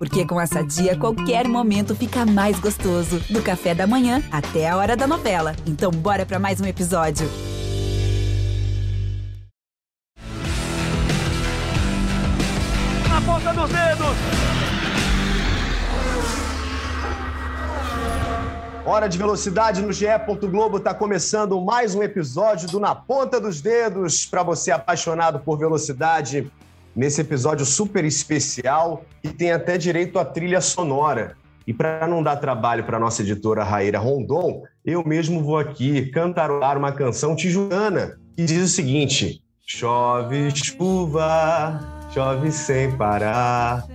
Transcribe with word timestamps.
Porque 0.00 0.24
com 0.24 0.40
essa 0.40 0.62
dia, 0.64 0.96
qualquer 0.96 1.46
momento 1.46 1.94
fica 1.94 2.24
mais 2.24 2.58
gostoso. 2.58 3.20
Do 3.28 3.42
café 3.42 3.74
da 3.74 3.86
manhã 3.86 4.22
até 4.32 4.66
a 4.66 4.74
hora 4.74 4.96
da 4.96 5.06
novela. 5.06 5.54
Então, 5.66 5.90
bora 5.90 6.24
para 6.24 6.38
mais 6.38 6.58
um 6.58 6.64
episódio. 6.64 7.28
Na 13.10 13.20
ponta 13.20 13.52
dos 13.52 13.68
dedos! 13.70 14.16
Hora 18.86 19.06
de 19.06 19.18
velocidade 19.18 19.82
no 19.82 19.92
GE. 19.92 20.06
Globo 20.50 20.78
está 20.78 20.94
começando 20.94 21.60
mais 21.60 21.94
um 21.94 22.02
episódio 22.02 22.66
do 22.70 22.80
Na 22.80 22.94
Ponta 22.94 23.38
dos 23.38 23.60
Dedos 23.60 24.24
para 24.24 24.42
você 24.42 24.70
apaixonado 24.70 25.40
por 25.40 25.58
velocidade 25.58 26.50
nesse 26.94 27.20
episódio 27.20 27.64
super 27.64 28.04
especial 28.04 29.04
que 29.22 29.28
tem 29.28 29.52
até 29.52 29.78
direito 29.78 30.18
à 30.18 30.24
trilha 30.24 30.60
sonora. 30.60 31.36
E 31.66 31.72
para 31.72 32.06
não 32.06 32.22
dar 32.22 32.36
trabalho 32.36 32.84
para 32.84 32.98
nossa 32.98 33.22
editora 33.22 33.62
Raíra 33.62 33.98
Rondon, 33.98 34.62
eu 34.84 35.04
mesmo 35.04 35.42
vou 35.42 35.58
aqui 35.58 36.06
cantarolar 36.10 36.76
uma 36.76 36.92
canção 36.92 37.36
tijuana 37.36 38.18
que 38.36 38.44
diz 38.44 38.62
o 38.62 38.68
seguinte: 38.68 39.42
Chove 39.64 40.50
chuva, 40.52 41.80
chove 42.12 42.50
sem 42.50 42.96
parar. 42.96 43.86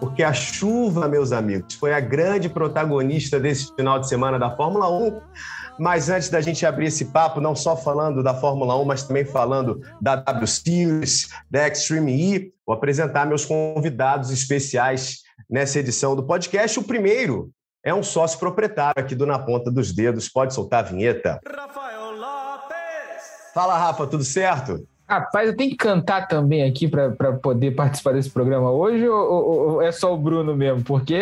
Porque 0.00 0.24
a 0.24 0.32
chuva, 0.32 1.06
meus 1.06 1.30
amigos, 1.30 1.74
foi 1.74 1.94
a 1.94 2.00
grande 2.00 2.48
protagonista 2.48 3.38
desse 3.38 3.72
final 3.76 4.00
de 4.00 4.08
semana 4.08 4.36
da 4.36 4.50
Fórmula 4.56 4.90
1 4.90 5.20
mas 5.78 6.08
antes 6.08 6.28
da 6.28 6.40
gente 6.40 6.64
abrir 6.64 6.86
esse 6.86 7.06
papo, 7.06 7.40
não 7.40 7.54
só 7.54 7.76
falando 7.76 8.22
da 8.22 8.34
Fórmula 8.34 8.78
1, 8.80 8.84
mas 8.84 9.02
também 9.02 9.24
falando 9.24 9.80
da 10.00 10.16
W 10.16 10.46
Series, 10.46 11.28
da 11.50 11.66
Extreme 11.66 12.12
E, 12.12 12.52
vou 12.66 12.74
apresentar 12.74 13.26
meus 13.26 13.44
convidados 13.44 14.30
especiais 14.30 15.22
nessa 15.48 15.78
edição 15.78 16.14
do 16.14 16.22
podcast. 16.22 16.78
O 16.78 16.84
primeiro 16.84 17.50
é 17.84 17.92
um 17.92 18.02
sócio 18.02 18.38
proprietário 18.38 19.02
aqui 19.02 19.14
do 19.14 19.26
Na 19.26 19.38
Ponta 19.38 19.70
dos 19.70 19.92
Dedos. 19.92 20.28
Pode 20.28 20.54
soltar 20.54 20.84
a 20.84 20.88
vinheta. 20.88 21.40
Rafael 21.46 22.12
Lopes! 22.12 23.52
Fala, 23.52 23.76
Rafa, 23.76 24.06
tudo 24.06 24.24
certo? 24.24 24.86
Rapaz, 25.12 25.46
eu 25.46 25.54
tenho 25.54 25.68
que 25.68 25.76
cantar 25.76 26.26
também 26.26 26.62
aqui 26.62 26.88
para 26.88 27.34
poder 27.34 27.72
participar 27.72 28.12
desse 28.12 28.30
programa 28.30 28.70
hoje 28.70 29.06
ou, 29.06 29.30
ou, 29.30 29.70
ou, 29.72 29.82
é 29.82 29.92
só 29.92 30.14
o 30.14 30.16
Bruno 30.16 30.56
mesmo? 30.56 30.82
Porque 30.82 31.20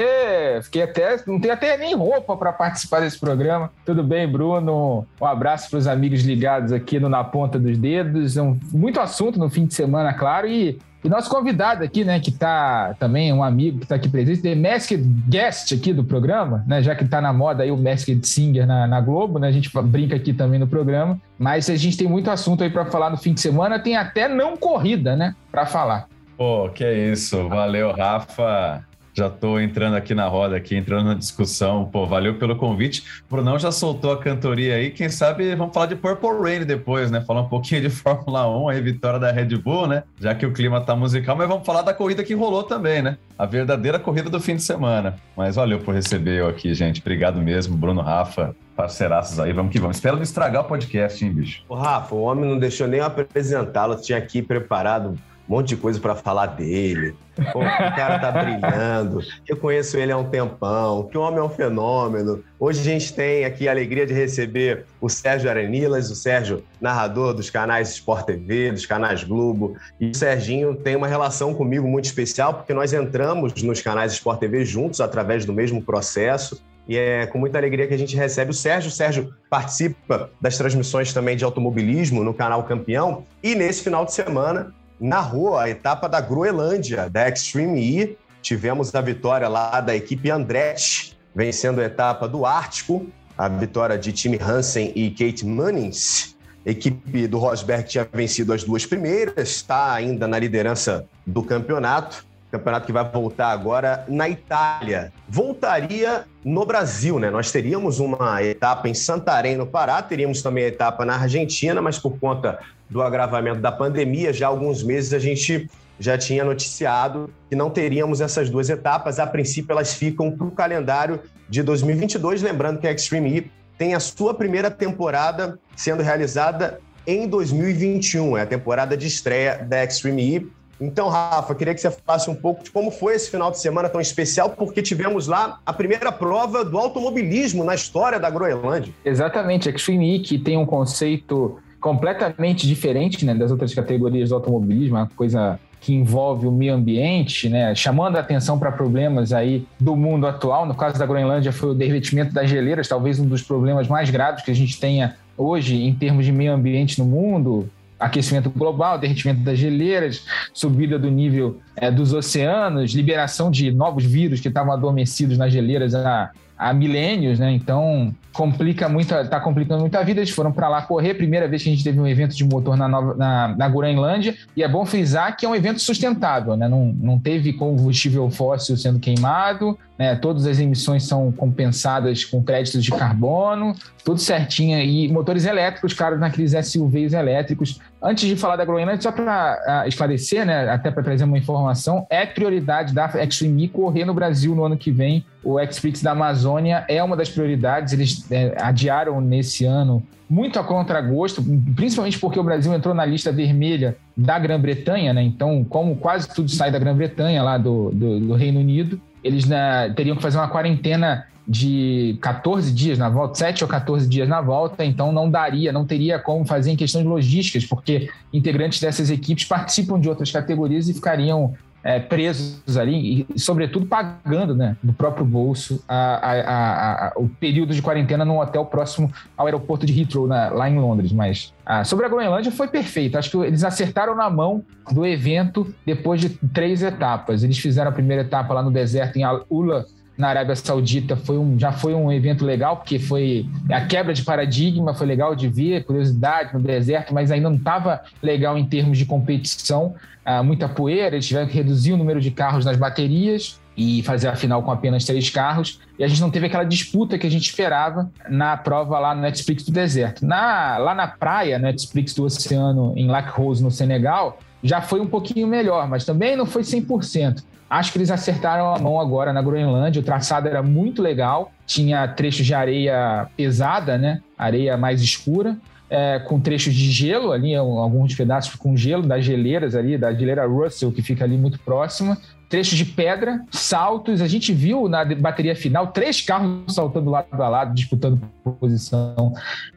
fiquei 0.63 0.83
até 0.83 1.21
não 1.27 1.41
tenho 1.41 1.53
até 1.53 1.77
nem 1.77 1.93
roupa 1.97 2.37
para 2.37 2.53
participar 2.53 3.01
desse 3.01 3.19
programa. 3.19 3.69
Tudo 3.85 4.05
bem, 4.05 4.31
Bruno? 4.31 5.05
Um 5.21 5.27
abraço 5.27 5.69
para 5.69 5.81
os 5.81 5.89
amigos 5.89 6.23
ligados 6.23 6.73
aqui 6.73 7.01
no 7.01 7.09
Na 7.09 7.25
Ponta 7.25 7.59
dos 7.59 7.77
Dedos. 7.77 8.37
Um, 8.37 8.57
muito 8.71 9.01
assunto 9.01 9.41
no 9.41 9.51
fim 9.51 9.67
de 9.67 9.75
semana, 9.75 10.15
claro, 10.15 10.47
e 10.47 10.79
e 11.03 11.09
nosso 11.09 11.31
convidado 11.31 11.83
aqui, 11.83 12.05
né, 12.05 12.21
que 12.21 12.31
está 12.31 12.95
também 12.99 13.33
um 13.33 13.43
amigo 13.43 13.79
que 13.79 13.85
está 13.85 13.95
aqui 13.95 14.09
presente, 14.09 14.43
The 14.43 14.55
Masked 14.55 15.03
Guest 15.29 15.73
aqui 15.73 15.93
do 15.93 16.05
programa, 16.05 16.63
né, 16.67 16.83
já 16.83 16.95
que 16.95 17.05
está 17.05 17.21
na 17.21 17.33
moda 17.33 17.63
aí 17.63 17.71
o 17.71 17.77
Masked 17.77 18.27
Singer 18.27 18.67
na, 18.67 18.87
na, 18.87 19.01
Globo, 19.01 19.39
né, 19.39 19.49
a 19.49 19.53
gente 19.53 19.71
brinca 19.85 20.17
aqui 20.17 20.33
também 20.33 20.61
no 20.61 20.67
programa, 20.67 21.19
mas 21.39 21.71
a 21.71 21.77
gente 21.77 21.97
tem 21.97 22.07
muito 22.07 22.31
assunto 22.31 22.63
aí 22.63 22.71
para 22.71 22.85
falar 22.85 23.09
no 23.11 23.17
fim 23.17 23.33
de 23.33 23.41
semana, 23.41 23.79
tem 23.79 23.97
até 23.97 24.29
não 24.29 24.57
corrida, 24.57 25.17
né, 25.17 25.35
para 25.51 25.65
falar. 25.65 26.07
Pô, 26.37 26.69
que 26.69 26.85
é 26.85 27.11
isso, 27.13 27.49
valeu, 27.49 27.93
Rafa. 27.93 28.85
Já 29.21 29.27
estou 29.27 29.61
entrando 29.61 29.97
aqui 29.97 30.15
na 30.15 30.27
roda, 30.27 30.57
aqui 30.57 30.75
entrando 30.75 31.09
na 31.09 31.15
discussão. 31.15 31.85
Pô, 31.85 32.07
valeu 32.07 32.37
pelo 32.37 32.57
convite. 32.57 33.05
O 33.29 33.35
Brunão 33.35 33.59
já 33.59 33.71
soltou 33.71 34.13
a 34.13 34.19
cantoria 34.19 34.77
aí. 34.77 34.91
Quem 34.91 35.11
sabe 35.11 35.55
vamos 35.55 35.75
falar 35.75 35.85
de 35.85 35.95
Purple 35.95 36.31
Rain 36.41 36.65
depois, 36.65 37.11
né? 37.11 37.21
Falar 37.21 37.43
um 37.43 37.49
pouquinho 37.49 37.83
de 37.83 37.91
Fórmula 37.93 38.49
1, 38.49 38.69
aí 38.71 38.81
vitória 38.81 39.19
da 39.19 39.31
Red 39.31 39.59
Bull, 39.59 39.87
né? 39.87 40.05
Já 40.19 40.35
que 40.35 40.47
o 40.47 40.55
clima 40.55 40.81
tá 40.81 40.97
musical, 40.97 41.37
mas 41.37 41.47
vamos 41.47 41.67
falar 41.67 41.83
da 41.83 41.93
corrida 41.93 42.25
que 42.25 42.33
rolou 42.33 42.63
também, 42.63 43.03
né? 43.03 43.19
A 43.39 43.45
verdadeira 43.45 43.99
corrida 43.99 44.31
do 44.31 44.41
fim 44.41 44.57
de 44.57 44.63
semana. 44.63 45.17
Mas 45.37 45.57
valeu 45.57 45.81
por 45.81 45.95
receber 45.95 46.41
eu 46.41 46.49
aqui, 46.49 46.73
gente. 46.73 47.03
Obrigado 47.03 47.43
mesmo, 47.43 47.77
Bruno 47.77 48.01
Rafa 48.01 48.57
parceiraços 48.81 49.39
aí, 49.39 49.53
vamos 49.53 49.71
que 49.71 49.79
vamos. 49.79 49.99
Espero 49.99 50.17
não 50.17 50.23
estragar 50.23 50.63
o 50.63 50.65
podcast, 50.65 51.23
hein, 51.23 51.31
bicho? 51.31 51.63
Ô, 51.69 51.75
Rafa, 51.75 52.15
o 52.15 52.23
homem 52.23 52.49
não 52.49 52.59
deixou 52.59 52.89
nem 52.89 52.99
apresentá-lo, 53.01 54.01
tinha 54.01 54.17
aqui 54.17 54.41
preparado 54.41 55.19
um 55.51 55.57
monte 55.57 55.71
de 55.71 55.77
coisa 55.77 55.99
para 55.99 56.15
falar 56.15 56.47
dele. 56.47 57.13
Pô, 57.53 57.59
o 57.59 57.97
cara 57.97 58.21
tá 58.21 58.31
brilhando. 58.31 59.21
Eu 59.49 59.57
conheço 59.57 59.97
ele 59.97 60.13
há 60.13 60.17
um 60.17 60.31
tempão. 60.31 61.09
Que 61.09 61.19
o 61.19 61.21
homem 61.21 61.41
é 61.41 61.43
um 61.43 61.49
fenômeno. 61.49 62.45
Hoje 62.57 62.79
a 62.79 62.85
gente 62.85 63.13
tem 63.13 63.45
aqui 63.45 63.67
a 63.67 63.73
alegria 63.73 64.07
de 64.07 64.15
receber 64.15 64.87
o 65.01 65.09
Sérgio 65.09 65.51
Arenilas, 65.51 66.09
o 66.09 66.15
Sérgio, 66.15 66.63
narrador 66.81 67.35
dos 67.35 67.51
canais 67.51 67.91
Sport 67.91 68.27
TV, 68.27 68.71
dos 68.71 68.87
canais 68.87 69.25
Globo. 69.25 69.77
E 69.99 70.11
o 70.11 70.15
Serginho 70.15 70.77
tem 70.77 70.95
uma 70.95 71.09
relação 71.09 71.53
comigo 71.53 71.89
muito 71.89 72.05
especial, 72.05 72.55
porque 72.55 72.73
nós 72.73 72.93
entramos 72.93 73.61
nos 73.61 73.81
canais 73.81 74.13
Sport 74.13 74.39
TV 74.39 74.65
juntos 74.65 75.01
através 75.01 75.45
do 75.45 75.53
mesmo 75.53 75.83
processo. 75.83 76.63
E 76.87 76.97
é 76.97 77.27
com 77.27 77.39
muita 77.39 77.59
alegria 77.59 77.89
que 77.89 77.95
a 77.95 77.99
gente 77.99 78.17
recebe 78.17 78.53
o 78.53 78.55
Sérgio. 78.55 78.89
O 78.89 78.93
Sérgio 78.93 79.35
participa 79.49 80.31
das 80.41 80.57
transmissões 80.57 81.13
também 81.13 81.37
de 81.37 81.45
automobilismo 81.45 82.23
no 82.23 82.33
canal 82.33 82.63
Campeão. 82.63 83.25
E 83.43 83.57
nesse 83.57 83.83
final 83.83 84.05
de 84.05 84.13
semana 84.13 84.73
narrou 85.01 85.57
a 85.59 85.69
etapa 85.69 86.09
da 86.09 86.21
Groenlândia, 86.21 87.09
da 87.09 87.29
Extreme 87.29 87.81
E. 87.81 88.19
Tivemos 88.43 88.95
a 88.95 89.01
vitória 89.01 89.49
lá 89.49 89.81
da 89.81 89.97
equipe 89.97 90.31
Andretti, 90.31 91.19
vencendo 91.35 91.81
a 91.81 91.85
etapa 91.85 92.29
do 92.29 92.45
Ártico, 92.45 93.07
a 93.37 93.49
vitória 93.49 93.97
de 93.97 94.13
Tim 94.13 94.39
Hansen 94.41 94.93
e 94.95 95.11
Kate 95.11 95.47
Munnings. 95.47 96.37
A 96.67 96.71
equipe 96.71 97.27
do 97.27 97.39
Rosberg 97.39 97.89
tinha 97.89 98.07
vencido 98.13 98.53
as 98.53 98.63
duas 98.63 98.85
primeiras, 98.85 99.49
está 99.49 99.95
ainda 99.95 100.29
na 100.29 100.39
liderança 100.39 101.07
do 101.27 101.43
campeonato. 101.43 102.27
Campeonato 102.51 102.87
que 102.87 102.93
vai 102.93 103.09
voltar 103.09 103.49
agora 103.49 104.05
na 104.09 104.29
Itália. 104.29 105.13
Voltaria 105.29 106.25
no 106.45 106.67
Brasil, 106.67 107.19
né? 107.19 107.31
Nós 107.31 107.53
teríamos 107.53 108.01
uma 108.01 108.43
etapa 108.43 108.89
em 108.89 108.95
Santarém, 108.95 109.57
no 109.57 109.67
Pará, 109.67 110.03
teríamos 110.03 110.43
também 110.43 110.65
a 110.65 110.69
etapa 110.69 111.05
na 111.05 111.15
Argentina, 111.15 111.81
mas 111.81 111.99
por 111.99 112.19
conta 112.19 112.59
do 112.89 113.01
agravamento 113.03 113.61
da 113.61 113.71
pandemia, 113.71 114.33
já 114.33 114.47
há 114.47 114.49
alguns 114.49 114.83
meses 114.83 115.13
a 115.13 115.19
gente 115.19 115.71
já 116.01 116.17
tinha 116.17 116.43
noticiado 116.43 117.31
que 117.49 117.55
não 117.55 117.71
teríamos 117.71 118.21
essas 118.21 118.49
duas 118.49 118.71
etapas. 118.71 119.19
A 119.19 119.27
princípio, 119.27 119.73
elas 119.73 119.95
ficam 119.95 120.31
para 120.33 120.47
o 120.47 120.51
calendário 120.51 121.21
de 121.49 121.63
2022. 121.63 122.43
Lembrando 122.43 122.81
que 122.81 122.89
a 122.89 122.93
Extreme 122.93 123.39
E 123.39 123.51
tem 123.79 123.95
a 123.95 124.01
sua 124.01 124.35
primeira 124.35 124.71
temporada 124.71 125.59
sendo 125.77 126.03
realizada 126.03 126.81
em 127.07 127.29
2021, 127.29 128.37
é 128.37 128.43
a 128.43 128.47
temporada 128.47 128.97
de 128.97 129.07
estreia 129.07 129.57
da 129.57 129.83
Extreme 129.85 130.37
E. 130.37 130.60
Então, 130.81 131.09
Rafa, 131.09 131.55
queria 131.55 131.75
que 131.75 131.81
você 131.81 131.91
falasse 131.91 132.31
um 132.31 132.35
pouco 132.35 132.65
de 132.65 132.71
como 132.71 132.91
foi 132.91 133.15
esse 133.15 133.31
final 133.31 133.51
de 133.51 133.59
semana 133.59 133.89
tão 133.89 134.01
especial, 134.01 134.51
porque 134.51 134.81
tivemos 134.81 135.27
lá 135.27 135.61
a 135.65 135.73
primeira 135.73 136.11
prova 136.11 136.65
do 136.65 136.79
automobilismo 136.79 137.63
na 137.63 137.75
história 137.75 138.19
da 138.19 138.31
Groenlândia. 138.31 138.93
Exatamente, 139.05 139.69
a 139.69 139.73
Extreme 139.73 140.17
E, 140.17 140.21
que 140.21 140.39
tem 140.39 140.57
um 140.57 140.65
conceito 140.65 141.59
completamente 141.81 142.67
diferente 142.67 143.25
né, 143.25 143.35
das 143.35 143.51
outras 143.51 143.75
categorias 143.75 144.29
do 144.31 144.35
automobilismo, 144.35 144.97
uma 144.97 145.07
coisa 145.17 145.59
que 145.81 145.95
envolve 145.95 146.47
o 146.47 146.53
meio 146.53 146.75
ambiente, 146.75 147.49
né, 147.49 147.75
chamando 147.75 148.17
a 148.17 148.21
atenção 148.21 148.59
para 148.59 148.71
problemas 148.71 149.33
aí 149.33 149.67
do 149.79 149.97
mundo 149.97 150.27
atual. 150.27 150.67
No 150.67 150.75
caso 150.75 150.99
da 150.99 151.07
Groenlândia 151.07 151.53
foi 151.53 151.71
o 151.71 151.75
derretimento 151.75 152.35
das 152.35 152.51
geleiras, 152.51 152.87
talvez 152.87 153.19
um 153.19 153.27
dos 153.27 153.43
problemas 153.43 153.89
mais 153.89 154.11
graves 154.11 154.45
que 154.45 154.51
a 154.51 154.55
gente 154.55 154.79
tenha 154.79 155.17
hoje 155.39 155.83
em 155.83 155.95
termos 155.95 156.27
de 156.27 156.33
meio 156.33 156.53
ambiente 156.53 156.99
no 156.99 157.07
mundo. 157.07 157.67
Aquecimento 158.01 158.49
global, 158.51 158.99
derretimento 158.99 159.41
das 159.41 159.59
geleiras, 159.59 160.25
subida 160.55 160.99
do 160.99 161.11
nível 161.11 161.61
é, 161.77 161.91
dos 161.91 162.13
oceanos, 162.15 162.93
liberação 162.93 163.51
de 163.51 163.71
novos 163.71 164.05
vírus 164.05 164.41
que 164.41 164.49
estavam 164.49 164.73
adormecidos 164.73 165.37
nas 165.37 165.53
geleiras 165.53 165.95
há, 165.95 166.31
há 166.57 166.73
milênios, 166.73 167.39
né? 167.39 167.53
Então, 167.53 168.15
complica 168.33 168.89
muito, 168.89 169.09
tá 169.29 169.41
complicando 169.41 169.81
muito 169.81 169.95
a 169.97 170.03
vida. 170.03 170.21
Eles 170.21 170.31
foram 170.31 170.53
para 170.53 170.69
lá 170.69 170.83
correr, 170.83 171.15
primeira 171.15 171.49
vez 171.49 171.63
que 171.63 171.69
a 171.69 171.73
gente 171.73 171.85
teve 171.85 172.01
um 172.01 172.07
evento 172.07 172.35
de 172.35 172.45
motor 172.45 172.77
na, 172.77 172.89
Nova, 172.89 173.15
na, 173.15 173.49
na 173.57 173.69
Groenlândia, 173.69 174.35
e 174.57 174.63
é 174.63 174.69
bom 174.69 174.85
frisar 174.85 175.37
que 175.37 175.47
é 175.47 175.49
um 175.49 175.55
evento 175.55 175.81
sustentável, 175.81 176.57
né? 176.57 176.69
Não, 176.69 176.95
não 176.99 177.19
teve 177.19 177.53
combustível 177.53 178.31
fóssil 178.31 178.77
sendo 178.77 178.99
queimado, 178.99 179.79
né? 180.01 180.17
Todas 180.17 180.47
as 180.47 180.59
emissões 180.59 181.03
são 181.03 181.31
compensadas 181.31 182.25
com 182.25 182.43
créditos 182.43 182.83
de 182.83 182.91
carbono, 182.91 183.75
tudo 184.03 184.19
certinho. 184.19 184.81
E 184.81 185.07
motores 185.13 185.45
elétricos, 185.45 185.93
claro, 185.93 186.19
naqueles 186.19 186.53
SUVs 186.53 187.13
elétricos. 187.13 187.79
Antes 188.03 188.27
de 188.27 188.35
falar 188.35 188.57
da 188.57 188.65
Groenlândia, 188.65 189.03
só 189.03 189.13
para 189.13 189.85
uh, 189.85 189.87
esclarecer, 189.87 190.47
né? 190.47 190.71
Até 190.71 190.91
para 190.91 191.03
trazer 191.03 191.25
uma 191.25 191.37
informação, 191.37 192.07
é 192.09 192.25
prioridade 192.25 192.95
da 192.95 193.13
Extreme 193.23 193.69
correr 193.69 194.07
no 194.07 194.15
Brasil 194.15 194.55
no 194.55 194.65
ano 194.65 194.79
que 194.79 194.91
vem. 194.91 195.23
O 195.45 195.61
X-Prix 195.61 196.01
da 196.01 196.13
Amazônia 196.13 196.83
é 196.89 197.03
uma 197.05 197.15
das 197.15 197.29
prioridades. 197.29 197.93
Eles 197.93 198.25
é, 198.33 198.57
adiaram 198.59 199.21
nesse 199.21 199.67
ano 199.67 200.03
muito 200.31 200.59
a 200.61 200.65
contragosto, 200.65 201.45
principalmente 201.75 202.19
porque 202.19 202.39
o 202.39 202.45
Brasil 202.45 202.73
entrou 202.73 202.95
na 202.95 203.05
lista 203.05 203.33
vermelha 203.33 203.97
da 204.17 204.39
Grã-Bretanha, 204.39 205.13
né? 205.13 205.23
Então, 205.23 205.65
como 205.65 205.97
quase 205.97 206.33
tudo 206.33 206.49
sai 206.49 206.71
da 206.71 206.79
Grã-Bretanha, 206.79 207.43
lá 207.43 207.59
do, 207.59 207.91
do, 207.91 208.21
do, 208.21 208.35
Reino 208.35 208.61
Unido, 208.61 209.01
eles 209.23 209.47
né, 209.47 209.91
teriam 209.91 210.17
que 210.17 210.23
fazer 210.23 210.39
uma 210.39 210.49
quarentena 210.49 211.27
de 211.47 212.17
14 212.21 212.73
dias 212.73 212.99
na 212.99 213.09
volta, 213.09 213.35
7 213.35 213.65
ou 213.65 213.69
14 213.69 214.09
dias 214.09 214.29
na 214.29 214.41
volta, 214.41 214.85
então 214.85 215.11
não 215.11 215.29
daria, 215.29 215.73
não 215.73 215.85
teria 215.85 216.19
como 216.19 216.45
fazer 216.45 216.71
em 216.71 216.77
questões 216.77 217.05
logísticas, 217.05 217.65
porque 217.67 218.09
integrantes 218.33 218.81
dessas 218.81 219.11
equipes 219.11 219.45
participam 219.45 219.99
de 219.99 220.09
outras 220.09 220.31
categorias 220.31 220.89
e 220.89 220.95
ficariam 220.95 221.55
é, 221.83 221.99
presos 221.99 222.77
ali 222.77 223.27
e, 223.31 223.39
sobretudo, 223.39 223.87
pagando 223.87 224.55
né, 224.55 224.77
do 224.83 224.93
próprio 224.93 225.25
bolso 225.25 225.83
a, 225.89 225.97
a, 225.97 227.07
a, 227.09 227.13
o 227.17 227.29
período 227.29 227.75
de 227.75 227.81
quarentena 227.81 228.25
num 228.25 228.39
hotel 228.39 228.67
próximo 228.67 229.11
ao 229.37 229.47
aeroporto 229.47 229.87
de 229.87 229.99
Heathrow, 229.99 230.27
né, 230.27 230.51
lá 230.51 230.69
em 230.69 230.79
Londres. 230.79 231.13
Mas 231.13 231.53
ah, 231.65 231.85
sobre 231.85 232.07
a 232.07 232.09
Groenlândia 232.09 232.53
foi 232.53 232.69
perfeito. 232.69 233.17
Acho 233.17 233.31
que 233.31 233.37
eles 233.39 233.65
acertaram 233.65 234.15
na 234.15 234.29
mão 234.29 234.65
do 234.91 235.07
evento 235.07 235.73
depois 235.87 236.21
de 236.21 236.29
três 236.29 236.83
etapas. 236.83 237.43
Eles 237.43 237.59
fizeram 237.59 237.91
a 237.91 237.95
primeira 237.95 238.23
etapa 238.23 238.53
lá 238.53 238.63
no 238.63 238.71
deserto 238.71 239.17
em 239.17 239.25
Al-Ula, 239.25 239.87
na 240.21 240.29
Arábia 240.29 240.55
Saudita 240.55 241.17
foi 241.17 241.39
um, 241.39 241.59
já 241.59 241.73
foi 241.73 241.95
um 241.95 242.13
evento 242.13 242.45
legal, 242.45 242.77
porque 242.77 242.99
foi 242.99 243.47
a 243.71 243.81
quebra 243.81 244.13
de 244.13 244.23
paradigma, 244.23 244.95
foi 244.95 245.07
legal 245.07 245.35
de 245.35 245.49
ver, 245.49 245.85
curiosidade 245.85 246.53
no 246.53 246.61
deserto, 246.61 247.15
mas 247.15 247.31
ainda 247.31 247.49
não 247.49 247.57
estava 247.57 248.03
legal 248.23 248.59
em 248.59 248.67
termos 248.67 248.99
de 248.99 249.07
competição. 249.07 249.95
Ah, 250.25 250.43
muita 250.43 250.69
poeira, 250.69 251.17
eles 251.17 251.27
tiveram 251.27 251.49
que 251.49 251.55
reduzir 251.55 251.95
o 251.95 251.97
número 251.97 252.21
de 252.21 252.31
carros 252.31 252.67
nas 252.67 252.77
baterias 252.77 253.59
e 253.75 254.03
fazer 254.03 254.29
a 254.29 254.37
final 254.37 254.63
com 254.63 254.71
apenas 254.71 255.05
três 255.07 255.31
carros. 255.31 255.81
E 255.99 256.05
a 256.05 256.09
gente 256.09 256.21
não 256.21 256.31
teve 256.31 256.47
aquela 256.47 256.65
disputa 256.65 257.17
que 257.17 257.27
a 257.27 257.31
gente 257.31 257.49
esperava 257.49 258.11
na 258.29 258.57
prova 258.59 258.99
lá 258.99 259.15
no 259.15 259.23
Netflix 259.23 259.65
do 259.65 259.73
deserto. 259.73 260.27
Na, 260.27 260.77
lá 260.77 260.95
na 260.95 261.09
praia, 261.09 261.59
no 261.59 261.65
Netflix 261.65 262.13
do 262.13 262.25
Oceano, 262.25 262.93
em 262.95 263.09
Lac 263.09 263.31
Rose, 263.31 263.63
no 263.63 263.71
Senegal, 263.71 264.39
já 264.63 264.83
foi 264.83 265.01
um 265.01 265.07
pouquinho 265.07 265.47
melhor, 265.47 265.89
mas 265.89 266.05
também 266.05 266.37
não 266.37 266.45
foi 266.45 266.63
100%. 266.63 267.43
Acho 267.71 267.93
que 267.93 267.99
eles 267.99 268.11
acertaram 268.11 268.75
a 268.75 268.79
mão 268.81 269.01
agora 269.01 269.33
na 269.33 269.41
Groenlândia. 269.41 270.01
O 270.01 270.05
traçado 270.05 270.49
era 270.49 270.61
muito 270.61 271.01
legal, 271.01 271.53
tinha 271.65 272.09
trechos 272.09 272.45
de 272.45 272.53
areia 272.53 273.29
pesada, 273.37 273.97
né? 273.97 274.21
Areia 274.37 274.77
mais 274.77 275.01
escura. 275.01 275.57
É, 275.89 276.21
com 276.21 276.39
trechos 276.39 276.73
de 276.73 276.89
gelo 276.91 277.33
ali, 277.33 277.53
alguns 277.55 278.15
pedaços 278.15 278.55
com 278.55 278.77
gelo 278.77 279.03
das 279.03 279.25
geleiras 279.25 279.75
ali, 279.75 279.99
da 279.99 280.13
geleira 280.13 280.47
Russell, 280.47 280.93
que 280.93 281.03
fica 281.03 281.25
ali 281.25 281.37
muito 281.37 281.59
próxima. 281.61 282.17
Trechos 282.49 282.79
de 282.79 282.85
pedra, 282.85 283.45
saltos. 283.51 284.21
A 284.21 284.29
gente 284.29 284.53
viu 284.53 284.89
na 284.89 285.05
bateria 285.05 285.55
final 285.55 285.89
três 285.89 286.21
carros 286.21 286.75
saltando 286.75 287.11
lado 287.11 287.27
a 287.33 287.49
lado, 287.49 287.75
disputando 287.75 288.21
posição. 288.59 289.35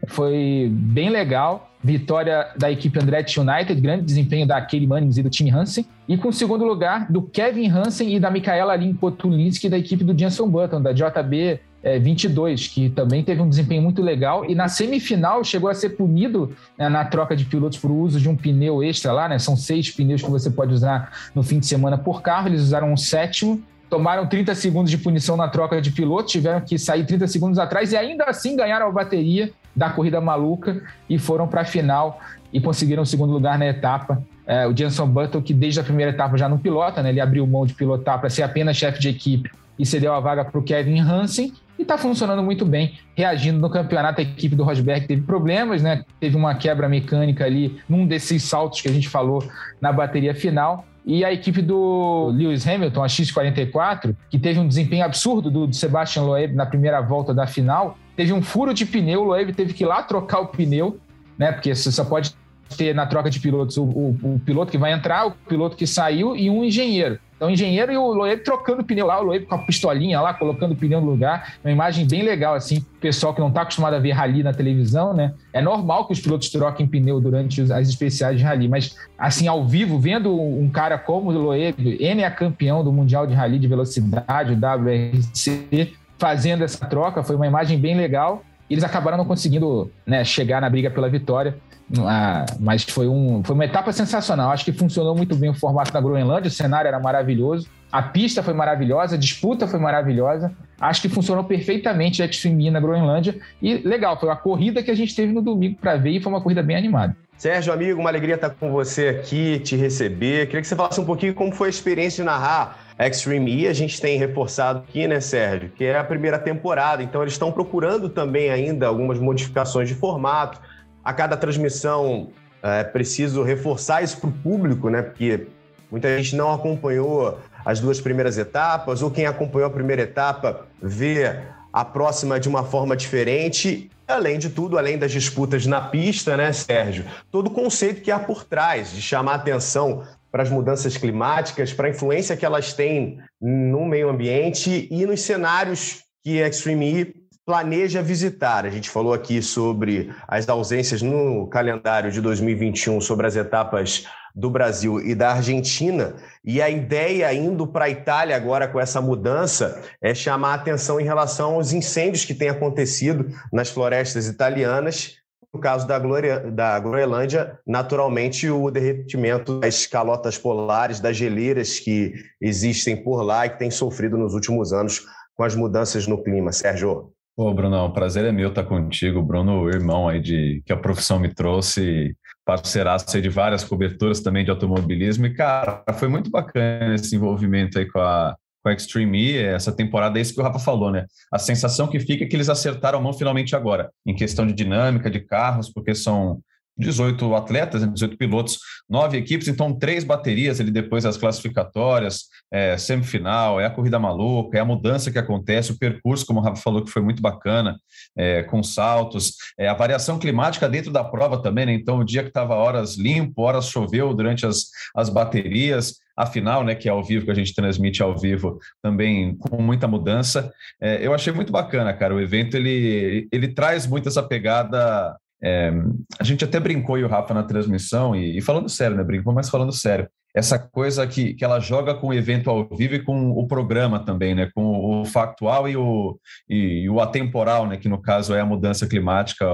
Foi 0.07 0.69
bem 0.71 1.09
legal. 1.09 1.72
Vitória 1.83 2.47
da 2.57 2.71
equipe 2.71 2.97
Andretti 2.97 3.39
United, 3.39 3.79
grande 3.81 4.03
desempenho 4.05 4.47
da 4.47 4.61
Kelly 4.61 4.87
Mannings 4.87 5.17
e 5.17 5.23
do 5.23 5.29
Tim 5.29 5.49
Hansen. 5.51 5.85
E 6.07 6.15
com 6.15 6.29
o 6.29 6.33
segundo 6.33 6.63
lugar 6.63 7.11
do 7.11 7.21
Kevin 7.21 7.69
Hansen 7.69 8.15
e 8.15 8.19
da 8.19 8.31
Micaela 8.31 8.75
Lin 8.75 8.93
Potulinski 8.93 9.67
da 9.67 9.77
equipe 9.77 10.03
do 10.03 10.17
Jenson 10.17 10.47
Button, 10.47 10.81
da 10.81 10.93
JB 10.93 11.59
é, 11.83 11.99
22, 11.99 12.69
que 12.69 12.89
também 12.89 13.21
teve 13.23 13.41
um 13.41 13.49
desempenho 13.49 13.81
muito 13.81 14.01
legal. 14.01 14.49
E 14.49 14.55
na 14.55 14.69
semifinal 14.69 15.43
chegou 15.43 15.69
a 15.69 15.73
ser 15.73 15.89
punido 15.89 16.55
né, 16.77 16.87
na 16.87 17.03
troca 17.03 17.35
de 17.35 17.43
pilotos 17.43 17.77
por 17.77 17.91
uso 17.91 18.19
de 18.19 18.29
um 18.29 18.35
pneu 18.35 18.81
extra 18.81 19.11
lá, 19.11 19.27
né? 19.27 19.37
São 19.37 19.57
seis 19.57 19.91
pneus 19.91 20.21
que 20.21 20.31
você 20.31 20.49
pode 20.49 20.73
usar 20.73 21.11
no 21.35 21.43
fim 21.43 21.59
de 21.59 21.65
semana 21.65 21.97
por 21.97 22.21
carro. 22.21 22.47
Eles 22.47 22.61
usaram 22.61 22.93
um 22.93 22.97
sétimo 22.97 23.61
tomaram 23.89 24.25
30 24.25 24.55
segundos 24.55 24.89
de 24.89 24.97
punição 24.97 25.37
na 25.37 25.47
troca 25.47 25.79
de 25.79 25.91
piloto, 25.91 26.27
tiveram 26.27 26.59
que 26.61 26.79
sair 26.79 27.05
30 27.05 27.27
segundos 27.27 27.59
atrás 27.59 27.91
e 27.91 27.95
ainda 27.95 28.23
assim 28.23 28.55
ganharam 28.55 28.87
a 28.87 28.91
bateria 28.91 29.51
da 29.75 29.89
corrida 29.89 30.21
maluca 30.21 30.81
e 31.09 31.17
foram 31.17 31.47
para 31.47 31.61
a 31.61 31.65
final 31.65 32.19
e 32.51 32.61
conseguiram 32.61 33.03
o 33.03 33.05
segundo 33.05 33.33
lugar 33.33 33.57
na 33.57 33.65
etapa. 33.65 34.21
É, 34.45 34.67
o 34.67 34.75
Jenson 34.75 35.07
Button, 35.07 35.41
que 35.41 35.53
desde 35.53 35.79
a 35.79 35.83
primeira 35.83 36.11
etapa 36.11 36.37
já 36.37 36.47
não 36.47 36.57
pilota, 36.57 37.01
né? 37.01 37.09
ele 37.09 37.21
abriu 37.21 37.47
mão 37.47 37.65
de 37.65 37.73
pilotar 37.73 38.19
para 38.19 38.29
ser 38.29 38.43
apenas 38.43 38.77
chefe 38.77 38.99
de 38.99 39.09
equipe 39.09 39.49
e 39.79 39.85
cedeu 39.85 40.13
a 40.13 40.19
vaga 40.19 40.45
para 40.45 40.59
o 40.59 40.63
Kevin 40.63 40.99
Hansen 40.99 41.53
e 41.77 41.81
está 41.81 41.97
funcionando 41.97 42.43
muito 42.43 42.65
bem, 42.65 42.99
reagindo 43.15 43.59
no 43.59 43.69
campeonato. 43.69 44.21
A 44.21 44.23
equipe 44.23 44.55
do 44.55 44.63
Rosberg 44.63 45.07
teve 45.07 45.21
problemas, 45.21 45.81
né? 45.81 46.03
Teve 46.19 46.35
uma 46.35 46.53
quebra 46.53 46.87
mecânica 46.87 47.45
ali 47.45 47.79
num 47.89 48.05
desses 48.05 48.43
saltos 48.43 48.81
que 48.81 48.87
a 48.87 48.91
gente 48.91 49.09
falou 49.09 49.43
na 49.81 49.91
bateria 49.91 50.35
final, 50.35 50.85
e 51.05 51.23
a 51.25 51.33
equipe 51.33 51.61
do 51.61 52.31
Lewis 52.33 52.65
Hamilton, 52.65 53.03
a 53.03 53.07
X44, 53.07 54.15
que 54.29 54.39
teve 54.39 54.59
um 54.59 54.67
desempenho 54.67 55.03
absurdo 55.03 55.51
do 55.51 55.73
Sebastian 55.73 56.23
Loeb 56.23 56.53
na 56.53 56.65
primeira 56.65 57.01
volta 57.01 57.33
da 57.33 57.45
final, 57.45 57.97
teve 58.15 58.31
um 58.31 58.41
furo 58.41 58.73
de 58.73 58.85
pneu, 58.85 59.21
o 59.21 59.25
Loeb 59.25 59.53
teve 59.53 59.73
que 59.73 59.83
ir 59.83 59.87
lá 59.87 60.01
trocar 60.01 60.39
o 60.39 60.47
pneu, 60.47 60.99
né? 61.37 61.51
Porque 61.51 61.75
você 61.75 61.91
só 61.91 62.05
pode 62.05 62.33
ter 62.77 62.95
na 62.95 63.05
troca 63.05 63.29
de 63.29 63.39
pilotos 63.39 63.77
o, 63.77 63.83
o, 63.83 64.19
o 64.23 64.41
piloto 64.45 64.71
que 64.71 64.77
vai 64.77 64.93
entrar, 64.93 65.27
o 65.27 65.31
piloto 65.31 65.75
que 65.75 65.85
saiu 65.85 66.35
e 66.35 66.49
um 66.49 66.63
engenheiro. 66.63 67.19
Então, 67.43 67.51
o 67.51 67.53
engenheiro 67.53 67.91
e 67.91 67.97
o 67.97 68.13
Loeb 68.13 68.41
trocando 68.41 68.85
pneu 68.85 69.05
lá, 69.05 69.19
o 69.19 69.23
Loeb 69.23 69.45
com 69.47 69.55
a 69.55 69.57
pistolinha 69.57 70.21
lá, 70.21 70.33
colocando 70.33 70.71
o 70.71 70.75
pneu 70.77 71.01
no 71.01 71.07
lugar. 71.07 71.55
Uma 71.61 71.73
imagem 71.73 72.07
bem 72.07 72.23
legal, 72.23 72.55
assim. 72.55 72.85
Pessoal 73.01 73.33
que 73.33 73.41
não 73.41 73.49
está 73.49 73.63
acostumado 73.63 73.95
a 73.95 73.99
ver 73.99 74.11
rally 74.11 74.41
na 74.41 74.53
televisão, 74.53 75.13
né? 75.13 75.33
É 75.51 75.61
normal 75.61 76.07
que 76.07 76.13
os 76.13 76.21
pilotos 76.21 76.49
troquem 76.49 76.87
pneu 76.87 77.19
durante 77.19 77.61
as 77.61 77.89
especiais 77.89 78.37
de 78.37 78.43
rally, 78.45 78.69
mas, 78.69 78.95
assim, 79.17 79.45
ao 79.45 79.67
vivo, 79.67 79.99
vendo 79.99 80.33
um 80.33 80.69
cara 80.69 80.97
como 80.97 81.31
o 81.31 81.37
Loeb, 81.37 81.97
N 81.99 82.21
é 82.21 82.29
campeão 82.29 82.81
do 82.81 82.93
Mundial 82.93 83.27
de 83.27 83.33
Rally 83.33 83.59
de 83.59 83.67
Velocidade, 83.67 84.53
o 84.53 84.55
WRC, 84.55 85.91
fazendo 86.17 86.63
essa 86.63 86.85
troca, 86.85 87.23
foi 87.23 87.35
uma 87.35 87.45
imagem 87.45 87.77
bem 87.77 87.97
legal. 87.97 88.41
Eles 88.69 88.83
acabaram 88.83 89.17
não 89.17 89.25
conseguindo 89.25 89.91
né, 90.05 90.23
chegar 90.23 90.61
na 90.61 90.69
briga 90.69 90.89
pela 90.89 91.09
vitória. 91.09 91.55
Ah, 91.99 92.45
mas 92.59 92.83
foi, 92.83 93.07
um, 93.07 93.43
foi 93.43 93.53
uma 93.53 93.65
etapa 93.65 93.91
sensacional. 93.91 94.51
Acho 94.51 94.65
que 94.65 94.71
funcionou 94.71 95.15
muito 95.15 95.35
bem 95.35 95.49
o 95.49 95.53
formato 95.53 95.91
da 95.91 96.01
Groenlândia, 96.01 96.47
o 96.47 96.51
cenário 96.51 96.87
era 96.87 96.99
maravilhoso, 96.99 97.67
a 97.91 98.01
pista 98.01 98.41
foi 98.41 98.53
maravilhosa, 98.53 99.15
a 99.15 99.19
disputa 99.19 99.67
foi 99.67 99.79
maravilhosa. 99.79 100.51
Acho 100.79 101.01
que 101.01 101.09
funcionou 101.09 101.43
perfeitamente 101.43 102.23
a 102.23 102.31
Xtreme 102.31 102.71
na 102.71 102.79
Groenlândia. 102.79 103.39
E 103.61 103.75
legal, 103.75 104.19
foi 104.19 104.29
a 104.29 104.35
corrida 104.35 104.81
que 104.81 104.89
a 104.89 104.95
gente 104.95 105.15
teve 105.15 105.31
no 105.31 105.41
domingo 105.41 105.77
para 105.79 105.95
ver 105.95 106.11
e 106.11 106.21
foi 106.21 106.31
uma 106.31 106.41
corrida 106.41 106.63
bem 106.63 106.75
animada. 106.75 107.15
Sérgio, 107.43 107.73
amigo, 107.73 107.99
uma 107.99 108.09
alegria 108.09 108.35
estar 108.35 108.51
com 108.51 108.71
você 108.71 109.09
aqui, 109.09 109.59
te 109.59 109.75
receber. 109.75 110.45
Queria 110.45 110.61
que 110.61 110.67
você 110.69 110.77
falasse 110.77 111.01
um 111.01 111.03
pouquinho 111.03 111.33
como 111.33 111.51
foi 111.51 111.67
a 111.67 111.69
experiência 111.69 112.23
de 112.23 112.25
narrar 112.25 112.79
Extreme 112.97 113.53
E. 113.53 113.67
A 113.67 113.73
gente 113.73 113.99
tem 113.99 114.17
reforçado 114.17 114.79
aqui, 114.79 115.05
né, 115.09 115.19
Sérgio, 115.19 115.69
que 115.71 115.83
é 115.83 115.97
a 115.97 116.05
primeira 116.05 116.39
temporada, 116.39 117.03
então 117.03 117.21
eles 117.21 117.33
estão 117.33 117.51
procurando 117.51 118.07
também 118.07 118.49
ainda 118.49 118.87
algumas 118.87 119.19
modificações 119.19 119.89
de 119.89 119.93
formato 119.93 120.61
a 121.03 121.11
cada 121.11 121.35
transmissão 121.35 122.29
é 122.61 122.81
preciso 122.81 123.43
reforçar 123.43 124.01
isso 124.01 124.21
para 124.21 124.29
o 124.29 124.31
público, 124.31 124.89
né? 124.89 125.01
Porque 125.01 125.47
muita 125.91 126.15
gente 126.15 126.37
não 126.37 126.53
acompanhou 126.53 127.39
as 127.65 127.81
duas 127.81 127.99
primeiras 127.99 128.37
etapas, 128.37 129.01
ou 129.01 129.11
quem 129.11 129.25
acompanhou 129.25 129.67
a 129.67 129.69
primeira 129.69 130.03
etapa 130.03 130.65
vê 130.81 131.41
a 131.73 131.83
próxima 131.83 132.39
de 132.39 132.47
uma 132.47 132.63
forma 132.63 132.95
diferente. 132.95 133.91
Além 134.07 134.37
de 134.37 134.49
tudo, 134.49 134.77
além 134.77 134.97
das 134.97 135.11
disputas 135.11 135.65
na 135.65 135.81
pista, 135.81 136.35
né, 136.35 136.51
Sérgio? 136.51 137.05
Todo 137.31 137.47
o 137.47 137.51
conceito 137.51 138.01
que 138.01 138.11
há 138.11 138.19
por 138.19 138.43
trás 138.43 138.91
de 138.91 139.01
chamar 139.01 139.35
atenção 139.35 140.03
para 140.31 140.43
as 140.43 140.49
mudanças 140.49 140.97
climáticas, 140.97 141.71
para 141.71 141.87
a 141.87 141.91
influência 141.91 142.35
que 142.35 142.45
elas 142.45 142.73
têm 142.73 143.19
no 143.39 143.85
meio 143.85 144.09
ambiente 144.09 144.87
e 144.89 145.05
nos 145.05 145.21
cenários 145.21 146.03
que 146.23 146.41
a 146.41 146.47
Extreme 146.47 147.01
E 147.01 147.23
planeja 147.45 148.01
visitar. 148.01 148.65
A 148.65 148.69
gente 148.69 148.89
falou 148.89 149.13
aqui 149.13 149.41
sobre 149.41 150.13
as 150.27 150.47
ausências 150.47 151.01
no 151.01 151.47
calendário 151.47 152.11
de 152.11 152.21
2021 152.21 153.01
sobre 153.01 153.27
as 153.27 153.35
etapas 153.35 154.05
do 154.35 154.49
Brasil 154.49 154.99
e 154.99 155.13
da 155.13 155.33
Argentina, 155.33 156.15
e 156.43 156.61
a 156.61 156.69
ideia 156.69 157.31
indo 157.33 157.67
para 157.67 157.85
a 157.85 157.89
Itália 157.89 158.35
agora 158.35 158.67
com 158.67 158.79
essa 158.79 158.99
mudança 158.99 159.81
é 160.01 160.15
chamar 160.15 160.51
a 160.51 160.55
atenção 160.55 160.99
em 160.99 161.03
relação 161.03 161.53
aos 161.53 161.71
incêndios 161.71 162.25
que 162.25 162.33
têm 162.33 162.49
acontecido 162.49 163.27
nas 163.51 163.69
florestas 163.69 164.27
italianas. 164.27 165.17
No 165.53 165.59
caso 165.59 165.85
da, 165.85 165.99
Glória, 165.99 166.39
da 166.39 166.79
Groenlândia, 166.79 167.59
naturalmente 167.67 168.49
o 168.49 168.71
derretimento 168.71 169.59
das 169.59 169.85
calotas 169.85 170.35
polares, 170.35 170.99
das 170.99 171.15
geleiras 171.15 171.79
que 171.79 172.13
existem 172.41 172.97
por 173.03 173.21
lá 173.21 173.45
e 173.45 173.51
que 173.51 173.59
têm 173.59 173.69
sofrido 173.69 174.17
nos 174.17 174.33
últimos 174.33 174.73
anos 174.73 175.05
com 175.35 175.43
as 175.43 175.55
mudanças 175.55 176.07
no 176.07 176.23
clima. 176.23 176.51
Sérgio. 176.51 177.13
Pô, 177.35 177.51
Bruno, 177.53 177.85
o 177.85 177.93
prazer 177.93 178.25
é 178.25 178.31
meu 178.31 178.49
estar 178.49 178.63
contigo. 178.63 179.21
Bruno, 179.21 179.67
irmão 179.67 180.07
aí 180.07 180.19
de 180.19 180.63
que 180.65 180.73
a 180.73 180.77
profissão 180.77 181.19
me 181.19 181.33
trouxe, 181.33 182.15
parceiraço 182.45 183.21
de 183.21 183.29
várias 183.29 183.63
coberturas 183.63 184.19
também 184.19 184.43
de 184.43 184.51
automobilismo. 184.51 185.25
E, 185.25 185.33
cara, 185.33 185.83
foi 185.93 186.07
muito 186.07 186.29
bacana 186.29 186.95
esse 186.95 187.15
envolvimento 187.15 187.79
aí 187.79 187.85
com 187.89 187.99
a, 187.99 188.35
com 188.61 188.69
a 188.69 188.73
Extreme 188.73 189.31
E, 189.31 189.37
essa 189.37 189.71
temporada, 189.71 190.17
é 190.17 190.21
isso 190.21 190.33
que 190.33 190.41
o 190.41 190.43
Rafa 190.43 190.59
falou, 190.59 190.91
né? 190.91 191.05
A 191.31 191.39
sensação 191.39 191.87
que 191.87 191.99
fica 191.99 192.23
é 192.23 192.27
que 192.27 192.35
eles 192.35 192.49
acertaram 192.49 192.99
a 192.99 193.01
mão 193.01 193.13
finalmente 193.13 193.55
agora, 193.55 193.89
em 194.05 194.15
questão 194.15 194.45
de 194.45 194.53
dinâmica 194.53 195.09
de 195.09 195.19
carros, 195.19 195.69
porque 195.69 195.95
são 195.95 196.41
18 196.77 197.35
atletas, 197.35 197.81
18 197.81 198.11
né, 198.11 198.17
pilotos, 198.17 198.59
nove 198.89 199.17
equipes, 199.17 199.47
então 199.47 199.77
três 199.77 200.03
baterias 200.03 200.59
ali 200.59 200.71
depois 200.71 201.03
das 201.03 201.17
classificatórias, 201.17 202.25
é, 202.51 202.77
semifinal, 202.77 203.59
é 203.59 203.65
a 203.65 203.69
corrida 203.69 203.99
maluca, 203.99 204.57
é 204.57 204.61
a 204.61 204.65
mudança 204.65 205.11
que 205.11 205.19
acontece, 205.19 205.71
o 205.71 205.77
percurso, 205.77 206.25
como 206.25 206.39
o 206.39 206.43
Rafa 206.43 206.61
falou, 206.61 206.83
que 206.83 206.91
foi 206.91 207.01
muito 207.01 207.21
bacana, 207.21 207.77
é, 208.17 208.43
com 208.43 208.63
saltos, 208.63 209.35
é, 209.57 209.67
a 209.67 209.73
variação 209.73 210.17
climática 210.17 210.67
dentro 210.67 210.91
da 210.91 211.03
prova 211.03 211.41
também, 211.41 211.65
né? 211.65 211.73
Então, 211.73 211.99
o 211.99 212.03
dia 212.03 212.23
que 212.23 212.29
estava 212.29 212.55
horas 212.55 212.97
limpo, 212.97 213.41
horas 213.41 213.67
choveu 213.67 214.13
durante 214.13 214.45
as, 214.45 214.69
as 214.95 215.09
baterias, 215.09 215.97
a 216.15 216.25
final, 216.25 216.63
né, 216.63 216.75
que 216.75 216.87
é 216.87 216.91
ao 216.91 217.03
vivo, 217.03 217.25
que 217.25 217.31
a 217.31 217.35
gente 217.35 217.55
transmite 217.55 218.03
ao 218.03 218.17
vivo, 218.17 218.59
também 218.81 219.35
com 219.35 219.61
muita 219.61 219.87
mudança. 219.87 220.51
É, 220.79 221.05
eu 221.05 221.13
achei 221.13 221.33
muito 221.33 221.51
bacana, 221.51 221.91
cara. 221.93 222.13
O 222.13 222.21
evento 222.21 222.55
ele, 222.55 223.27
ele 223.31 223.47
traz 223.47 223.87
muito 223.87 224.07
essa 224.07 224.21
pegada 224.21 225.17
É, 225.43 225.71
a 226.19 226.23
gente 226.23 226.45
até 226.45 226.59
brincou 226.59 226.97
e 226.97 227.03
o 227.03 227.07
Rafa 227.07 227.33
na 227.33 227.43
transmissão, 227.43 228.15
e, 228.15 228.37
e 228.37 228.41
falando 228.41 228.69
sério, 228.69 228.95
né? 228.95 229.03
Brincou, 229.03 229.33
mas 229.33 229.49
falando 229.49 229.71
sério 229.71 230.07
essa 230.35 230.57
coisa 230.57 231.05
que, 231.05 231.35
que 231.35 231.45
ela 231.45 231.59
joga 231.59 231.93
com 231.93 232.07
o 232.07 232.13
evento 232.13 232.49
ao 232.49 232.67
vivo 232.67 232.95
e 232.95 233.03
com 233.03 233.31
o 233.31 233.47
programa 233.47 234.03
também, 234.03 234.33
né? 234.33 234.49
Com 234.53 235.01
o 235.01 235.05
factual 235.05 235.69
e 235.69 235.77
o, 235.77 236.17
e, 236.49 236.83
e 236.83 236.89
o 236.89 236.99
atemporal, 236.99 237.67
né? 237.67 237.77
Que 237.77 237.87
no 237.87 238.01
caso 238.01 238.33
é 238.33 238.41
a 238.41 238.45
mudança 238.45 238.87
climática, 238.87 239.45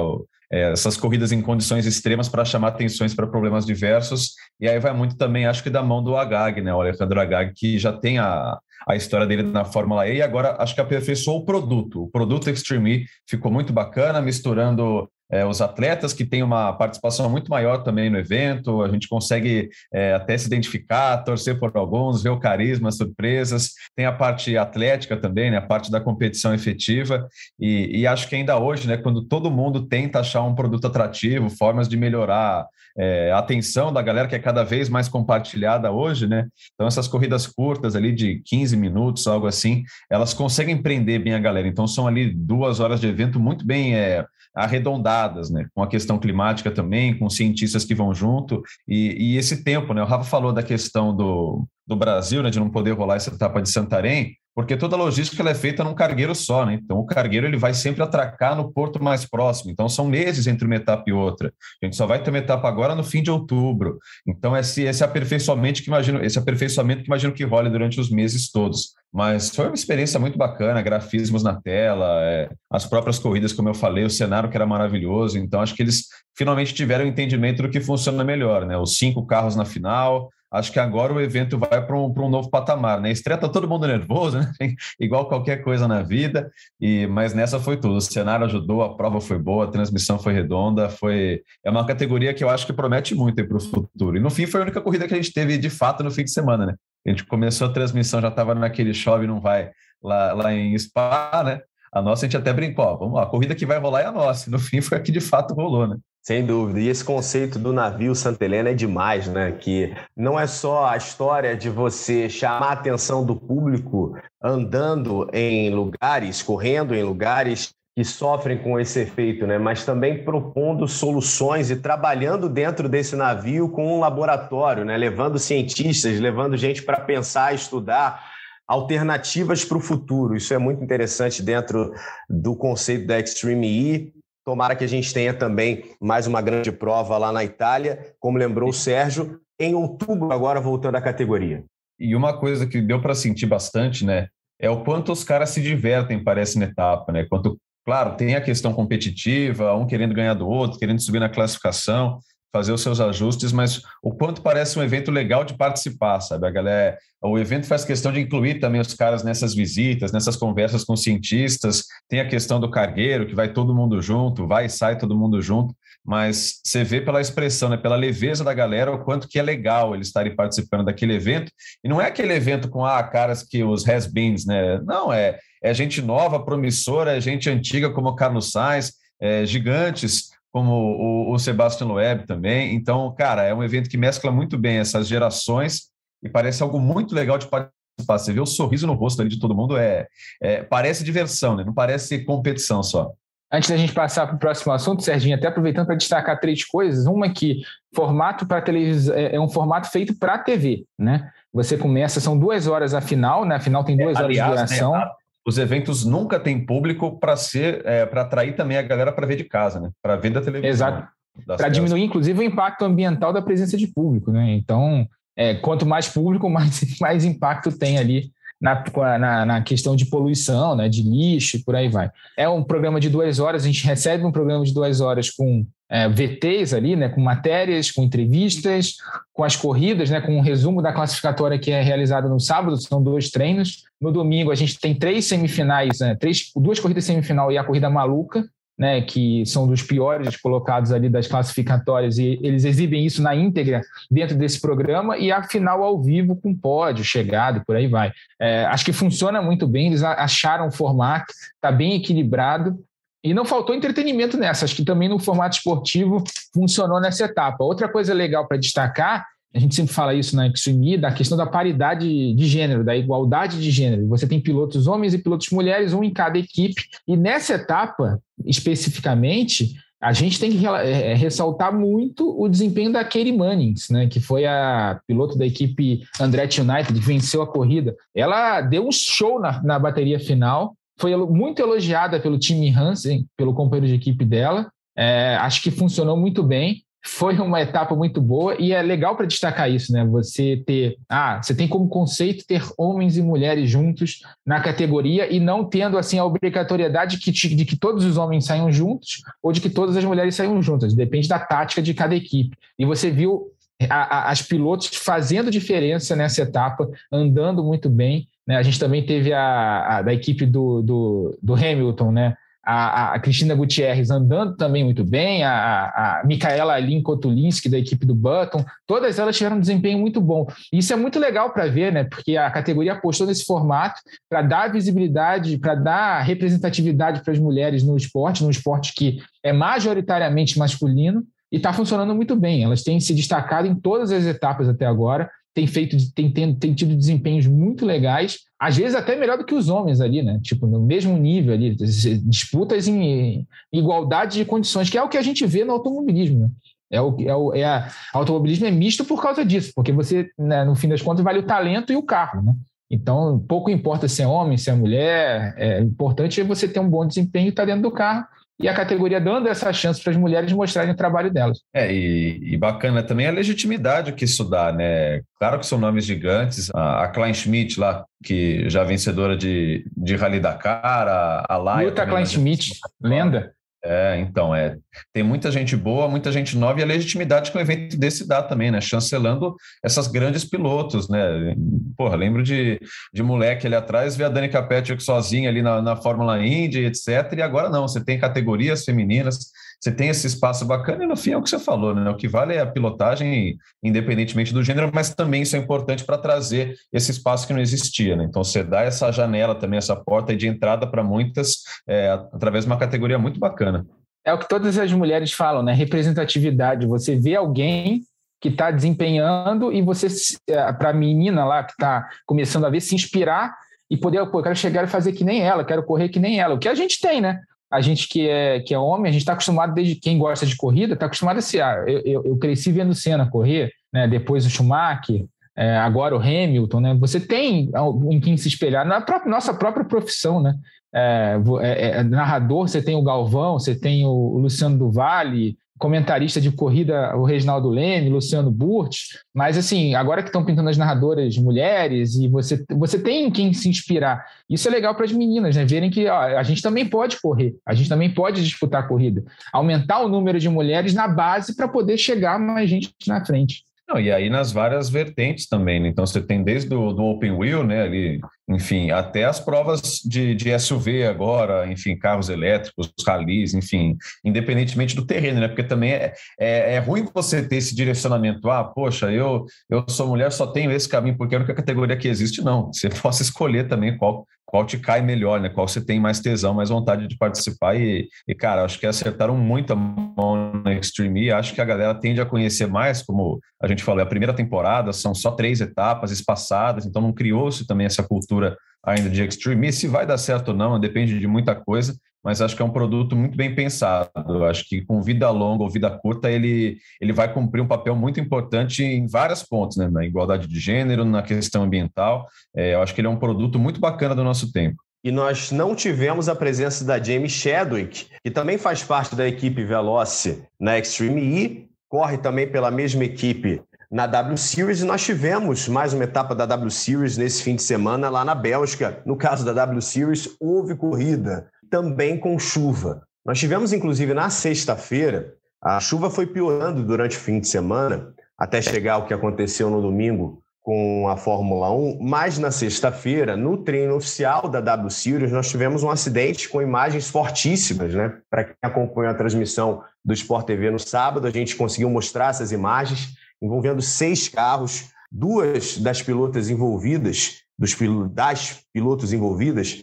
é, 0.52 0.72
essas 0.72 0.96
corridas 0.96 1.32
em 1.32 1.42
condições 1.42 1.86
extremas 1.86 2.30
para 2.30 2.46
chamar 2.46 2.70
atenções 2.70 3.14
para 3.14 3.28
problemas 3.28 3.66
diversos. 3.66 4.32
E 4.60 4.70
aí 4.70 4.80
vai 4.80 4.94
muito 4.94 5.18
também, 5.18 5.46
acho 5.46 5.62
que 5.62 5.70
da 5.70 5.84
mão 5.84 6.02
do 6.02 6.16
Agag, 6.16 6.62
né? 6.62 6.74
O 6.74 6.80
Alejandro 6.80 7.20
Agag, 7.20 7.52
que 7.54 7.78
já 7.78 7.92
tem 7.92 8.18
a, 8.18 8.58
a 8.88 8.96
história 8.96 9.28
dele 9.28 9.44
na 9.44 9.66
Fórmula 9.66 10.08
E 10.08 10.18
e 10.18 10.22
agora 10.22 10.56
acho 10.60 10.74
que 10.74 10.82
aperfeiçoou 10.82 11.40
o 11.40 11.46
produto. 11.46 12.04
O 12.04 12.10
produto 12.10 12.50
Extreme 12.50 13.00
E 13.00 13.06
ficou 13.30 13.52
muito 13.52 13.74
bacana, 13.74 14.22
misturando 14.22 15.10
é, 15.32 15.46
os 15.46 15.62
atletas 15.62 16.14
que 16.14 16.26
têm 16.26 16.42
uma 16.42 16.74
participação 16.74 17.30
muito 17.30 17.50
maior 17.50 17.84
também 17.84 18.10
no 18.10 18.18
evento, 18.18 18.82
a 18.82 18.90
gente 18.90 19.08
consegue 19.08 19.70
é, 19.94 20.14
até 20.14 20.38
se 20.38 20.48
identificar, 20.48 21.18
torcer 21.24 21.60
por 21.60 21.72
alguns, 21.76 22.24
ver 22.24 22.30
o 22.30 22.40
carisma, 22.40 22.92
surpresas, 22.92 23.74
tem 23.96 24.06
a 24.06 24.12
parte 24.12 24.58
atlética 24.58 25.16
também, 25.16 25.52
né, 25.52 25.58
a 25.58 25.62
parte 25.62 25.92
da 25.92 26.02
competição 26.02 26.54
efetiva, 26.54 27.28
e, 27.60 28.00
e 28.00 28.08
acho 28.08 28.28
que 28.28 28.36
ainda 28.36 28.58
hoje, 28.58 28.88
né, 28.88 28.98
quando 28.98 29.24
todo 29.24 29.52
mundo 29.52 29.86
tenta 29.88 30.20
achar 30.20 30.42
um 30.42 30.56
produto 30.56 30.88
atrativo, 30.88 31.50
formas 31.50 31.88
de 31.88 31.96
melhorar 31.96 32.66
é, 32.98 33.32
a 33.32 33.38
atenção 33.38 33.94
da 33.94 34.02
galera 34.02 34.28
que 34.28 34.36
é 34.36 34.40
cada 34.40 34.64
vez 34.64 34.90
mais 34.90 35.08
compartilhada 35.08 35.92
hoje, 35.92 36.28
né? 36.28 36.48
Então, 36.74 36.86
essas 36.86 37.08
corridas 37.08 37.48
curtas 37.48 37.96
ali 37.96 38.12
de 38.12 38.42
15 38.46 38.76
minutos, 38.76 39.26
algo 39.26 39.48
assim, 39.48 39.84
elas 40.10 40.34
conseguem 40.34 40.82
prender 40.82 41.24
bem 41.24 41.34
a 41.34 41.40
galera. 41.40 41.68
Então, 41.68 41.88
são 41.88 42.08
ali 42.08 42.30
duas 42.30 42.80
horas 42.82 43.00
de 43.00 43.08
evento 43.08 43.40
muito 43.40 43.66
bem 43.66 43.96
é, 43.96 44.26
arredondadas, 44.56 45.50
né? 45.50 45.68
Com 45.74 45.84
a 45.84 45.88
questão 45.88 46.20
climática 46.20 46.72
também, 46.72 47.18
com 47.18 47.30
cientistas 47.30 47.86
que 47.86 47.96
vão 47.96 48.14
junto 48.14 48.62
e, 48.88 49.34
e 49.34 49.38
esse 49.38 49.64
tempo, 49.64 49.94
né? 49.94 50.02
O 50.02 50.06
Rafa 50.06 50.24
falou 50.24 50.52
da 50.52 50.64
questão 50.64 51.16
do, 51.16 51.68
do 51.88 51.96
Brasil, 51.96 52.44
né? 52.44 52.50
De 52.50 52.60
não 52.60 52.70
poder 52.70 52.92
rolar 52.92 53.16
essa 53.16 53.34
etapa 53.34 53.62
de 53.62 53.70
Santarém 53.70 54.36
porque 54.60 54.76
toda 54.76 54.94
a 54.98 55.00
logística 55.00 55.42
ela 55.42 55.52
é 55.52 55.56
feita 55.56 55.86
num 55.86 55.94
cargueiro 55.94 56.36
só, 56.36 56.66
né? 56.66 56.74
Então 56.74 57.00
o 57.00 57.06
cargueiro 57.06 57.48
ele 57.48 57.56
vai 57.56 57.74
sempre 57.74 58.04
atracar 58.04 58.58
no 58.58 58.70
porto 58.70 59.02
mais 59.02 59.24
próximo. 59.24 59.72
Então 59.72 59.88
são 59.88 60.06
meses 60.06 60.48
entre 60.48 60.66
uma 60.66 60.76
etapa 60.76 61.06
e 61.08 61.14
outra. 61.14 61.54
A 61.82 61.86
gente 61.86 61.96
só 61.96 62.06
vai 62.06 62.22
ter 62.22 62.30
uma 62.30 62.40
etapa 62.40 62.68
agora 62.68 62.94
no 62.94 63.02
fim 63.02 63.24
de 63.24 63.32
outubro. 63.32 63.98
Então 64.28 64.58
esse, 64.58 64.84
esse 64.84 65.02
aperfeiçoamento 65.02 65.82
que 65.82 65.88
imagino, 65.88 66.22
esse 66.22 66.38
aperfeiçoamento 66.38 67.04
que 67.04 67.08
imagino 67.08 67.32
que 67.32 67.46
role 67.46 67.70
durante 67.70 68.02
os 68.02 68.10
meses 68.10 68.52
todos. 68.52 68.96
Mas 69.14 69.50
foi 69.50 69.68
uma 69.68 69.76
experiência 69.76 70.20
muito 70.20 70.38
bacana, 70.38 70.82
grafismos 70.82 71.42
na 71.42 71.56
tela, 71.56 72.22
é, 72.26 72.50
as 72.70 72.86
próprias 72.86 73.18
corridas, 73.18 73.54
como 73.54 73.70
eu 73.70 73.74
falei, 73.74 74.04
o 74.04 74.10
cenário 74.10 74.50
que 74.50 74.58
era 74.58 74.68
maravilhoso. 74.68 75.38
Então 75.38 75.62
acho 75.62 75.74
que 75.74 75.82
eles 75.82 76.08
finalmente 76.38 76.74
tiveram 76.74 77.06
entendimento 77.08 77.64
do 77.64 77.70
que 77.70 77.80
funciona 77.80 78.26
melhor, 78.26 78.66
né? 78.66 78.78
Os 78.78 78.98
cinco 78.98 79.26
carros 79.26 79.56
na 79.56 79.64
final, 79.64 80.30
acho 80.52 80.72
que 80.72 80.80
agora 80.80 81.14
o 81.14 81.22
evento 81.22 81.58
vai 81.58 81.86
para 81.86 81.96
um, 81.96 82.14
um 82.18 82.30
novo 82.30 82.50
patamar, 82.50 83.00
né? 83.00 83.12
Estreia 83.12 83.40
tá 83.40 83.48
todo 83.48 83.68
mundo 83.68 83.86
nervoso, 83.88 84.40
né? 84.40 84.52
Igual 85.00 85.28
qualquer 85.28 85.64
coisa 85.64 85.88
na 85.88 86.02
vida, 86.02 86.52
e 86.80 87.08
mas 87.08 87.34
nessa 87.34 87.60
foi 87.60 87.78
tudo. 87.78 87.96
O 87.96 88.02
cenário 88.02 88.46
ajudou, 88.46 88.82
a 88.82 88.96
prova 88.96 89.22
foi 89.22 89.38
boa, 89.38 89.66
a 89.66 89.72
transmissão 89.72 90.18
foi 90.18 90.34
redonda, 90.34 90.90
foi 90.90 91.42
é 91.64 91.70
uma 91.70 91.86
categoria 91.86 92.34
que 92.34 92.44
eu 92.44 92.50
acho 92.50 92.66
que 92.66 92.74
promete 92.74 93.14
muito 93.14 93.46
para 93.48 93.58
o 93.58 93.60
futuro. 93.60 94.18
E 94.18 94.20
no 94.20 94.30
fim 94.30 94.46
foi 94.46 94.62
a 94.62 94.64
única 94.64 94.82
corrida 94.82 95.08
que 95.08 95.14
a 95.14 95.18
gente 95.18 95.34
teve 95.34 95.58
de 95.58 95.70
fato 95.70 96.04
no 96.04 96.12
fim 96.12 96.24
de 96.24 96.32
semana, 96.32 96.66
né? 96.66 96.76
A 97.06 97.10
gente 97.10 97.26
começou 97.26 97.68
a 97.68 97.72
transmissão, 97.72 98.22
já 98.22 98.30
estava 98.30 98.54
naquele 98.56 98.94
chove 98.94 99.28
não 99.28 99.40
vai 99.40 99.72
lá, 100.04 100.34
lá 100.34 100.54
em 100.54 100.78
Spa, 100.78 101.44
né? 101.44 101.62
A 101.92 102.02
nossa 102.02 102.26
a 102.26 102.30
gente 102.30 102.38
até 102.38 102.54
brincou, 102.54 102.86
ó, 102.86 102.96
vamos 102.96 103.16
lá, 103.16 103.24
a 103.24 103.26
corrida 103.26 103.56
que 103.56 103.66
vai 103.66 103.80
rolar 103.80 104.02
é 104.02 104.06
a 104.06 104.12
nossa. 104.12 104.50
No 104.50 104.60
fim 104.60 104.82
foi 104.82 104.98
a 104.98 105.02
que 105.02 105.12
de 105.12 105.22
fato 105.22 105.54
rolou, 105.54 105.88
né? 105.88 105.98
Sem 106.22 106.46
dúvida. 106.46 106.80
E 106.80 106.88
esse 106.90 107.04
conceito 107.04 107.58
do 107.58 107.72
navio 107.72 108.14
Santa 108.14 108.46
Helena 108.46 108.70
é 108.70 108.74
demais, 108.74 109.28
né? 109.28 109.52
Que 109.54 109.96
não 110.16 110.40
é 110.40 110.46
só 110.46 110.86
a 110.86 110.98
história 110.98 111.56
de 111.56 111.70
você 111.70 112.30
chamar 112.30 112.68
a 112.68 112.74
atenção 112.74 113.26
do 113.26 113.36
público 113.36 114.18
andando 114.44 115.30
em 115.34 115.74
lugares, 115.74 116.42
correndo 116.42 116.94
em 116.94 117.04
lugares 117.04 117.74
que 117.96 118.04
sofrem 118.04 118.58
com 118.58 118.80
esse 118.80 119.00
efeito, 119.00 119.48
né? 119.48 119.58
Mas 119.58 119.86
também 119.86 120.24
propondo 120.24 120.88
soluções 120.88 121.72
e 121.72 121.78
trabalhando 121.78 122.48
dentro 122.48 122.88
desse 122.88 123.16
navio 123.16 123.70
com 123.70 123.96
um 123.96 124.00
laboratório, 124.00 124.86
né? 124.86 124.96
Levando 124.98 125.40
cientistas, 125.40 126.20
levando 126.20 126.56
gente 126.58 126.84
para 126.84 127.00
pensar, 127.00 127.54
estudar 127.54 128.24
alternativas 128.68 129.66
para 129.66 129.78
o 129.78 129.82
futuro. 129.82 130.36
Isso 130.36 130.54
é 130.54 130.58
muito 130.58 130.84
interessante 130.84 131.42
dentro 131.42 131.92
do 132.30 132.56
conceito 132.56 133.08
da 133.08 133.20
Extreme 133.20 133.68
E 133.68 134.19
Tomara 134.50 134.76
que 134.76 134.84
a 134.84 134.88
gente 134.88 135.14
tenha 135.14 135.32
também 135.32 135.84
mais 136.02 136.26
uma 136.26 136.42
grande 136.42 136.72
prova 136.72 137.20
lá 137.20 137.32
na 137.32 137.44
Itália, 137.44 138.16
como 138.20 138.36
lembrou 138.36 138.70
o 138.72 138.74
Sérgio, 138.74 139.40
em 139.60 139.76
outubro, 139.76 140.34
agora 140.34 140.60
voltando 140.60 140.96
à 140.96 141.02
categoria. 141.02 141.64
E 142.00 142.16
uma 142.16 142.36
coisa 142.36 142.66
que 142.66 142.82
deu 142.82 143.00
para 143.00 143.14
sentir 143.14 143.46
bastante, 143.46 144.04
né, 144.04 144.28
é 144.60 144.68
o 144.68 144.84
quanto 144.84 145.12
os 145.12 145.24
caras 145.24 145.52
se 145.52 145.62
divertem, 145.62 146.24
parece, 146.24 146.58
na 146.58 146.66
etapa, 146.66 147.12
né? 147.12 147.28
Quanto, 147.30 147.60
claro, 147.86 148.16
tem 148.16 148.34
a 148.34 148.42
questão 148.42 148.74
competitiva, 148.74 149.76
um 149.76 149.86
querendo 149.86 150.16
ganhar 150.16 150.34
do 150.34 150.48
outro, 150.48 150.80
querendo 150.80 151.00
subir 151.00 151.20
na 151.20 151.30
classificação, 151.30 152.18
fazer 152.52 152.72
os 152.72 152.82
seus 152.82 153.00
ajustes, 153.00 153.52
mas 153.52 153.82
o 154.02 154.12
quanto 154.12 154.42
parece 154.42 154.78
um 154.78 154.84
evento 154.84 155.12
legal 155.12 155.44
de 155.44 155.54
participar, 155.54 156.20
sabe? 156.20 156.48
A 156.48 156.52
galera, 156.52 156.98
o 157.22 157.38
evento 157.38 157.68
faz 157.68 157.86
questão 157.86 158.12
de 158.12 158.20
incluir 158.20 158.60
também 158.60 158.82
os 158.82 158.94
caras 158.94 159.24
nessas 159.24 159.54
visitas, 159.54 160.12
nessas 160.12 160.36
conversas 160.36 160.84
com 160.84 160.96
cientistas. 160.96 161.84
Tem 162.08 162.20
a 162.20 162.28
questão 162.28 162.60
do 162.60 162.72
cargueiro, 162.72 163.28
que 163.28 163.36
vai 163.36 163.54
todo 163.54 163.76
mundo 163.76 164.02
junto, 164.02 164.48
vai 164.48 164.66
e 164.66 164.70
sai 164.70 164.98
todo 164.98 165.18
mundo 165.18 165.42
junto, 165.42 165.76
mas 166.04 166.60
você 166.64 166.84
vê 166.84 167.00
pela 167.00 167.22
expressão, 167.22 167.70
né, 167.70 167.78
pela 167.78 167.96
leveza 167.96 168.44
da 168.44 168.54
galera, 168.54 168.92
o 168.92 169.04
quanto 169.04 169.28
que 169.28 169.38
é 169.38 169.44
legal 169.44 169.94
eles 169.94 170.08
estarem 170.08 170.36
participando 170.36 170.86
daquele 170.86 171.14
evento. 171.14 171.52
E 171.84 171.90
não 171.90 172.02
é 172.02 172.08
aquele 172.08 172.34
evento 172.34 172.70
com 172.70 172.84
ah, 172.84 173.04
caras 173.04 173.44
que 173.44 173.64
os 173.64 173.88
has-beens, 173.88 174.46
né? 174.46 174.80
Não, 174.86 175.14
é, 175.14 175.38
é 175.62 175.74
gente 175.74 176.02
nova, 176.02 176.44
promissora, 176.44 177.16
é 177.16 177.22
gente 177.22 177.50
antiga 177.50 177.92
como 177.92 178.10
o 178.10 178.16
Carlos 178.16 178.52
Sainz, 178.52 178.94
é, 179.22 179.46
gigantes 179.46 180.30
como 180.52 180.74
o, 180.74 181.34
o 181.34 181.40
Sebastian 181.40 181.88
Loeb 181.88 182.26
também. 182.26 182.76
Então, 182.76 183.14
cara, 183.16 183.44
é 183.44 183.54
um 183.54 183.64
evento 183.64 183.90
que 183.90 183.98
mescla 183.98 184.32
muito 184.32 184.58
bem 184.58 184.78
essas 184.78 185.08
gerações 185.08 185.90
e 186.24 186.30
parece 186.30 186.64
algo 186.64 186.80
muito 186.80 187.14
legal 187.14 187.38
de 187.38 187.48
participar. 187.48 188.18
Você 188.18 188.32
vê 188.32 188.40
o 188.40 188.46
sorriso 188.46 188.88
no 188.88 188.94
rosto 188.94 189.22
ali 189.22 189.30
de 189.30 189.40
todo 189.40 189.56
mundo, 189.56 189.78
é, 189.78 190.08
é 190.42 190.64
parece 190.64 191.04
diversão, 191.04 191.56
né? 191.56 191.64
não 191.66 191.74
parece 191.74 192.24
competição 192.24 192.82
só. 192.82 193.12
Antes 193.52 193.70
da 193.70 193.78
gente 193.78 193.94
passar 193.94 194.28
para 194.28 194.36
o 194.36 194.40
próximo 194.40 194.72
assunto, 194.72 195.02
Serginho, 195.02 195.36
até 195.36 195.48
aproveitando 195.48 195.88
para 195.88 195.96
destacar 195.96 196.40
três 196.40 196.64
coisas. 196.64 197.08
Uma 197.08 197.26
é 197.26 197.30
que 197.30 197.62
formato 197.96 198.46
para 198.46 198.62
televisão 198.62 199.16
é, 199.16 199.36
é 199.36 199.40
um 199.40 199.50
formato 199.50 199.90
feito 199.90 200.16
para 200.18 200.38
TV, 200.38 200.86
né? 200.98 201.32
Você 201.52 201.76
começa, 201.76 202.20
são 202.20 202.38
duas 202.38 202.68
horas 202.68 202.94
a 202.94 203.02
final, 203.02 203.44
né? 203.46 203.56
A 203.56 203.60
final 203.60 203.84
tem 203.84 203.98
duas 203.98 204.16
é, 204.18 204.24
horas 204.24 204.38
aliás, 204.38 204.52
de 204.52 204.56
duração. 204.56 204.92
Né, 204.94 205.08
os 205.50 205.58
eventos 205.58 206.06
nunca 206.06 206.40
têm 206.40 206.66
público 206.66 207.20
para 207.20 207.36
ser 207.36 207.86
é, 207.86 208.06
para 208.06 208.22
atrair 208.22 208.56
também 208.56 208.78
a 208.78 208.82
galera 208.82 209.12
para 209.12 209.28
ver 209.28 209.36
de 209.36 209.44
casa, 209.44 209.80
né? 209.80 209.90
Para 210.02 210.16
ver 210.16 210.30
da 210.30 210.42
televisão. 210.42 210.70
Exato. 210.70 211.08
Para 211.46 211.70
diminuir, 211.70 212.04
inclusive, 212.04 212.40
o 212.40 212.44
impacto 212.44 212.86
ambiental 212.86 213.34
da 213.34 213.42
presença 213.42 213.78
de 213.78 213.88
público, 213.88 214.32
né? 214.32 214.54
Então, 214.54 215.08
é, 215.36 215.56
quanto 215.56 215.86
mais 215.86 216.08
público, 216.08 216.48
mais, 216.50 216.82
mais 217.00 217.26
impacto 217.26 217.72
tem 217.78 217.98
ali 217.98 218.32
na, 218.60 218.84
na, 219.18 219.46
na, 219.46 219.62
questão 219.62 219.96
de 219.96 220.06
poluição, 220.06 220.76
né, 220.76 220.90
de 220.90 221.02
lixo 221.02 221.58
e 221.58 221.64
por 221.64 221.76
aí 221.76 221.88
vai. 221.88 222.12
É 222.36 222.48
um 222.50 222.64
programa 222.64 223.00
de 223.00 223.10
duas 223.10 223.40
horas, 223.40 223.64
a 223.64 223.68
gente 223.68 223.86
recebe 223.86 224.26
um 224.26 224.32
programa 224.32 224.66
de 224.66 224.74
duas 224.74 225.00
horas 225.00 225.30
com 225.30 225.66
é, 225.90 226.08
VTs 226.08 226.74
ali, 226.74 226.96
né, 226.96 227.10
com 227.10 227.22
matérias, 227.22 227.90
com 227.90 228.04
entrevistas, 228.04 228.98
com 229.34 229.44
as 229.44 229.56
corridas, 229.56 230.10
né, 230.10 230.22
com 230.22 230.38
um 230.38 230.42
resumo 230.42 230.82
da 230.82 230.94
classificatória 230.94 231.58
que 231.58 231.72
é 231.72 231.82
realizada 231.82 232.28
no 232.28 232.40
sábado, 232.40 232.78
são 232.78 233.02
dois 233.02 233.30
treinos. 233.30 233.86
No 234.00 234.12
domingo 234.12 234.52
a 234.52 234.56
gente 234.56 234.80
tem 234.80 234.94
três 234.94 235.26
semifinais, 235.26 236.00
né, 236.00 236.16
três, 236.16 236.52
duas 236.56 236.80
corridas 236.80 237.06
semifinal 237.06 237.52
e 237.52 237.58
a 237.58 237.64
corrida 237.64 237.90
maluca, 237.90 238.46
né, 238.80 239.02
que 239.02 239.46
são 239.46 239.68
dos 239.68 239.84
piores 239.84 240.38
colocados 240.38 240.94
ali 240.94 241.10
das 241.10 241.28
classificatórias, 241.28 242.18
e 242.18 242.40
eles 242.42 242.64
exibem 242.64 243.06
isso 243.06 243.22
na 243.22 243.36
íntegra 243.36 243.82
dentro 244.10 244.38
desse 244.38 244.62
programa, 244.62 245.18
e 245.18 245.34
a 245.34 245.44
final 245.44 245.84
ao 245.84 246.02
vivo 246.02 246.34
com 246.34 246.56
pódio, 246.56 247.04
chegado, 247.04 247.62
por 247.66 247.76
aí 247.76 247.88
vai. 247.88 248.14
É, 248.40 248.64
acho 248.66 248.86
que 248.86 248.94
funciona 248.94 249.42
muito 249.42 249.68
bem, 249.68 249.88
eles 249.88 250.02
acharam 250.02 250.68
o 250.68 250.72
formato, 250.72 251.34
está 251.56 251.70
bem 251.70 251.96
equilibrado, 251.96 252.80
e 253.22 253.34
não 253.34 253.44
faltou 253.44 253.76
entretenimento 253.76 254.38
nessa, 254.38 254.64
acho 254.64 254.78
que 254.78 254.86
também 254.86 255.10
no 255.10 255.20
formato 255.20 255.58
esportivo 255.58 256.24
funcionou 256.54 257.02
nessa 257.02 257.26
etapa. 257.26 257.66
Outra 257.66 257.90
coisa 257.90 258.14
legal 258.14 258.48
para 258.48 258.56
destacar, 258.56 259.28
a 259.54 259.60
gente 259.60 259.76
sempre 259.76 259.94
fala 259.94 260.14
isso 260.14 260.36
na 260.36 260.54
XUMI, 260.54 260.98
da 260.98 261.12
questão 261.12 261.38
da 261.38 261.46
paridade 261.46 262.34
de 262.34 262.46
gênero, 262.46 262.84
da 262.84 262.96
igualdade 262.96 263.60
de 263.60 263.72
gênero. 263.72 264.08
Você 264.08 264.28
tem 264.28 264.40
pilotos 264.40 264.86
homens 264.86 265.14
e 265.14 265.18
pilotos 265.18 265.50
mulheres, 265.50 265.94
um 265.94 266.04
em 266.04 266.12
cada 266.12 266.38
equipe, 266.38 266.84
e 267.08 267.18
nessa 267.18 267.56
etapa, 267.56 268.22
especificamente, 268.46 269.74
a 270.02 270.14
gente 270.14 270.40
tem 270.40 270.52
que 270.52 270.66
é, 270.66 271.14
ressaltar 271.14 271.78
muito 271.78 272.40
o 272.40 272.48
desempenho 272.48 272.92
da 272.92 273.04
Katie 273.04 273.36
Mannings, 273.36 273.90
né, 273.90 274.08
que 274.08 274.20
foi 274.20 274.46
a 274.46 275.00
piloto 275.06 275.38
da 275.38 275.46
equipe 275.46 276.04
Andretti 276.20 276.62
United, 276.62 276.94
que 276.94 277.06
venceu 277.06 277.42
a 277.42 277.48
corrida. 277.48 277.96
Ela 278.16 278.62
deu 278.62 278.88
um 278.88 278.92
show 278.92 279.40
na, 279.40 279.62
na 279.62 279.80
bateria 279.80 280.20
final, 280.20 280.76
foi 280.98 281.16
muito 281.16 281.62
elogiada 281.62 282.20
pelo 282.20 282.38
time 282.38 282.70
Hansen, 282.70 283.26
pelo 283.36 283.54
companheiro 283.54 283.88
de 283.88 283.96
equipe 283.96 284.24
dela. 284.24 284.70
É, 284.96 285.36
acho 285.38 285.62
que 285.62 285.72
funcionou 285.72 286.18
muito 286.18 286.44
bem. 286.44 286.84
Foi 287.02 287.38
uma 287.40 287.62
etapa 287.62 287.96
muito 287.96 288.20
boa 288.20 288.56
e 288.60 288.74
é 288.74 288.82
legal 288.82 289.16
para 289.16 289.26
destacar 289.26 289.72
isso, 289.72 289.92
né? 289.94 290.06
Você 290.06 290.62
ter, 290.66 290.98
ah, 291.08 291.42
você 291.42 291.56
tem 291.56 291.68
como 291.68 291.88
conceito 291.88 292.46
ter 292.46 292.62
homens 292.78 293.16
e 293.16 293.22
mulheres 293.22 293.70
juntos 293.70 294.22
na 294.46 294.60
categoria 294.60 295.32
e 295.32 295.40
não 295.40 295.64
tendo 295.64 295.98
assim 295.98 296.20
a 296.20 296.26
obrigatoriedade 296.26 297.18
de 297.18 297.32
que, 297.32 297.32
de 297.32 297.66
que 297.66 297.78
todos 297.78 298.04
os 298.04 298.18
homens 298.18 298.46
saiam 298.46 298.70
juntos 298.70 299.22
ou 299.42 299.54
de 299.54 299.62
que 299.62 299.70
todas 299.70 299.96
as 299.96 300.04
mulheres 300.04 300.36
saiam 300.36 300.62
juntas. 300.62 300.94
Depende 300.94 301.28
da 301.28 301.40
tática 301.40 301.82
de 301.82 301.94
cada 301.94 302.16
equipe. 302.16 302.58
E 302.78 302.86
você 302.86 303.10
viu 303.10 303.48
a, 303.90 304.18
a, 304.18 304.32
as 304.32 304.42
pilotos 304.42 304.90
fazendo 304.94 305.50
diferença 305.50 306.16
nessa 306.16 306.42
etapa, 306.42 306.90
andando 307.12 307.64
muito 307.64 307.90
bem. 307.90 308.28
Né? 308.46 308.58
A 308.58 308.64
gente 308.64 308.80
também 308.80 309.06
teve 309.06 309.32
a, 309.32 310.00
a 310.00 310.02
da 310.02 310.14
equipe 310.14 310.46
do, 310.46 310.82
do, 310.82 311.40
do 311.42 311.54
Hamilton, 311.54 312.12
né? 312.12 312.36
A, 312.72 313.14
a 313.16 313.20
Cristina 313.20 313.56
Gutierrez 313.56 314.12
andando 314.12 314.56
também 314.56 314.84
muito 314.84 315.04
bem, 315.04 315.44
a, 315.44 316.20
a 316.22 316.24
Micaela 316.24 316.76
Alin 316.76 317.02
Kotulinski, 317.02 317.68
da 317.68 317.80
equipe 317.80 318.06
do 318.06 318.14
Button, 318.14 318.64
todas 318.86 319.18
elas 319.18 319.36
tiveram 319.36 319.58
um 319.58 319.60
desempenho 319.60 319.98
muito 319.98 320.22
bom. 320.22 320.46
Isso 320.72 320.94
é 320.94 320.96
muito 320.96 321.18
legal 321.18 321.52
para 321.52 321.66
ver, 321.66 321.92
né? 321.92 322.04
Porque 322.04 322.38
a 322.38 322.52
categoria 322.52 322.94
apostou 322.94 323.26
nesse 323.26 323.44
formato 323.44 324.00
para 324.30 324.44
dar 324.44 324.72
visibilidade, 324.72 325.58
para 325.58 325.74
dar 325.74 326.22
representatividade 326.22 327.24
para 327.24 327.34
as 327.34 327.40
mulheres 327.40 327.84
no 327.84 327.98
esporte, 327.98 328.44
num 328.44 328.52
esporte 328.52 328.94
que 328.94 329.20
é 329.44 329.52
majoritariamente 329.52 330.60
masculino, 330.60 331.24
e 331.52 331.58
está 331.58 331.74
funcionando 331.74 332.14
muito 332.14 332.36
bem. 332.36 332.64
Elas 332.64 332.84
têm 332.84 333.00
se 333.00 333.16
destacado 333.16 333.68
em 333.68 333.74
todas 333.74 334.12
as 334.12 334.26
etapas 334.26 334.70
até 334.70 334.86
agora 334.86 335.28
tem 335.54 335.68
feito, 335.68 335.98
tem 336.14 336.74
tido 336.74 336.96
desempenhos 336.96 337.46
muito 337.48 337.86
legais, 337.86 338.40
às 338.60 338.76
vezes 338.76 338.94
até 338.94 339.16
melhor 339.16 339.38
do 339.38 339.46
que 339.46 339.56
os 339.56 339.70
homens 339.70 340.02
ali, 340.02 340.22
né? 340.22 340.40
Tipo, 340.44 340.68
no 340.68 340.82
mesmo 340.82 341.18
nível 341.18 341.54
ali, 341.54 341.76
disputas 341.76 342.88
em 342.88 343.48
igualdade 343.72 344.38
de 344.38 344.46
condições, 344.46 344.90
que 344.90 344.98
é 344.98 345.02
o 345.02 345.08
que 345.08 345.18
a 345.18 345.22
gente 345.22 345.46
vê 345.46 345.64
no 345.64 345.72
automobilismo, 345.72 346.40
né? 346.40 346.50
É 346.92 347.00
o, 347.00 347.16
é 347.20 347.36
o 347.36 347.54
é 347.54 347.64
a, 347.64 347.88
automobilismo 348.14 348.66
é 348.66 348.72
misto 348.72 349.06
por 349.06 349.22
causa 349.22 349.46
disso, 349.46 349.72
porque 349.76 349.92
você, 349.92 350.30
né, 350.38 350.66
no 350.66 350.76
fim 350.76 350.90
das 350.90 351.02
contas, 351.02 351.24
vale 351.24 351.40
o 351.40 351.46
talento 351.46 351.94
e 351.94 351.96
o 351.96 352.04
carro, 352.04 352.42
né? 352.42 352.54
Então, 352.92 353.40
pouco 353.48 353.70
importa 353.70 354.08
se 354.08 354.24
é 354.24 354.28
homem, 354.28 354.58
se 354.58 354.70
é 354.70 354.74
mulher, 354.74 355.54
é 355.56 355.80
importante 355.80 356.42
é 356.42 356.44
você 356.44 356.68
ter 356.68 356.80
um 356.80 356.90
bom 356.90 357.06
desempenho 357.06 357.46
e 357.46 357.50
estar 357.50 357.66
dentro 357.66 357.84
do 357.84 357.92
carro 357.92 358.26
e 358.60 358.68
a 358.68 358.74
categoria 358.74 359.22
dando 359.22 359.48
essa 359.48 359.72
chance 359.72 360.02
para 360.02 360.12
as 360.12 360.18
mulheres 360.18 360.52
mostrarem 360.52 360.92
o 360.92 360.98
trabalho 360.98 361.32
delas. 361.32 361.60
É, 361.74 361.92
e, 361.92 362.54
e, 362.54 362.58
bacana 362.58 363.02
também 363.02 363.26
a 363.26 363.32
legitimidade 363.32 364.12
que 364.12 364.26
isso 364.26 364.44
dá, 364.44 364.72
né? 364.72 365.22
Claro 365.40 365.60
que 365.60 365.66
são 365.66 365.78
nomes 365.80 366.06
gigantes, 366.06 366.70
a, 366.74 367.06
a 367.06 367.08
Klein 367.08 367.34
Schmidt 367.34 367.80
lá, 367.80 368.04
que 368.24 368.70
já 368.70 368.82
é 368.82 368.86
vencedora 368.86 369.38
de, 369.38 369.86
de 369.96 370.16
Rally 370.16 370.40
Dakar, 370.40 371.08
a, 371.08 371.46
a 371.48 371.58
Laia... 371.58 371.88
Luta 371.88 372.06
Klein 372.06 372.26
Schmidt, 372.26 372.80
lenda. 373.02 373.54
É, 373.84 374.18
então, 374.20 374.54
é, 374.54 374.78
tem 375.14 375.24
muita 375.24 375.50
gente 375.50 375.76
boa, 375.76 376.08
muita 376.08 376.32
gente 376.34 376.58
nova 376.58 376.80
e 376.80 376.84
a 376.84 376.86
legitimidade 376.86 377.50
que 377.50 377.58
um 377.58 377.62
evento 377.62 377.98
desse 377.98 378.28
dá 378.28 378.44
também, 378.44 378.70
né? 378.72 378.82
Chancelando 378.82 379.56
essas 379.84 380.08
grandes 380.08 380.44
pilotos, 380.44 381.08
né? 381.08 381.56
Porra, 381.96 382.18
lembro 382.18 382.44
de, 382.44 382.80
de 383.14 383.24
moleque 383.24 383.66
ali 383.66 383.76
atrás, 383.76 384.18
ver 384.18 384.26
a 384.26 384.30
Dani 384.30 384.50
Capet 384.50 385.02
sozinha 385.02 385.50
ali 385.50 385.62
na, 385.62 385.82
na 385.82 385.96
Fórmula 385.96 386.44
Indy, 386.46 386.86
etc. 386.86 387.34
E 387.38 387.42
agora 387.42 387.70
não, 387.70 387.88
você 387.88 388.04
tem 388.04 388.20
categorias 388.20 388.84
femininas, 388.84 389.52
você 389.80 389.92
tem 389.92 390.10
esse 390.10 390.28
espaço 390.28 390.66
bacana 390.66 391.06
e 391.06 391.08
no 391.08 391.16
fim 391.16 391.32
é 391.32 391.38
o 391.38 391.42
que 391.42 391.50
você 391.50 391.58
falou, 391.58 391.96
né? 391.96 392.10
O 392.10 392.18
que 392.18 392.28
vale 392.28 392.54
é 392.54 392.60
a 392.60 392.66
pilotagem, 392.66 393.58
independentemente 393.82 394.54
do 394.54 394.62
gênero, 394.62 394.92
mas 394.94 395.16
também 395.16 395.44
isso 395.44 395.56
é 395.56 395.60
importante 395.60 396.04
para 396.04 396.18
trazer 396.18 396.76
esse 396.92 397.12
espaço 397.12 397.48
que 397.48 397.54
não 397.54 397.62
existia, 397.62 398.16
né? 398.18 398.26
Então 398.26 398.44
você 398.44 398.62
dá 398.62 398.82
essa 398.82 399.10
janela 399.12 399.56
também, 399.56 399.78
essa 399.78 399.96
porta 399.96 400.36
de 400.36 400.48
entrada 400.48 400.86
para 400.86 401.02
muitas, 401.02 401.64
é, 401.88 402.10
através 402.10 402.66
de 402.66 402.72
uma 402.72 402.78
categoria 402.78 403.18
muito 403.18 403.40
bacana. 403.40 403.86
É 404.26 404.34
o 404.34 404.38
que 404.38 404.50
todas 404.50 404.78
as 404.78 404.92
mulheres 404.92 405.32
falam, 405.32 405.64
né? 405.64 405.74
Representatividade. 405.74 406.86
Você 406.86 407.16
vê 407.16 407.36
alguém 407.36 408.02
que 408.42 408.50
está 408.50 408.72
desempenhando 408.72 409.72
e 409.72 409.82
você, 409.82 410.08
é, 410.50 410.74
para 410.74 410.90
a 410.90 410.94
menina 410.94 411.46
lá 411.46 411.64
que 411.64 411.72
está 411.72 412.10
começando 412.26 412.66
a 412.66 412.70
ver, 412.70 412.82
se 412.82 412.96
inspirar 412.96 413.56
e 413.90 413.96
poder, 413.96 414.26
pô, 414.30 414.40
eu 414.40 414.44
quero 414.44 414.56
chegar 414.56 414.84
e 414.84 414.88
fazer 414.88 415.14
que 415.14 415.24
nem 415.24 415.42
ela, 415.42 415.64
quero 415.66 415.84
correr 415.84 416.10
que 416.10 416.20
nem 416.20 416.40
ela. 416.40 416.56
O 416.56 416.60
que 416.60 416.68
a 416.68 416.76
gente 416.76 417.00
tem, 417.00 417.22
né? 417.22 417.42
A 417.72 417.82
gente 417.82 418.08
que 418.08 418.28
é, 418.28 418.60
que 418.60 418.74
é 418.74 418.80
homem, 418.80 419.10
a 419.10 419.12
gente 419.12 419.22
está 419.22 419.34
acostumado, 419.34 419.74
desde 419.74 419.96
quem 419.96 420.18
gosta 420.18 420.46
de 420.46 420.56
corrida, 420.56 420.94
está 420.94 421.06
acostumado 421.06 421.38
a 421.38 421.42
ser. 421.42 421.62
Ah, 421.62 421.84
eu, 421.88 422.00
eu, 422.00 422.26
eu, 422.26 422.38
cresci 422.38 422.72
vendo 422.72 422.96
Senna 422.96 423.30
correr, 423.30 423.72
né? 423.94 424.08
depois 424.08 424.46
o 424.46 424.50
Schumacher, 424.50 425.26
é, 425.56 425.78
agora 425.78 426.16
o 426.16 426.20
Hamilton, 426.20 426.80
né? 426.80 426.98
Você 427.00 427.20
tem 427.20 427.70
em 428.10 428.20
quem 428.20 428.38
se 428.38 428.48
espelhar 428.48 428.86
na 428.86 429.02
própria, 429.02 429.30
nossa 429.30 429.54
própria 429.54 429.86
profissão, 429.86 430.42
né? 430.42 430.56
É, 430.92 431.36
é, 431.62 431.90
é, 432.00 432.04
narrador, 432.04 432.68
você 432.68 432.82
tem 432.82 432.96
o 432.96 433.04
Galvão, 433.04 433.60
você 433.60 433.76
tem 433.76 434.06
o, 434.06 434.10
o 434.10 434.40
Luciano 434.40 434.78
Duvalli, 434.78 435.56
comentarista 435.80 436.42
de 436.42 436.52
corrida, 436.52 437.16
o 437.16 437.24
Reginaldo 437.24 437.70
Leme, 437.70 438.10
Luciano 438.10 438.52
Burti, 438.52 439.18
mas 439.34 439.58
assim, 439.58 439.96
agora 439.96 440.22
que 440.22 440.28
estão 440.28 440.44
pintando 440.44 440.70
as 440.70 440.78
narradoras 440.78 441.38
mulheres 441.38 442.16
e 442.16 442.28
você, 442.28 442.64
você 442.70 443.00
tem 443.00 443.26
em 443.26 443.32
quem 443.32 443.54
se 443.54 443.70
inspirar. 443.70 444.26
Isso 444.50 444.68
é 444.68 444.72
legal 444.72 444.94
para 444.94 445.06
as 445.06 445.12
meninas, 445.14 445.56
né? 445.56 445.66
Verem 445.66 445.90
que 445.90 446.08
ó, 446.08 446.20
a 446.20 446.44
gente 446.44 446.62
também 446.62 446.86
pode 446.86 447.20
correr, 447.22 447.56
a 447.66 447.74
gente 447.74 447.88
também 447.88 448.14
pode 448.14 448.44
disputar 448.44 448.84
a 448.84 448.88
corrida. 448.88 449.24
Aumentar 449.54 450.02
o 450.02 450.10
número 450.10 450.38
de 450.38 450.50
mulheres 450.50 450.94
na 450.94 451.08
base 451.08 451.56
para 451.56 451.68
poder 451.68 451.98
chegar 451.98 452.38
mais 452.38 452.70
gente 452.70 452.94
na 453.08 453.26
frente. 453.26 453.64
Não, 453.90 454.00
e 454.00 454.12
aí 454.12 454.30
nas 454.30 454.52
várias 454.52 454.88
vertentes 454.88 455.48
também, 455.48 455.80
né? 455.80 455.88
Então 455.88 456.06
você 456.06 456.22
tem 456.22 456.44
desde 456.44 456.72
o 456.76 456.94
do 456.94 457.04
Open 457.06 457.32
Wheel, 457.32 457.64
né, 457.64 457.82
ali, 457.82 458.22
enfim, 458.48 458.92
até 458.92 459.26
as 459.26 459.40
provas 459.40 460.00
de, 460.06 460.36
de 460.36 460.60
SUV 460.60 461.06
agora, 461.06 461.66
enfim, 461.72 461.98
carros 461.98 462.30
elétricos, 462.30 462.94
ralis, 463.04 463.56
enfim, 463.56 463.98
independentemente 464.24 464.96
do 464.96 465.08
terreno, 465.08 465.40
né? 465.40 465.48
Porque 465.48 465.64
também 465.64 465.94
é, 465.94 466.14
é, 466.40 466.76
é, 466.76 466.80
ruim 466.80 467.08
você 467.12 467.42
ter 467.42 467.56
esse 467.56 467.76
direcionamento, 467.76 468.48
ah, 468.52 468.64
poxa, 468.64 469.12
eu, 469.12 469.46
eu 469.68 469.84
sou 469.90 470.08
mulher, 470.08 470.32
só 470.32 470.46
tenho 470.46 470.72
esse 470.72 470.88
caminho, 470.88 471.18
porque 471.18 471.34
é 471.34 471.38
a 471.38 471.42
única 471.42 471.56
categoria 471.56 471.98
que 471.98 472.08
existe, 472.08 472.44
não. 472.44 472.72
Você 472.72 472.90
possa 473.02 473.24
escolher 473.24 473.68
também 473.68 473.98
qual, 473.98 474.28
qual 474.50 474.66
te 474.66 474.80
cai 474.80 475.00
melhor, 475.00 475.40
né? 475.40 475.48
Qual 475.48 475.68
você 475.68 475.80
tem 475.80 476.00
mais 476.00 476.20
tesão, 476.20 476.56
mais 476.56 476.70
vontade 476.70 477.06
de 477.06 477.16
participar. 477.16 477.76
E, 477.76 478.10
e 478.28 478.34
cara, 478.34 478.64
acho 478.64 478.80
que 478.80 478.88
acertaram 478.88 479.38
muito 479.38 479.74
a 479.74 479.76
mão 479.76 480.60
na 480.66 480.74
Extreme. 480.74 481.26
E 481.26 481.32
acho 481.32 481.54
que 481.54 481.62
a 481.62 481.66
galera 481.66 481.94
tende 481.94 482.20
a 482.20 482.26
conhecer 482.26 482.66
mais, 482.66 483.04
como 483.04 483.40
a 483.62 483.68
gente 483.68 483.84
falou, 483.84 484.00
é 484.00 484.04
a 484.04 484.08
primeira 484.08 484.34
temporada, 484.34 484.92
são 484.92 485.14
só 485.14 485.30
três 485.30 485.62
etapas 485.62 486.10
espaçadas, 486.10 486.84
então 486.84 487.00
não 487.00 487.14
criou-se 487.14 487.68
também 487.68 487.86
essa 487.86 488.02
cultura 488.02 488.58
ainda 488.84 489.08
de 489.08 489.24
Extreme. 489.24 489.68
E 489.68 489.72
se 489.72 489.88
vai 489.88 490.08
dar 490.08 490.18
certo 490.18 490.48
ou 490.48 490.56
não, 490.56 490.80
depende 490.80 491.20
de 491.20 491.28
muita 491.28 491.54
coisa 491.54 491.96
mas 492.24 492.42
acho 492.42 492.56
que 492.56 492.62
é 492.62 492.66
um 492.66 492.72
produto 492.72 493.16
muito 493.16 493.38
bem 493.38 493.54
pensado. 493.54 494.10
Acho 494.46 494.68
que 494.68 494.82
com 494.82 495.02
vida 495.02 495.30
longa 495.30 495.64
ou 495.64 495.70
vida 495.70 495.90
curta, 495.90 496.30
ele, 496.30 496.78
ele 497.00 497.14
vai 497.14 497.34
cumprir 497.34 497.62
um 497.62 497.68
papel 497.68 497.96
muito 497.96 498.20
importante 498.20 498.84
em 498.84 499.08
vários 499.08 499.44
pontos, 499.44 499.78
né? 499.78 499.90
na 499.90 500.06
igualdade 500.06 500.48
de 500.48 500.60
gênero, 500.60 501.06
na 501.06 501.22
questão 501.22 501.64
ambiental. 501.64 502.28
É, 502.56 502.74
eu 502.74 502.82
acho 502.82 502.94
que 502.94 503.02
ele 503.02 503.08
é 503.08 503.12
um 503.12 503.20
produto 503.20 503.58
muito 503.58 503.80
bacana 503.80 504.14
do 504.14 504.24
nosso 504.24 504.52
tempo. 504.52 504.82
E 505.02 505.12
nós 505.12 505.50
não 505.52 505.74
tivemos 505.74 506.28
a 506.28 506.36
presença 506.36 506.84
da 506.84 507.02
Jamie 507.02 507.30
Chadwick, 507.30 508.08
que 508.22 508.30
também 508.30 508.58
faz 508.58 508.84
parte 508.84 509.16
da 509.16 509.26
equipe 509.26 509.64
Veloce 509.64 510.44
na 510.60 510.78
Extreme 510.78 511.22
E, 511.22 511.70
corre 511.88 512.18
também 512.18 512.52
pela 512.52 512.70
mesma 512.70 513.06
equipe 513.06 513.62
na 513.92 514.06
W 514.06 514.38
Series 514.38 514.82
e 514.82 514.86
nós 514.86 515.04
tivemos 515.04 515.68
mais 515.68 515.94
uma 515.94 516.04
etapa 516.04 516.36
da 516.36 516.46
W 516.46 516.70
Series 516.70 517.18
nesse 517.18 517.42
fim 517.42 517.56
de 517.56 517.64
semana 517.64 518.08
lá 518.08 518.24
na 518.24 518.36
Bélgica. 518.36 519.02
No 519.04 519.18
caso 519.18 519.44
da 519.44 519.52
W 519.52 519.82
Series, 519.82 520.30
houve 520.40 520.76
corrida 520.76 521.50
também 521.70 522.18
com 522.18 522.38
chuva. 522.40 523.04
Nós 523.26 523.40
tivemos, 523.40 523.74
inclusive, 523.74 524.14
na 524.14 524.30
sexta-feira, 524.30 525.36
a 525.62 525.80
chuva 525.80 526.10
foi 526.10 526.26
piorando 526.26 526.84
durante 526.84 527.18
o 527.18 527.20
fim 527.20 527.40
de 527.40 527.48
semana, 527.48 528.14
até 528.38 528.62
chegar 528.62 528.94
ao 528.94 529.06
que 529.06 529.14
aconteceu 529.14 529.70
no 529.70 529.82
domingo 529.82 530.42
com 530.62 531.08
a 531.08 531.18
Fórmula 531.18 531.72
1, 531.72 532.00
mas 532.00 532.38
na 532.38 532.52
sexta-feira, 532.52 533.36
no 533.36 533.58
treino 533.58 533.96
oficial 533.96 534.48
da 534.48 534.62
W 534.62 534.90
Series, 534.90 535.32
nós 535.32 535.50
tivemos 535.50 535.84
um 535.84 535.90
acidente 535.90 536.48
com 536.48 536.62
imagens 536.62 537.10
fortíssimas, 537.10 537.94
né? 537.94 538.20
Para 538.30 538.44
quem 538.44 538.56
acompanha 538.62 539.10
a 539.10 539.16
transmissão 539.16 539.84
do 540.06 540.14
Sport 540.14 540.46
TV 540.46 540.70
no 540.70 540.80
sábado, 540.80 541.26
a 541.28 541.32
gente 541.32 541.56
conseguiu 541.56 541.90
mostrar 541.90 542.30
essas 542.30 542.52
imagens 542.52 543.16
envolvendo 543.42 543.82
seis 543.82 544.30
carros, 544.30 544.90
duas 545.12 545.78
das 545.78 546.02
pilotas 546.02 546.50
envolvidas, 546.50 547.42
dos 547.58 547.76
das 548.12 548.64
pilotos 548.72 549.12
envolvidas, 549.12 549.82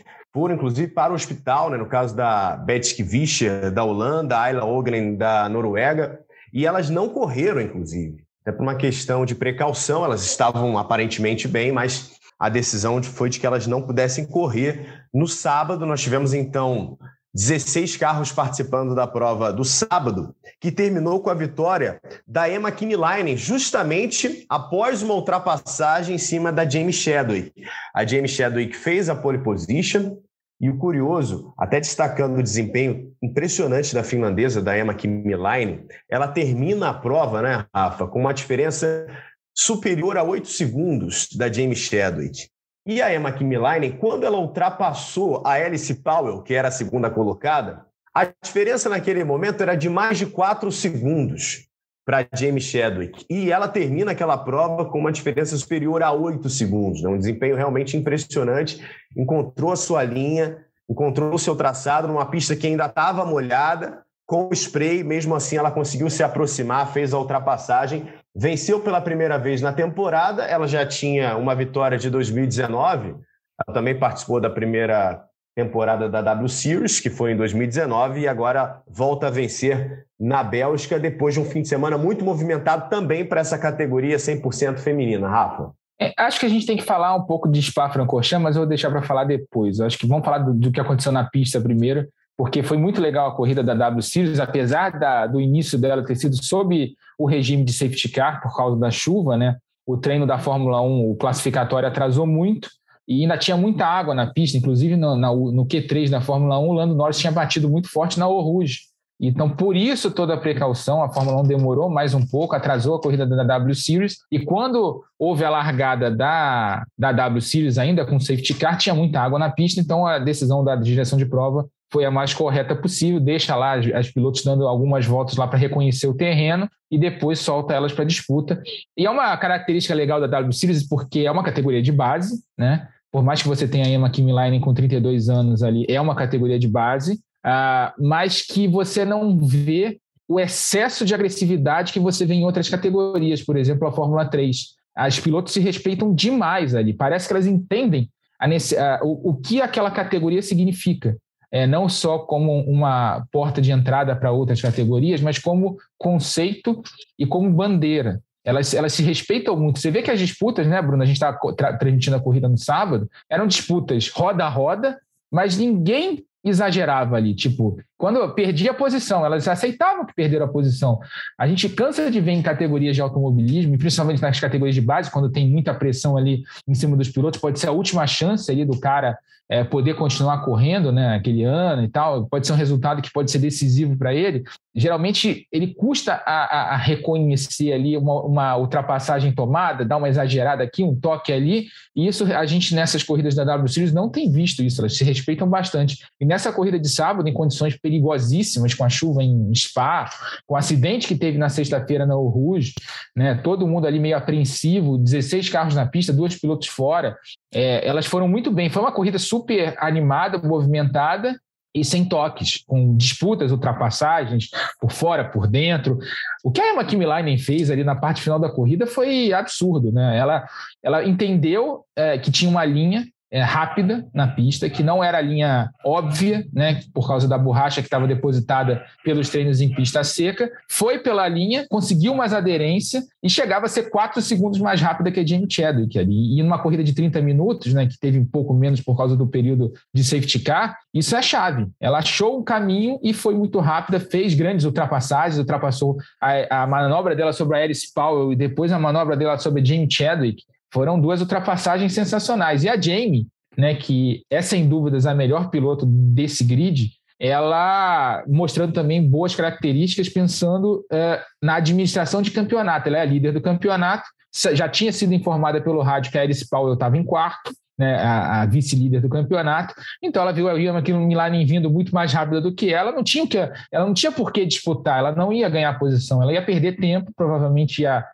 inclusive, 0.50 0.92
para 0.92 1.12
o 1.12 1.16
hospital, 1.16 1.70
né, 1.70 1.76
no 1.76 1.86
caso 1.86 2.14
da 2.14 2.56
Betske 2.56 3.02
Vischer, 3.02 3.70
da 3.70 3.82
Holanda, 3.82 4.38
Ayla 4.38 4.64
Ogren, 4.64 5.16
da 5.16 5.48
Noruega, 5.48 6.20
e 6.52 6.66
elas 6.66 6.90
não 6.90 7.08
correram, 7.08 7.60
inclusive. 7.60 8.24
Até 8.42 8.52
por 8.52 8.62
uma 8.62 8.76
questão 8.76 9.24
de 9.24 9.34
precaução, 9.34 10.04
elas 10.04 10.24
estavam 10.24 10.78
aparentemente 10.78 11.48
bem, 11.48 11.72
mas 11.72 12.12
a 12.38 12.48
decisão 12.48 13.02
foi 13.02 13.28
de 13.28 13.40
que 13.40 13.46
elas 13.46 13.66
não 13.66 13.82
pudessem 13.82 14.24
correr. 14.26 15.04
No 15.12 15.26
sábado, 15.26 15.84
nós 15.86 16.00
tivemos, 16.00 16.34
então, 16.34 16.98
16 17.36 17.98
carros 17.98 18.32
participando 18.32 18.94
da 18.94 19.06
prova 19.06 19.52
do 19.52 19.62
sábado, 19.62 20.34
que 20.58 20.72
terminou 20.72 21.20
com 21.20 21.28
a 21.28 21.34
vitória 21.34 22.00
da 22.26 22.48
Emma 22.48 22.72
Kinlainen, 22.72 23.36
justamente 23.36 24.46
após 24.48 25.02
uma 25.02 25.12
ultrapassagem 25.12 26.14
em 26.14 26.18
cima 26.18 26.50
da 26.50 26.66
Jamie 26.66 26.94
Chadwick. 26.94 27.52
A 27.94 28.06
Jamie 28.06 28.28
Chadwick 28.28 28.74
fez 28.74 29.10
a 29.10 29.14
pole 29.14 29.38
position, 29.38 30.16
E 30.58 30.70
o 30.70 30.78
curioso, 30.78 31.52
até 31.58 31.78
destacando 31.78 32.38
o 32.38 32.42
desempenho 32.42 33.12
impressionante 33.22 33.94
da 33.94 34.02
finlandesa, 34.02 34.62
da 34.62 34.78
Emma 34.78 34.94
Kimilainen, 34.94 35.86
ela 36.08 36.28
termina 36.28 36.88
a 36.88 36.94
prova, 36.94 37.42
né, 37.42 37.66
Rafa, 37.74 38.06
com 38.06 38.20
uma 38.20 38.32
diferença 38.32 39.06
superior 39.54 40.16
a 40.16 40.22
8 40.22 40.48
segundos 40.48 41.28
da 41.36 41.52
Jamie 41.52 41.76
Chadwick. 41.76 42.48
E 42.86 43.02
a 43.02 43.12
Emma 43.12 43.32
Kimilainen, 43.32 43.98
quando 43.98 44.24
ela 44.24 44.38
ultrapassou 44.38 45.42
a 45.44 45.54
Alice 45.54 45.92
Powell, 46.02 46.42
que 46.42 46.54
era 46.54 46.68
a 46.68 46.72
segunda 46.72 47.10
colocada, 47.10 47.84
a 48.14 48.24
diferença 48.42 48.88
naquele 48.88 49.24
momento 49.24 49.60
era 49.60 49.74
de 49.74 49.90
mais 49.90 50.16
de 50.16 50.24
4 50.24 50.72
segundos 50.72 51.66
para 52.06 52.24
Jamie 52.32 52.60
Chadwick. 52.60 53.26
E 53.28 53.50
ela 53.50 53.66
termina 53.66 54.12
aquela 54.12 54.38
prova 54.38 54.84
com 54.84 55.00
uma 55.00 55.10
diferença 55.10 55.56
superior 55.56 56.04
a 56.04 56.12
8 56.12 56.48
segundos. 56.48 57.02
Né? 57.02 57.08
Um 57.08 57.18
desempenho 57.18 57.56
realmente 57.56 57.96
impressionante. 57.96 58.80
Encontrou 59.16 59.72
a 59.72 59.76
sua 59.76 60.04
linha, 60.04 60.64
encontrou 60.88 61.34
o 61.34 61.38
seu 61.38 61.56
traçado 61.56 62.06
numa 62.06 62.24
pista 62.30 62.54
que 62.54 62.68
ainda 62.68 62.86
estava 62.86 63.26
molhada, 63.26 64.04
com 64.24 64.48
o 64.48 64.52
spray, 64.52 65.04
mesmo 65.04 65.34
assim 65.34 65.56
ela 65.56 65.70
conseguiu 65.70 66.08
se 66.08 66.22
aproximar, 66.22 66.92
fez 66.92 67.12
a 67.12 67.18
ultrapassagem, 67.18 68.08
venceu 68.34 68.80
pela 68.80 69.00
primeira 69.00 69.38
vez 69.38 69.62
na 69.62 69.72
temporada, 69.72 70.44
ela 70.44 70.66
já 70.66 70.84
tinha 70.84 71.36
uma 71.36 71.54
vitória 71.54 71.96
de 71.96 72.10
2019, 72.10 73.10
ela 73.10 73.74
também 73.74 73.96
participou 73.96 74.40
da 74.40 74.50
primeira 74.50 75.24
temporada 75.56 76.06
da 76.06 76.20
W 76.20 76.48
Series, 76.50 77.00
que 77.00 77.08
foi 77.08 77.32
em 77.32 77.36
2019, 77.36 78.20
e 78.20 78.28
agora 78.28 78.82
volta 78.86 79.28
a 79.28 79.30
vencer 79.30 80.04
na 80.20 80.44
Bélgica 80.44 80.98
depois 80.98 81.32
de 81.32 81.40
um 81.40 81.46
fim 81.46 81.62
de 81.62 81.68
semana 81.68 81.96
muito 81.96 82.22
movimentado 82.22 82.90
também 82.90 83.24
para 83.24 83.40
essa 83.40 83.58
categoria 83.58 84.18
100% 84.18 84.76
feminina. 84.76 85.26
Rafa? 85.26 85.70
É, 85.98 86.12
acho 86.18 86.38
que 86.38 86.44
a 86.44 86.48
gente 86.50 86.66
tem 86.66 86.76
que 86.76 86.84
falar 86.84 87.14
um 87.14 87.22
pouco 87.22 87.50
de 87.50 87.62
Spa-Francorchamps, 87.62 88.42
mas 88.42 88.54
eu 88.54 88.60
vou 88.60 88.68
deixar 88.68 88.90
para 88.90 89.00
falar 89.00 89.24
depois. 89.24 89.80
acho 89.80 89.96
que 89.96 90.06
vamos 90.06 90.26
falar 90.26 90.38
do, 90.38 90.52
do, 90.52 90.70
que 90.70 90.78
aconteceu 90.78 91.10
na 91.10 91.24
pista 91.24 91.58
primeiro, 91.58 92.06
porque 92.36 92.62
foi 92.62 92.76
muito 92.76 93.00
legal 93.00 93.30
a 93.30 93.34
corrida 93.34 93.62
da 93.62 93.72
W 93.72 94.02
Series, 94.02 94.38
apesar 94.38 94.98
da, 94.98 95.26
do 95.26 95.40
início 95.40 95.78
dela 95.78 96.04
ter 96.04 96.16
sido 96.16 96.36
sob 96.44 96.92
o 97.18 97.26
regime 97.26 97.64
de 97.64 97.72
safety 97.72 98.10
car 98.10 98.42
por 98.42 98.54
causa 98.54 98.78
da 98.78 98.90
chuva, 98.90 99.38
né? 99.38 99.56
O 99.86 99.96
treino 99.96 100.26
da 100.26 100.38
Fórmula 100.38 100.82
1, 100.82 101.10
o 101.10 101.16
classificatório 101.16 101.88
atrasou 101.88 102.26
muito, 102.26 102.68
e 103.08 103.22
ainda 103.22 103.38
tinha 103.38 103.56
muita 103.56 103.86
água 103.86 104.14
na 104.14 104.26
pista, 104.26 104.56
inclusive 104.56 104.96
no, 104.96 105.16
na, 105.16 105.28
no 105.28 105.66
Q3 105.66 106.10
da 106.10 106.20
Fórmula 106.20 106.58
1, 106.58 106.68
o 106.68 106.72
Lando 106.72 106.94
Norris 106.94 107.18
tinha 107.18 107.32
batido 107.32 107.68
muito 107.68 107.88
forte 107.88 108.18
na 108.18 108.26
Eau 108.26 108.40
Rouge. 108.40 108.80
Então, 109.18 109.48
por 109.48 109.74
isso, 109.74 110.10
toda 110.10 110.34
a 110.34 110.36
precaução, 110.36 111.02
a 111.02 111.10
Fórmula 111.10 111.40
1 111.40 111.44
demorou 111.44 111.88
mais 111.88 112.12
um 112.12 112.24
pouco, 112.26 112.54
atrasou 112.54 112.96
a 112.96 113.00
corrida 113.00 113.26
da 113.26 113.42
W 113.42 113.74
Series, 113.74 114.18
e 114.30 114.38
quando 114.38 115.02
houve 115.18 115.42
a 115.42 115.48
largada 115.48 116.10
da, 116.10 116.84
da 116.98 117.12
W 117.12 117.40
Series 117.40 117.78
ainda 117.78 118.04
com 118.04 118.20
safety 118.20 118.54
car, 118.54 118.76
tinha 118.76 118.94
muita 118.94 119.20
água 119.20 119.38
na 119.38 119.48
pista, 119.48 119.80
então 119.80 120.06
a 120.06 120.18
decisão 120.18 120.62
da 120.62 120.76
direção 120.76 121.18
de 121.18 121.24
prova 121.24 121.66
foi 121.90 122.04
a 122.04 122.10
mais 122.10 122.34
correta 122.34 122.74
possível, 122.74 123.18
deixa 123.18 123.56
lá 123.56 123.78
as, 123.78 123.86
as 123.94 124.10
pilotos 124.10 124.42
dando 124.44 124.66
algumas 124.66 125.06
voltas 125.06 125.36
lá 125.36 125.46
para 125.46 125.58
reconhecer 125.58 126.08
o 126.08 126.14
terreno 126.14 126.68
e 126.90 126.98
depois 126.98 127.38
solta 127.38 127.72
elas 127.72 127.92
para 127.92 128.04
disputa. 128.04 128.60
E 128.96 129.06
é 129.06 129.10
uma 129.10 129.34
característica 129.36 129.94
legal 129.94 130.20
da 130.20 130.26
W 130.26 130.52
Series 130.52 130.86
porque 130.86 131.20
é 131.20 131.30
uma 131.30 131.44
categoria 131.44 131.80
de 131.80 131.92
base, 131.92 132.42
né? 132.58 132.88
Por 133.16 133.24
mais 133.24 133.40
que 133.40 133.48
você 133.48 133.66
tenha 133.66 133.86
a 133.86 133.88
Emma 133.88 134.10
Kimmeline 134.10 134.60
com 134.60 134.74
32 134.74 135.30
anos 135.30 135.62
ali, 135.62 135.86
é 135.88 135.98
uma 135.98 136.14
categoria 136.14 136.58
de 136.58 136.68
base, 136.68 137.14
uh, 137.14 137.90
mas 137.98 138.42
que 138.42 138.68
você 138.68 139.06
não 139.06 139.38
vê 139.38 139.98
o 140.28 140.38
excesso 140.38 141.02
de 141.02 141.14
agressividade 141.14 141.94
que 141.94 141.98
você 141.98 142.26
vê 142.26 142.34
em 142.34 142.44
outras 142.44 142.68
categorias, 142.68 143.42
por 143.42 143.56
exemplo, 143.56 143.88
a 143.88 143.92
Fórmula 143.92 144.26
3. 144.26 144.58
As 144.94 145.18
pilotos 145.18 145.54
se 145.54 145.60
respeitam 145.60 146.14
demais 146.14 146.74
ali, 146.74 146.92
parece 146.92 147.26
que 147.26 147.32
elas 147.32 147.46
entendem 147.46 148.10
a, 148.38 148.46
uh, 148.46 149.08
o, 149.08 149.30
o 149.30 149.36
que 149.36 149.62
aquela 149.62 149.90
categoria 149.90 150.42
significa. 150.42 151.16
É, 151.50 151.66
não 151.66 151.88
só 151.88 152.18
como 152.18 152.60
uma 152.64 153.24
porta 153.32 153.62
de 153.62 153.72
entrada 153.72 154.14
para 154.14 154.30
outras 154.30 154.60
categorias, 154.60 155.22
mas 155.22 155.38
como 155.38 155.78
conceito 155.96 156.82
e 157.18 157.24
como 157.24 157.50
bandeira 157.50 158.20
elas, 158.46 158.72
elas 158.72 158.92
se 158.92 159.02
respeitam 159.02 159.58
muito. 159.58 159.80
Você 159.80 159.90
vê 159.90 160.00
que 160.00 160.10
as 160.10 160.20
disputas, 160.20 160.68
né, 160.68 160.80
Bruno? 160.80 161.02
A 161.02 161.06
gente 161.06 161.16
estava 161.16 161.36
transmitindo 161.78 162.14
a 162.14 162.20
corrida 162.20 162.48
no 162.48 162.56
sábado, 162.56 163.10
eram 163.28 163.48
disputas 163.48 164.08
roda 164.08 164.44
a 164.44 164.48
roda, 164.48 164.96
mas 165.30 165.58
ninguém 165.58 166.24
exagerava 166.46 167.16
ali. 167.16 167.34
Tipo, 167.34 167.76
quando 167.98 168.16
eu 168.20 168.32
perdi 168.32 168.68
a 168.68 168.74
posição, 168.74 169.26
elas 169.26 169.48
aceitavam 169.48 170.06
que 170.06 170.14
perderam 170.14 170.46
a 170.46 170.48
posição. 170.48 171.00
A 171.36 171.46
gente 171.48 171.68
cansa 171.68 172.08
de 172.10 172.20
ver 172.20 172.32
em 172.32 172.42
categorias 172.42 172.94
de 172.94 173.02
automobilismo, 173.02 173.76
principalmente 173.76 174.22
nas 174.22 174.38
categorias 174.38 174.74
de 174.74 174.80
base, 174.80 175.10
quando 175.10 175.28
tem 175.28 175.48
muita 175.48 175.74
pressão 175.74 176.16
ali 176.16 176.44
em 176.66 176.74
cima 176.74 176.96
dos 176.96 177.08
pilotos, 177.08 177.40
pode 177.40 177.58
ser 177.58 177.66
a 177.66 177.72
última 177.72 178.06
chance 178.06 178.50
ali 178.50 178.64
do 178.64 178.78
cara 178.78 179.18
é, 179.48 179.62
poder 179.62 179.94
continuar 179.94 180.44
correndo, 180.44 180.90
né, 180.90 181.14
aquele 181.14 181.44
ano 181.44 181.84
e 181.84 181.88
tal, 181.88 182.26
pode 182.26 182.46
ser 182.46 182.52
um 182.52 182.56
resultado 182.56 183.00
que 183.00 183.12
pode 183.12 183.30
ser 183.30 183.38
decisivo 183.38 183.96
para 183.96 184.12
ele. 184.12 184.42
Geralmente 184.74 185.46
ele 185.52 185.68
custa 185.68 186.14
a, 186.26 186.44
a, 186.44 186.74
a 186.74 186.76
reconhecer 186.76 187.72
ali 187.72 187.96
uma, 187.96 188.22
uma, 188.22 188.56
ultrapassagem 188.56 189.32
tomada, 189.32 189.84
dar 189.84 189.96
uma 189.98 190.08
exagerada 190.08 190.64
aqui, 190.64 190.82
um 190.82 190.94
toque 190.94 191.32
ali, 191.32 191.68
e 191.94 192.06
isso 192.06 192.24
a 192.24 192.44
gente 192.44 192.74
nessas 192.74 193.02
corridas 193.02 193.34
da 193.34 193.44
W 193.44 193.68
Series 193.68 193.92
não 193.92 194.08
tem 194.08 194.30
visto 194.30 194.62
isso, 194.62 194.80
elas 194.80 194.96
se 194.96 195.04
respeitam 195.04 195.48
bastante. 195.48 196.04
E 196.20 196.24
nessa 196.36 196.52
corrida 196.52 196.78
de 196.78 196.88
sábado, 196.88 197.26
em 197.26 197.32
condições 197.32 197.78
perigosíssimas, 197.78 198.74
com 198.74 198.84
a 198.84 198.90
chuva 198.90 199.22
em 199.22 199.54
Spa, 199.54 200.10
com 200.46 200.54
o 200.54 200.56
acidente 200.56 201.08
que 201.08 201.16
teve 201.16 201.38
na 201.38 201.48
sexta-feira 201.48 202.04
na 202.04 202.14
Rouge, 202.14 202.74
né, 203.16 203.34
todo 203.42 203.66
mundo 203.66 203.86
ali 203.86 203.98
meio 203.98 204.16
apreensivo, 204.16 204.98
16 204.98 205.48
carros 205.48 205.74
na 205.74 205.86
pista, 205.86 206.12
dois 206.12 206.38
pilotos 206.38 206.68
fora, 206.68 207.16
é, 207.54 207.86
elas 207.88 208.04
foram 208.04 208.28
muito 208.28 208.50
bem. 208.50 208.68
Foi 208.68 208.82
uma 208.82 208.92
corrida 208.92 209.18
super 209.18 209.74
animada, 209.78 210.36
movimentada 210.36 211.34
e 211.74 211.82
sem 211.82 212.04
toques, 212.04 212.62
com 212.66 212.94
disputas, 212.96 213.50
ultrapassagens 213.50 214.50
por 214.78 214.90
fora, 214.90 215.24
por 215.24 215.46
dentro. 215.46 215.98
O 216.44 216.50
que 216.50 216.60
a 216.60 216.72
Emma 216.72 216.84
Kimilainen 216.84 217.38
fez 217.38 217.70
ali 217.70 217.82
na 217.82 217.94
parte 217.94 218.20
final 218.20 218.38
da 218.38 218.50
corrida 218.50 218.86
foi 218.86 219.32
absurdo, 219.32 219.90
né? 219.90 220.18
Ela, 220.18 220.46
ela 220.82 221.04
entendeu 221.04 221.84
é, 221.96 222.18
que 222.18 222.30
tinha 222.30 222.50
uma 222.50 222.64
linha 222.64 223.06
é, 223.30 223.42
rápida 223.42 224.06
na 224.14 224.28
pista, 224.28 224.70
que 224.70 224.82
não 224.82 225.02
era 225.02 225.18
a 225.18 225.20
linha 225.20 225.70
óbvia, 225.84 226.46
né, 226.52 226.80
por 226.94 227.06
causa 227.06 227.26
da 227.26 227.36
borracha 227.36 227.80
que 227.80 227.86
estava 227.86 228.06
depositada 228.06 228.84
pelos 229.04 229.28
treinos 229.28 229.60
em 229.60 229.74
pista 229.74 230.04
seca, 230.04 230.50
foi 230.70 230.98
pela 230.98 231.26
linha, 231.26 231.66
conseguiu 231.68 232.14
mais 232.14 232.32
aderência 232.32 233.02
e 233.22 233.28
chegava 233.28 233.66
a 233.66 233.68
ser 233.68 233.90
quatro 233.90 234.22
segundos 234.22 234.60
mais 234.60 234.80
rápida 234.80 235.10
que 235.10 235.20
a 235.20 235.26
Jamie 235.26 235.50
Chadwick 235.50 235.98
ali. 235.98 236.38
E 236.38 236.42
numa 236.42 236.58
corrida 236.58 236.84
de 236.84 236.94
30 236.94 237.20
minutos, 237.20 237.74
né, 237.74 237.86
que 237.86 237.98
teve 237.98 238.18
um 238.18 238.24
pouco 238.24 238.54
menos 238.54 238.80
por 238.80 238.96
causa 238.96 239.16
do 239.16 239.26
período 239.26 239.72
de 239.92 240.04
safety 240.04 240.38
car, 240.38 240.76
isso 240.94 241.14
é 241.14 241.18
a 241.18 241.22
chave. 241.22 241.66
Ela 241.80 241.98
achou 241.98 242.38
um 242.38 242.44
caminho 242.44 242.98
e 243.02 243.12
foi 243.12 243.34
muito 243.34 243.58
rápida, 243.58 243.98
fez 243.98 244.34
grandes 244.34 244.64
ultrapassagens, 244.64 245.38
ultrapassou 245.38 245.96
a, 246.20 246.62
a 246.62 246.66
manobra 246.66 247.16
dela 247.16 247.32
sobre 247.32 247.58
a 247.58 247.62
Alice 247.62 247.92
Powell 247.92 248.32
e 248.32 248.36
depois 248.36 248.72
a 248.72 248.78
manobra 248.78 249.16
dela 249.16 249.36
sobre 249.38 249.60
a 249.60 249.64
Jamie 249.64 249.90
Chadwick, 249.90 250.44
foram 250.72 251.00
duas 251.00 251.20
ultrapassagens 251.20 251.92
sensacionais. 251.92 252.64
E 252.64 252.68
a 252.68 252.80
Jamie, 252.80 253.26
né, 253.56 253.74
que 253.74 254.22
é 254.30 254.42
sem 254.42 254.68
dúvidas 254.68 255.06
a 255.06 255.14
melhor 255.14 255.50
piloto 255.50 255.86
desse 255.86 256.44
grid, 256.44 256.90
ela 257.18 258.22
mostrando 258.28 258.72
também 258.72 259.08
boas 259.08 259.34
características, 259.34 260.08
pensando 260.08 260.84
uh, 260.92 261.18
na 261.42 261.56
administração 261.56 262.20
de 262.20 262.30
campeonato. 262.30 262.88
Ela 262.88 262.98
é 262.98 263.00
a 263.00 263.06
líder 263.06 263.32
do 263.32 263.40
campeonato, 263.40 264.04
já 264.52 264.68
tinha 264.68 264.92
sido 264.92 265.14
informada 265.14 265.60
pelo 265.60 265.80
rádio 265.82 266.12
que 266.12 266.18
a 266.18 266.22
Alice 266.22 266.46
Powell 266.48 266.74
estava 266.74 266.98
em 266.98 267.04
quarto, 267.04 267.50
né, 267.78 267.96
a, 267.96 268.42
a 268.42 268.46
vice-líder 268.46 269.00
do 269.00 269.08
campeonato. 269.08 269.74
Então 270.02 270.22
ela 270.22 270.32
viu 270.32 270.48
a 270.48 270.52
Wilma 270.52 270.80
aqui 270.80 270.92
no 270.92 271.00
Milan 271.00 271.30
vindo 271.46 271.70
muito 271.70 271.94
mais 271.94 272.12
rápida 272.12 272.40
do 272.40 272.54
que 272.54 272.72
ela, 272.72 272.92
não 272.92 273.02
tinha 273.02 273.26
que, 273.26 273.38
ela 273.38 273.86
não 273.86 273.94
tinha 273.94 274.12
por 274.12 274.32
que 274.32 274.44
disputar, 274.44 274.98
ela 274.98 275.12
não 275.12 275.32
ia 275.32 275.48
ganhar 275.48 275.78
posição, 275.78 276.22
ela 276.22 276.32
ia 276.32 276.44
perder 276.44 276.76
tempo, 276.76 277.12
provavelmente 277.16 277.82
ia 277.82 278.04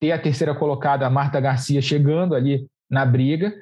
ter 0.00 0.12
a 0.12 0.18
terceira 0.18 0.54
colocada, 0.54 1.06
a 1.06 1.10
Marta 1.10 1.40
Garcia, 1.40 1.80
chegando 1.82 2.34
ali 2.34 2.66
na 2.90 3.04
briga. 3.04 3.54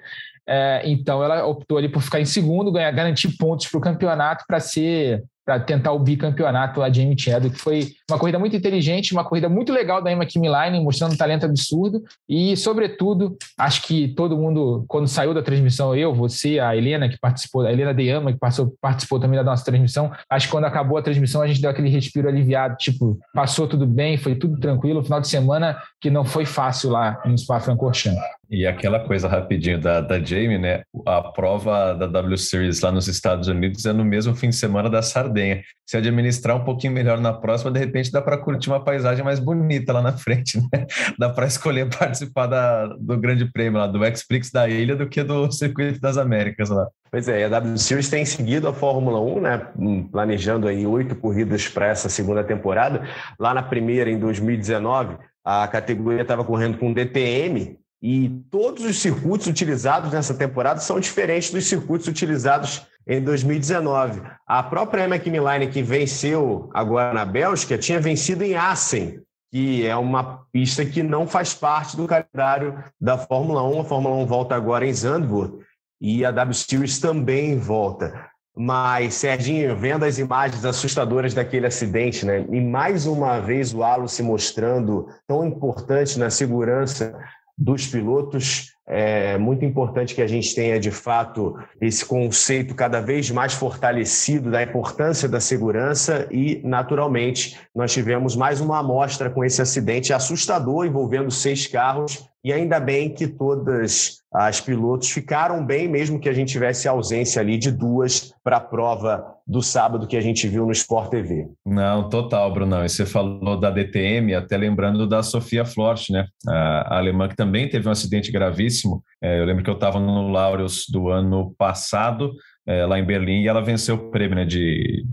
É, 0.47 0.83
então 0.85 1.25
ela 1.25 1.47
optou 1.47 1.79
ali 1.79 1.89
por 1.89 2.03
ficar 2.03 2.21
em 2.21 2.27
segundo, 2.27 2.71
ganhar, 2.71 2.91
garantir 2.91 3.37
pontos 3.39 3.67
para 3.67 3.79
o 3.79 3.81
campeonato 3.81 4.45
para 4.47 4.61
ser 4.61 5.25
para 5.45 5.61
tentar 5.61 5.93
o 5.93 5.99
bicampeonato 5.99 6.83
a 6.83 6.91
Jamie 6.91 7.19
Chadwick, 7.19 7.57
que 7.57 7.63
foi 7.63 7.93
uma 8.11 8.19
corrida 8.19 8.39
muito 8.39 8.57
inteligente, 8.57 9.13
uma 9.13 9.25
corrida 9.25 9.49
muito 9.49 9.73
legal 9.73 10.03
da 10.03 10.11
Emma 10.11 10.25
Kimilainen, 10.25 10.83
mostrando 10.83 11.13
um 11.13 11.17
talento 11.17 11.45
absurdo. 11.45 12.03
E, 12.29 12.57
sobretudo, 12.57 13.37
acho 13.59 13.83
que 13.83 14.09
todo 14.09 14.37
mundo, 14.37 14.85
quando 14.89 15.07
saiu 15.07 15.35
da 15.35 15.43
transmissão, 15.43 15.95
eu, 15.95 16.15
você, 16.15 16.59
a 16.59 16.75
Helena, 16.77 17.09
que 17.09 17.19
participou, 17.19 17.63
a 17.63 17.73
Helena 17.73 17.93
Deama, 17.93 18.33
que 18.33 18.39
passou, 18.39 18.75
participou 18.81 19.21
também 19.21 19.39
da 19.39 19.45
nossa 19.45 19.65
transmissão, 19.65 20.11
acho 20.31 20.47
que 20.47 20.53
quando 20.53 20.65
acabou 20.65 20.97
a 20.97 21.03
transmissão 21.03 21.43
a 21.43 21.47
gente 21.47 21.61
deu 21.61 21.71
aquele 21.71 21.89
respiro 21.89 22.29
aliviado, 22.29 22.77
tipo, 22.77 23.19
passou 23.35 23.69
tudo 23.69 23.87
bem, 23.87 24.17
foi 24.17 24.35
tudo 24.35 24.59
tranquilo, 24.59 25.03
final 25.03 25.21
de 25.21 25.29
semana 25.29 25.79
que 26.01 26.11
não 26.11 26.25
foi 26.25 26.47
fácil 26.47 26.91
lá 26.91 27.21
em 27.25 27.37
Spa-Francorchamps. 27.37 28.23
E 28.51 28.67
aquela 28.67 29.01
coisa 29.01 29.29
rapidinho 29.29 29.81
da, 29.81 30.01
da 30.01 30.19
Jamie, 30.19 30.59
né? 30.59 30.83
A 31.07 31.23
prova 31.23 31.95
da 31.95 32.07
W 32.07 32.37
Series 32.37 32.81
lá 32.81 32.93
nos 32.93 33.09
Estados 33.09 33.49
Unidos 33.49 33.85
é 33.87 33.93
no 33.93 34.05
mesmo 34.05 34.35
fim 34.35 34.51
de 34.51 34.57
semana 34.57 34.91
da 34.91 35.03
Sardenha. 35.03 35.63
Se 35.87 35.97
administrar 35.97 36.57
um 36.57 36.65
pouquinho 36.65 36.93
melhor 36.93 37.21
na 37.21 37.33
próxima, 37.33 37.71
de 37.71 37.79
repente 37.79 38.13
dá 38.13 38.21
para 38.21 38.39
curtir 38.39 38.69
uma 38.69 38.83
paisagem 38.83 39.25
mais 39.25 39.39
bonita 39.39 39.93
lá 39.93 40.03
na 40.03 40.13
frente, 40.13 40.59
né? 40.73 40.87
Dá 41.19 41.29
para 41.31 41.47
escolher 41.47 41.89
participar 41.89 42.47
da, 42.47 42.87
do 42.87 43.19
Grande 43.19 43.51
Prêmio 43.51 43.79
lá, 43.79 43.87
do 43.87 44.05
X-Prix 44.05 44.51
da 44.51 44.69
ilha 44.69 44.95
do 44.97 45.09
que 45.09 45.23
do 45.23 45.51
Circuito 45.51 46.01
das 46.01 46.17
Américas 46.17 46.69
lá. 46.71 46.87
Pois 47.11 47.29
é, 47.29 47.45
a 47.45 47.49
W 47.49 47.79
Series 47.79 48.09
tem 48.09 48.25
seguido 48.25 48.67
a 48.67 48.73
Fórmula 48.73 49.21
1, 49.21 49.41
né? 49.41 49.67
Hum, 49.79 50.09
planejando 50.09 50.67
aí 50.67 50.87
oito 50.87 51.15
corridas 51.15 51.69
para 51.69 51.87
essa 51.87 52.09
segunda 52.09 52.43
temporada. 52.43 53.07
Lá 53.39 53.55
na 53.55 53.63
primeira, 53.63 54.11
em 54.11 54.19
2019, 54.19 55.17
a 55.45 55.69
categoria 55.69 56.23
estava 56.23 56.43
correndo 56.43 56.79
com 56.79 56.93
DTM, 56.93 57.79
e 58.07 58.29
todos 58.51 58.85
os 58.85 58.99
circuitos 59.01 59.47
utilizados 59.47 60.13
nessa 60.13 60.35
temporada 60.35 60.79
são 60.79 61.01
diferentes 61.01 61.51
dos 61.51 61.65
circuitos 61.67 62.07
utilizados 62.07 62.87
em 63.07 63.19
2019. 63.23 64.21
A 64.47 64.63
própria 64.63 65.05
McMillan, 65.05 65.67
que 65.69 65.83
venceu 65.83 66.69
agora 66.75 67.15
na 67.15 67.25
Bélgica, 67.25 67.79
tinha 67.79 67.99
vencido 67.99 68.45
em 68.45 68.57
Assen, 68.57 69.23
que 69.51 69.87
é 69.87 69.97
uma 69.97 70.45
pista 70.53 70.85
que 70.85 71.03
não 71.03 71.27
faz 71.27 71.55
parte 71.55 71.97
do 71.97 72.07
calendário 72.07 72.79
da 73.01 73.17
Fórmula 73.17 73.63
1. 73.63 73.81
A 73.81 73.85
Fórmula 73.85 74.17
1 74.17 74.27
volta 74.27 74.55
agora 74.55 74.87
em 74.87 74.93
Zandvoort 74.93 75.65
e 75.99 76.27
a 76.27 76.31
W 76.31 76.53
Series 76.53 76.99
também 76.99 77.59
volta. 77.59 78.29
Mas, 78.55 79.15
Serginho, 79.15 79.75
vendo 79.79 80.05
as 80.05 80.19
imagens 80.19 80.63
assustadoras 80.67 81.33
daquele 81.33 81.67
acidente, 81.67 82.27
né? 82.27 82.45
E 82.51 82.61
mais 82.61 83.07
uma 83.07 83.41
vez 83.41 83.73
o 83.73 83.83
halo 83.83 84.07
se 84.11 84.23
mostrando 84.23 85.09
tão 85.27 85.47
importante 85.47 86.19
na 86.19 86.29
segurança 86.29 87.19
dos 87.57 87.87
pilotos. 87.87 88.73
É 88.87 89.39
muito 89.39 89.65
importante 89.65 90.15
que 90.15 90.21
a 90.21 90.27
gente 90.27 90.55
tenha, 90.55 90.79
de 90.79 90.91
fato, 90.91 91.57
esse 91.81 92.05
conceito 92.05 92.75
cada 92.75 93.01
vez 93.01 93.31
mais 93.31 93.55
fortalecido 93.55 94.51
da 94.51 94.63
importância 94.63 95.27
da 95.29 95.41
segurança 95.41 96.29
e, 96.31 96.61
naturalmente, 96.63 97.59
nós 97.75 97.93
tivemos 97.93 98.37
mais 98.37 98.61
uma 98.61 98.81
amostra 98.81 99.31
com 99.31 99.43
esse 99.43 99.63
acidente 99.63 100.13
assustador 100.13 100.85
envolvendo 100.85 101.31
seis 101.31 101.67
carros 101.67 102.29
e 102.45 102.53
ainda 102.53 102.79
bem 102.79 103.09
que 103.09 103.27
todas 103.27 104.19
as 104.31 104.61
pilotos 104.61 105.11
ficaram 105.11 105.65
bem, 105.65 105.89
mesmo 105.89 106.21
que 106.21 106.29
a 106.29 106.33
gente 106.33 106.53
tivesse 106.53 106.87
ausência 106.87 107.41
ali 107.41 107.57
de 107.57 107.71
duas 107.71 108.35
para 108.43 108.59
a 108.59 108.61
prova 108.61 109.25
do 109.47 109.63
sábado 109.63 110.07
que 110.07 110.17
a 110.17 110.21
gente 110.21 110.47
viu 110.47 110.67
no 110.67 110.73
Sport 110.73 111.11
TV. 111.11 111.49
Não, 111.65 112.09
total, 112.09 112.53
Brunão. 112.53 112.85
E 112.85 112.89
você 112.89 113.07
falou 113.07 113.59
da 113.59 113.71
DTM, 113.71 114.35
até 114.35 114.57
lembrando 114.57 115.07
da 115.07 115.23
Sofia 115.23 115.65
Flort, 115.65 116.11
né? 116.11 116.27
A 116.47 116.99
alemã 116.99 117.29
que 117.29 117.37
também 117.37 117.69
teve 117.69 117.89
um 117.89 117.93
acidente 117.93 118.31
gravíssimo. 118.31 119.03
É, 119.23 119.41
eu 119.41 119.45
lembro 119.45 119.65
que 119.65 119.71
eu 119.71 119.75
estava 119.75 119.99
no 119.99 120.29
Laureus 120.29 120.87
do 120.91 121.09
ano 121.09 121.55
passado, 121.57 122.33
é, 122.67 122.85
lá 122.85 122.99
em 122.99 123.05
Berlim, 123.05 123.43
e 123.43 123.49
ela 123.49 123.63
venceu 123.63 123.95
o 123.95 124.11
prêmio 124.11 124.37
né, 124.37 124.45
de, 124.45 125.05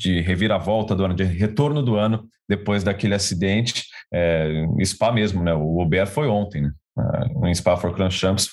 de 0.00 0.22
reviravolta 0.22 0.96
do 0.96 1.04
ano, 1.04 1.14
de 1.14 1.24
retorno 1.24 1.82
do 1.82 1.96
ano, 1.96 2.26
depois 2.48 2.82
daquele 2.82 3.14
acidente. 3.14 3.84
É, 4.12 4.66
Spa 4.82 5.12
mesmo, 5.12 5.44
né? 5.44 5.52
O 5.52 5.80
Uber 5.80 6.06
foi 6.06 6.26
ontem, 6.26 6.62
né? 6.62 6.72
Uh, 6.98 7.46
em 7.46 7.54
Spa-Francorchamps, 7.54 8.48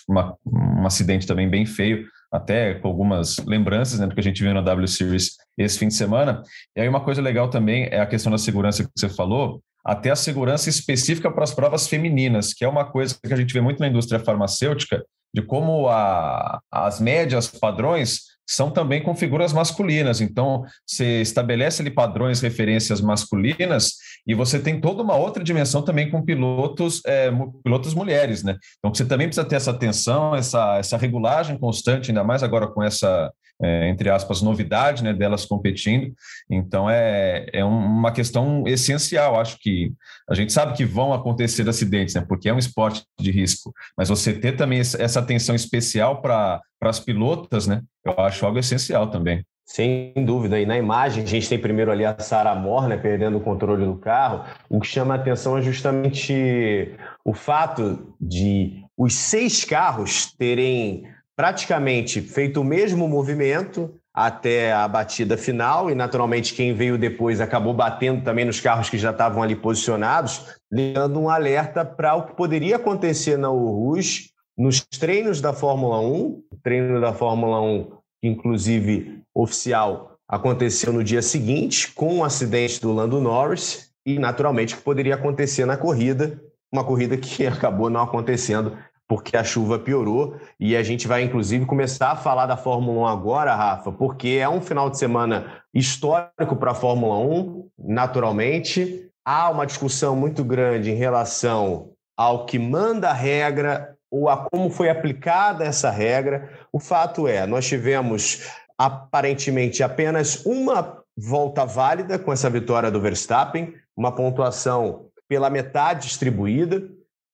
um 0.45 0.85
acidente 0.85 1.25
também 1.25 1.49
bem 1.49 1.65
feio, 1.65 2.05
até 2.31 2.75
com 2.75 2.87
algumas 2.87 3.37
lembranças, 3.37 3.99
né, 3.99 4.05
do 4.05 4.13
que 4.13 4.19
a 4.19 4.23
gente 4.23 4.43
viu 4.43 4.53
na 4.53 4.61
W 4.61 4.87
Series 4.87 5.31
esse 5.57 5.79
fim 5.79 5.87
de 5.87 5.95
semana. 5.95 6.43
E 6.75 6.81
aí 6.81 6.87
uma 6.87 7.01
coisa 7.01 7.21
legal 7.21 7.49
também 7.49 7.87
é 7.89 7.99
a 7.99 8.05
questão 8.05 8.31
da 8.31 8.37
segurança 8.37 8.83
que 8.83 8.89
você 8.95 9.09
falou, 9.09 9.61
até 9.83 10.11
a 10.11 10.15
segurança 10.15 10.69
específica 10.69 11.31
para 11.31 11.43
as 11.43 11.53
provas 11.53 11.87
femininas, 11.87 12.53
que 12.53 12.63
é 12.63 12.67
uma 12.67 12.85
coisa 12.85 13.17
que 13.21 13.33
a 13.33 13.37
gente 13.37 13.53
vê 13.53 13.61
muito 13.61 13.79
na 13.79 13.87
indústria 13.87 14.19
farmacêutica, 14.19 15.03
de 15.33 15.41
como 15.41 15.87
a, 15.87 16.59
as 16.71 16.99
médias 16.99 17.47
padrões 17.47 18.36
são 18.47 18.71
também 18.71 19.03
com 19.03 19.13
figuras 19.13 19.51
masculinas. 19.51 20.21
Então, 20.21 20.63
você 20.85 21.21
estabelece 21.21 21.81
ali 21.81 21.91
padrões, 21.91 22.39
referências 22.39 23.01
masculinas, 23.01 23.95
e 24.25 24.33
você 24.33 24.57
tem 24.59 24.79
toda 24.79 25.03
uma 25.03 25.15
outra 25.15 25.43
dimensão 25.43 25.81
também 25.81 26.09
com 26.09 26.23
pilotos, 26.23 27.01
é, 27.05 27.29
pilotos 27.63 27.93
mulheres, 27.93 28.43
né? 28.43 28.57
Então, 28.79 28.93
você 28.93 29.05
também 29.05 29.27
precisa 29.27 29.45
ter 29.45 29.57
essa 29.57 29.71
atenção, 29.71 30.33
essa, 30.33 30.77
essa 30.77 30.97
regulagem 30.97 31.57
constante, 31.59 32.09
ainda 32.11 32.23
mais 32.23 32.41
agora 32.41 32.67
com 32.67 32.81
essa 32.81 33.31
é, 33.61 33.89
entre 33.89 34.09
aspas, 34.09 34.41
novidade 34.41 35.03
né, 35.03 35.13
delas 35.13 35.45
competindo. 35.45 36.13
Então, 36.49 36.89
é, 36.89 37.47
é 37.51 37.63
uma 37.63 38.11
questão 38.11 38.63
essencial. 38.67 39.39
Acho 39.39 39.57
que 39.59 39.91
a 40.29 40.35
gente 40.35 40.53
sabe 40.53 40.73
que 40.73 40.85
vão 40.85 41.13
acontecer 41.13 41.67
acidentes, 41.67 42.15
né, 42.15 42.25
porque 42.27 42.49
é 42.49 42.53
um 42.53 42.59
esporte 42.59 43.03
de 43.19 43.31
risco, 43.31 43.73
mas 43.97 44.09
você 44.09 44.33
ter 44.33 44.55
também 44.55 44.79
essa 44.79 45.19
atenção 45.19 45.55
especial 45.55 46.21
para 46.21 46.61
as 46.81 46.99
pilotas, 46.99 47.67
né, 47.67 47.81
eu 48.05 48.13
acho 48.19 48.45
algo 48.45 48.59
essencial 48.59 49.07
também. 49.07 49.43
Sem 49.65 50.13
dúvida. 50.15 50.57
E 50.57 50.65
na 50.65 50.77
imagem, 50.77 51.23
a 51.23 51.27
gente 51.27 51.49
tem 51.49 51.59
primeiro 51.59 51.91
ali 51.91 52.05
a 52.05 52.17
Sarah 52.17 52.55
Moore, 52.55 52.87
né, 52.87 52.95
perdendo 52.95 53.37
o 53.37 53.41
controle 53.41 53.85
do 53.85 53.97
carro. 53.97 54.45
O 54.69 54.79
que 54.79 54.87
chama 54.87 55.13
a 55.13 55.17
atenção 55.17 55.57
é 55.57 55.61
justamente 55.61 56.95
o 57.25 57.33
fato 57.33 58.15
de 58.19 58.81
os 58.97 59.13
seis 59.13 59.65
carros 59.65 60.33
terem 60.37 61.03
praticamente 61.37 62.19
feito 62.19 62.61
o 62.61 62.63
mesmo 62.63 63.07
movimento 63.07 63.93
até 64.11 64.73
a 64.73 64.87
batida 64.87 65.37
final, 65.37 65.91
e 65.91 65.95
naturalmente 65.95 66.55
quem 66.55 66.73
veio 66.73 66.97
depois 66.97 67.39
acabou 67.39 67.71
batendo 67.71 68.23
também 68.23 68.43
nos 68.43 68.59
carros 68.59 68.89
que 68.89 68.97
já 68.97 69.11
estavam 69.11 69.43
ali 69.43 69.55
posicionados, 69.55 70.55
dando 70.71 71.19
um 71.19 71.29
alerta 71.29 71.85
para 71.85 72.15
o 72.15 72.25
que 72.25 72.35
poderia 72.35 72.77
acontecer 72.77 73.37
na 73.37 73.51
Urus 73.51 74.31
nos 74.57 74.81
treinos 74.81 75.39
da 75.39 75.53
Fórmula 75.53 75.99
1, 75.99 76.43
o 76.51 76.57
treino 76.63 76.99
da 76.99 77.13
Fórmula 77.13 77.61
1, 77.61 77.91
inclusive 78.23 79.21
oficial, 79.35 80.17
aconteceu 80.27 80.91
no 80.91 81.03
dia 81.03 81.21
seguinte, 81.21 81.93
com 81.93 82.17
o 82.17 82.23
acidente 82.23 82.81
do 82.81 82.91
Lando 82.91 83.21
Norris, 83.21 83.91
e 84.03 84.17
naturalmente 84.17 84.75
que 84.75 84.81
poderia 84.81 85.13
acontecer 85.13 85.65
na 85.65 85.77
corrida, 85.77 86.41
uma 86.73 86.83
corrida 86.83 87.15
que 87.15 87.45
acabou 87.47 87.87
não 87.87 88.01
acontecendo 88.01 88.75
porque 89.07 89.37
a 89.37 89.43
chuva 89.43 89.79
piorou 89.79 90.35
e 90.59 90.75
a 90.75 90.83
gente 90.83 91.07
vai 91.07 91.23
inclusive 91.23 91.65
começar 91.65 92.11
a 92.11 92.15
falar 92.15 92.45
da 92.45 92.57
Fórmula 92.57 93.01
1 93.01 93.07
agora, 93.07 93.55
Rafa, 93.55 93.91
porque 93.91 94.39
é 94.41 94.49
um 94.49 94.61
final 94.61 94.89
de 94.89 94.97
semana 94.97 95.61
histórico 95.73 96.55
para 96.57 96.71
a 96.71 96.75
Fórmula 96.75 97.17
1, 97.17 97.69
naturalmente. 97.79 99.09
Há 99.23 99.49
uma 99.49 99.65
discussão 99.65 100.15
muito 100.15 100.43
grande 100.43 100.91
em 100.91 100.95
relação 100.95 101.91
ao 102.17 102.45
que 102.45 102.59
manda 102.59 103.09
a 103.09 103.13
regra 103.13 103.95
ou 104.09 104.29
a 104.29 104.37
como 104.37 104.69
foi 104.69 104.89
aplicada 104.89 105.63
essa 105.63 105.89
regra. 105.89 106.49
O 106.71 106.79
fato 106.79 107.27
é, 107.27 107.45
nós 107.45 107.67
tivemos 107.67 108.43
aparentemente 108.77 109.83
apenas 109.83 110.45
uma 110.45 111.01
volta 111.15 111.65
válida 111.65 112.19
com 112.19 112.31
essa 112.31 112.49
vitória 112.49 112.91
do 112.91 113.01
Verstappen, 113.01 113.73
uma 113.95 114.11
pontuação 114.11 115.07
pela 115.27 115.49
metade 115.49 116.07
distribuída. 116.07 116.87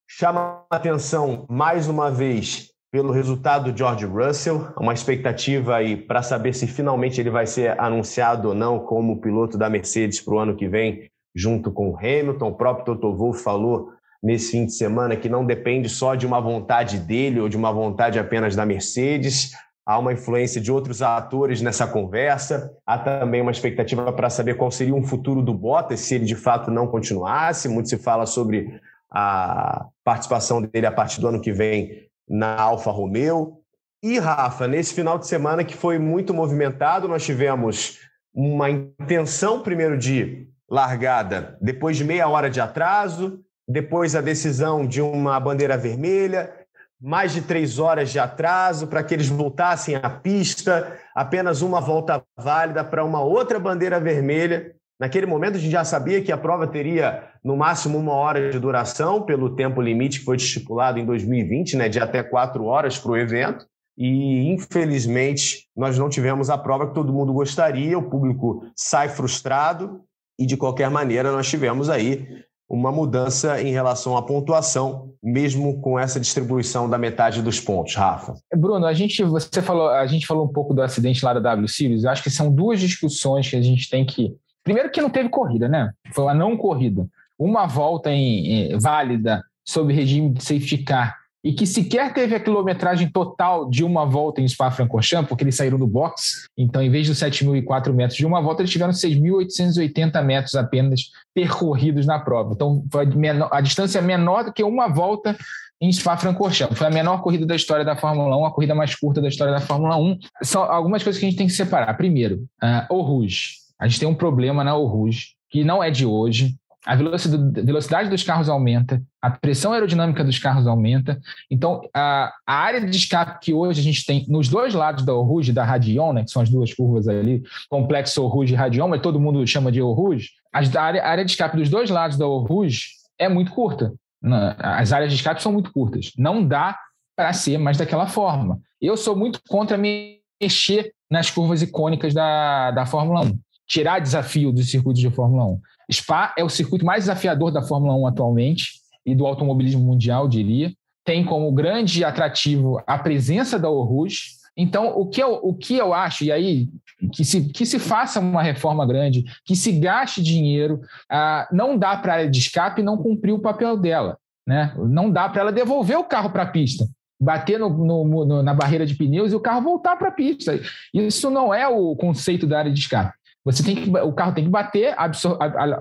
Chama 0.08 0.64
atenção, 0.70 1.46
mais 1.50 1.88
uma 1.88 2.12
vez, 2.12 2.70
pelo 2.92 3.12
resultado 3.12 3.72
do 3.72 3.78
George 3.78 4.06
Russell, 4.06 4.68
uma 4.80 4.94
expectativa 4.94 5.76
aí 5.76 5.98
para 5.98 6.22
saber 6.22 6.54
se 6.54 6.68
finalmente 6.68 7.20
ele 7.20 7.32
vai 7.32 7.48
ser 7.48 7.80
anunciado 7.80 8.50
ou 8.50 8.54
não 8.54 8.80
como 8.80 9.20
piloto 9.20 9.58
da 9.58 9.70
Mercedes 9.70 10.22
para 10.22 10.36
o 10.36 10.40
ano 10.40 10.56
que 10.56 10.68
vem, 10.68 11.10
junto 11.36 11.72
com 11.72 11.90
o 11.90 11.98
Hamilton. 11.98 12.50
O 12.50 12.56
próprio 12.56 12.86
Toto 12.86 13.16
Wolff 13.16 13.42
falou 13.42 13.90
nesse 14.22 14.52
fim 14.52 14.66
de 14.66 14.74
semana 14.74 15.16
que 15.16 15.28
não 15.28 15.46
depende 15.46 15.90
só 15.90 16.14
de 16.14 16.28
uma 16.28 16.40
vontade 16.40 17.00
dele 17.00 17.40
ou 17.40 17.50
de 17.50 17.58
uma 17.58 17.72
vontade 17.74 18.20
apenas 18.20 18.56
da 18.56 18.66
Mercedes. 18.66 19.52
Há 19.86 19.98
uma 19.98 20.14
influência 20.14 20.62
de 20.62 20.72
outros 20.72 21.02
atores 21.02 21.62
nessa 21.62 21.88
conversa. 21.88 22.72
Há 22.86 22.98
também 23.00 23.42
uma 23.42 23.52
expectativa 23.52 24.14
para 24.14 24.30
saber 24.30 24.56
qual 24.56 24.70
seria 24.70 24.96
um 24.96 25.04
futuro 25.04 25.42
do 25.42 25.54
Bottas 25.54 26.02
se 26.02 26.16
ele 26.16 26.26
de 26.26 26.36
fato 26.36 26.70
não 26.70 26.88
continuasse. 26.88 27.68
Muito 27.68 27.90
se 27.90 27.98
fala 27.98 28.26
sobre 28.26 28.80
a 29.14 29.86
participação 30.04 30.62
dele 30.62 30.88
a 30.88 30.92
partir 30.92 31.22
do 31.22 31.28
ano 31.28 31.40
que 31.40 31.52
vem 31.52 32.08
na 32.28 32.60
Alfa 32.60 32.90
Romeo. 32.90 33.60
E, 34.02 34.18
Rafa, 34.18 34.68
nesse 34.68 34.94
final 34.94 35.20
de 35.20 35.28
semana 35.28 35.64
que 35.64 35.76
foi 35.76 36.00
muito 36.00 36.34
movimentado, 36.34 37.08
nós 37.08 37.24
tivemos 37.24 38.00
uma 38.34 38.70
intenção, 38.70 39.62
primeiro, 39.62 39.98
de 39.98 40.48
largada 40.70 41.58
depois 41.62 41.96
de 41.96 42.04
meia 42.04 42.28
hora 42.28 42.50
de 42.50 42.60
atraso, 42.60 43.40
depois 43.68 44.16
a 44.16 44.22
decisão 44.22 44.86
de 44.86 45.02
uma 45.02 45.40
bandeira 45.40 45.78
vermelha, 45.78 46.52
mais 47.00 47.34
de 47.34 47.42
três 47.42 47.80
horas 47.80 48.10
de 48.10 48.18
atraso 48.18 48.88
para 48.88 49.04
que 49.04 49.14
eles 49.14 49.28
voltassem 49.28 49.96
à 49.96 50.10
pista, 50.10 50.98
apenas 51.14 51.62
uma 51.62 51.80
volta 51.80 52.24
válida 52.36 52.84
para 52.84 53.04
uma 53.06 53.22
outra 53.22 53.60
bandeira 53.60 54.00
vermelha. 54.00 54.74
Naquele 55.04 55.26
momento, 55.26 55.58
a 55.58 55.60
gente 55.60 55.70
já 55.70 55.84
sabia 55.84 56.22
que 56.22 56.32
a 56.32 56.38
prova 56.38 56.66
teria 56.66 57.28
no 57.44 57.58
máximo 57.58 57.98
uma 57.98 58.14
hora 58.14 58.50
de 58.50 58.58
duração, 58.58 59.22
pelo 59.22 59.54
tempo 59.54 59.82
limite 59.82 60.20
que 60.20 60.24
foi 60.24 60.38
estipulado 60.38 60.98
em 60.98 61.06
2020, 61.06 61.76
né, 61.76 61.90
de 61.90 62.00
até 62.00 62.24
quatro 62.24 62.64
horas 62.64 62.98
para 62.98 63.12
o 63.12 63.18
evento. 63.18 63.66
E, 63.98 64.50
infelizmente, 64.50 65.68
nós 65.76 66.00
não 66.00 66.08
tivemos 66.08 66.50
a 66.50 66.58
prova 66.58 66.88
que 66.88 66.94
todo 66.94 67.12
mundo 67.12 67.34
gostaria, 67.34 68.00
o 68.00 68.10
público 68.10 68.66
sai 68.78 69.10
frustrado, 69.10 70.00
e, 70.40 70.46
de 70.46 70.56
qualquer 70.56 70.90
maneira, 70.90 71.34
nós 71.34 71.50
tivemos 71.50 71.90
aí 71.90 72.26
uma 72.70 72.90
mudança 72.90 73.62
em 73.62 73.74
relação 73.74 74.16
à 74.16 74.22
pontuação, 74.22 75.12
mesmo 75.22 75.82
com 75.82 76.00
essa 76.00 76.18
distribuição 76.18 76.90
da 76.90 76.98
metade 76.98 77.42
dos 77.42 77.60
pontos, 77.60 77.94
Rafa? 77.94 78.36
Bruno, 78.56 78.86
a 78.86 78.94
gente, 78.94 79.22
você 79.22 79.62
falou, 79.62 79.90
a 79.90 80.08
gente 80.08 80.26
falou 80.26 80.46
um 80.46 80.54
pouco 80.54 80.74
do 80.74 80.82
acidente 80.82 81.26
lá 81.26 81.34
da 81.34 81.42
W 81.42 81.68
Series. 81.68 82.06
Eu 82.06 82.10
acho 82.10 82.24
que 82.24 82.30
são 82.30 82.50
duas 82.50 82.80
discussões 82.80 83.50
que 83.50 83.58
a 83.58 83.62
gente 83.62 83.90
tem 83.90 84.06
que. 84.06 84.34
Primeiro 84.64 84.90
que 84.90 85.02
não 85.02 85.10
teve 85.10 85.30
corrida, 85.30 85.68
né? 85.68 85.92
Foi 86.14 86.26
uma 86.26 86.34
não 86.34 86.56
corrida. 86.58 87.08
Uma 87.38 87.66
volta 87.66 88.12
em, 88.12 88.72
em 88.72 88.80
válida 88.80 89.44
sob 89.66 89.94
regime 89.94 90.32
de 90.32 90.44
safety 90.44 90.80
car 90.80 91.24
e 91.44 91.52
que 91.52 91.68
sequer 91.68 92.14
teve 92.14 92.34
a 92.34 92.40
quilometragem 92.40 93.10
total 93.10 93.70
de 93.70 93.84
uma 93.84 94.06
volta 94.06 94.40
em 94.40 94.48
Spa-Francorchamps, 94.48 95.28
porque 95.28 95.44
eles 95.44 95.56
saíram 95.56 95.78
do 95.78 95.86
box. 95.86 96.48
Então, 96.58 96.82
em 96.82 96.90
vez 96.90 97.08
dos 97.08 97.20
7.004 97.20 97.92
metros 97.92 98.18
de 98.18 98.26
uma 98.26 98.42
volta, 98.42 98.62
eles 98.62 98.72
tiveram 98.72 98.94
6.880 98.94 100.24
metros 100.24 100.56
apenas 100.56 101.02
percorridos 101.34 102.06
na 102.06 102.18
prova. 102.18 102.54
Então, 102.54 102.86
foi 102.90 103.06
a 103.52 103.60
distância 103.60 104.02
menor 104.02 104.46
do 104.46 104.54
que 104.54 104.64
uma 104.64 104.88
volta 104.88 105.36
em 105.82 105.92
Spa-Francorchamps. 105.92 106.78
Foi 106.78 106.88
a 106.88 106.92
menor 106.92 107.22
corrida 107.22 107.46
da 107.46 107.58
história 107.58 107.84
da 107.84 107.98
Fórmula 107.98 108.38
1, 108.38 108.46
a 108.46 108.54
corrida 108.54 108.74
mais 108.74 108.96
curta 108.96 109.22
da 109.22 109.28
história 109.28 109.54
da 109.54 109.60
Fórmula 109.60 109.98
1. 109.98 110.18
São 110.44 110.64
algumas 110.64 111.04
coisas 111.04 111.20
que 111.20 111.26
a 111.26 111.30
gente 111.30 111.38
tem 111.38 111.48
que 111.48 111.54
separar. 111.54 111.94
Primeiro, 111.98 112.46
uh, 112.64 112.96
o 112.96 113.02
Rouge. 113.02 113.63
A 113.84 113.88
gente 113.90 114.00
tem 114.00 114.08
um 114.08 114.16
problema 114.16 114.64
na 114.64 114.72
Rouge, 114.72 115.36
que 115.50 115.62
não 115.62 115.84
é 115.84 115.92
de 115.92 116.06
hoje, 116.06 116.56
a 116.86 116.96
velocidade 116.96 118.10
dos 118.10 118.24
carros 118.24 118.48
aumenta, 118.48 119.04
a 119.22 119.30
pressão 119.30 119.74
aerodinâmica 119.74 120.24
dos 120.24 120.40
carros 120.40 120.66
aumenta. 120.66 121.20
Então, 121.52 121.82
a, 121.94 122.32
área 122.48 122.80
de 122.80 122.96
escape 122.96 123.40
que 123.42 123.54
hoje 123.54 123.82
a 123.82 123.84
gente 123.84 124.06
tem 124.06 124.26
nos 124.30 124.48
dois 124.48 124.74
lados 124.74 125.04
da 125.04 125.12
Rouge 125.12 125.52
e 125.52 125.54
da 125.54 125.66
Radion, 125.66 126.14
né, 126.14 126.24
que 126.24 126.32
são 126.32 126.42
as 126.42 126.50
duas 126.50 126.74
curvas 126.74 127.10
ali, 127.10 127.44
complexo 127.70 128.26
Rouge 128.26 128.54
e 128.54 128.56
Radion, 128.56 128.88
mas 128.88 129.02
todo 129.02 129.20
mundo 129.20 129.46
chama 129.46 129.70
de 129.70 129.82
Rouge, 129.82 130.30
a 130.54 130.82
área, 130.82 131.26
de 131.26 131.32
escape 131.32 131.58
dos 131.58 131.70
dois 131.70 131.90
lados 131.90 132.18
da 132.18 132.26
Rouge 132.26 132.86
é 133.20 133.28
muito 133.28 133.52
curta. 133.52 133.94
Né? 134.22 134.56
As 134.60 134.94
áreas 134.94 135.12
de 135.12 135.18
escape 135.18 135.44
são 135.44 135.52
muito 135.52 135.74
curtas. 135.74 136.14
Não 136.18 136.42
dá 136.46 136.80
para 137.18 137.34
ser 137.34 137.58
mais 137.58 137.78
daquela 137.78 138.08
forma. 138.08 138.62
Eu 138.80 138.96
sou 138.96 139.14
muito 139.14 139.42
contra 139.50 139.78
mexer 139.78 140.94
nas 141.12 141.30
curvas 141.30 141.62
icônicas 141.62 142.14
da, 142.14 142.72
da 142.72 142.86
Fórmula 142.86 143.26
1. 143.26 143.40
Tirar 143.74 143.98
desafio 143.98 144.52
dos 144.52 144.70
circuitos 144.70 145.02
de 145.02 145.10
Fórmula 145.10 145.46
1. 145.48 145.62
Spa 145.92 146.32
é 146.38 146.44
o 146.44 146.50
circuito 146.50 146.86
mais 146.86 147.06
desafiador 147.06 147.52
da 147.52 147.64
Fórmula 147.64 147.96
1 147.96 148.06
atualmente 148.06 148.74
e 149.04 149.16
do 149.16 149.26
automobilismo 149.26 149.84
mundial, 149.84 150.28
diria. 150.28 150.72
Tem 151.04 151.26
como 151.26 151.52
grande 151.52 152.06
atrativo 152.06 152.80
a 152.86 153.00
presença 153.00 153.58
da 153.58 153.68
Rouge. 153.68 154.26
Então, 154.56 154.96
o 154.96 155.08
que, 155.08 155.24
eu, 155.24 155.40
o 155.42 155.56
que 155.56 155.76
eu 155.76 155.92
acho, 155.92 156.24
e 156.24 156.32
aí 156.32 156.70
que 157.12 157.26
se, 157.26 157.46
que 157.50 157.66
se 157.66 157.80
faça 157.80 158.20
uma 158.20 158.44
reforma 158.44 158.86
grande, 158.86 159.24
que 159.44 159.56
se 159.56 159.72
gaste 159.72 160.22
dinheiro, 160.22 160.80
ah, 161.10 161.50
não 161.52 161.76
dá 161.76 161.98
para 161.98 162.14
a 162.14 162.16
área 162.18 162.30
de 162.30 162.38
escape 162.38 162.84
não 162.84 162.96
cumprir 162.96 163.32
o 163.32 163.42
papel 163.42 163.76
dela. 163.76 164.20
Né? 164.46 164.72
Não 164.88 165.10
dá 165.10 165.28
para 165.28 165.42
ela 165.42 165.52
devolver 165.52 165.98
o 165.98 166.04
carro 166.04 166.30
para 166.30 166.44
a 166.44 166.52
pista 166.52 166.88
bater 167.20 167.58
no, 167.58 167.70
no, 167.70 168.26
no, 168.26 168.44
na 168.44 168.54
barreira 168.54 168.86
de 168.86 168.96
pneus 168.96 169.32
e 169.32 169.36
o 169.36 169.40
carro 169.40 169.62
voltar 169.62 169.96
para 169.96 170.10
a 170.10 170.12
pista. 170.12 170.60
Isso 170.94 171.30
não 171.30 171.54
é 171.54 171.66
o 171.68 171.96
conceito 171.96 172.46
da 172.46 172.60
área 172.60 172.72
de 172.72 172.80
escape. 172.80 173.14
Você 173.46 173.62
tem 173.62 173.76
que, 173.76 173.90
o 173.90 174.14
carro 174.14 174.34
tem 174.34 174.46
que 174.46 174.50
bater, 174.50 174.94
absor, 174.98 175.38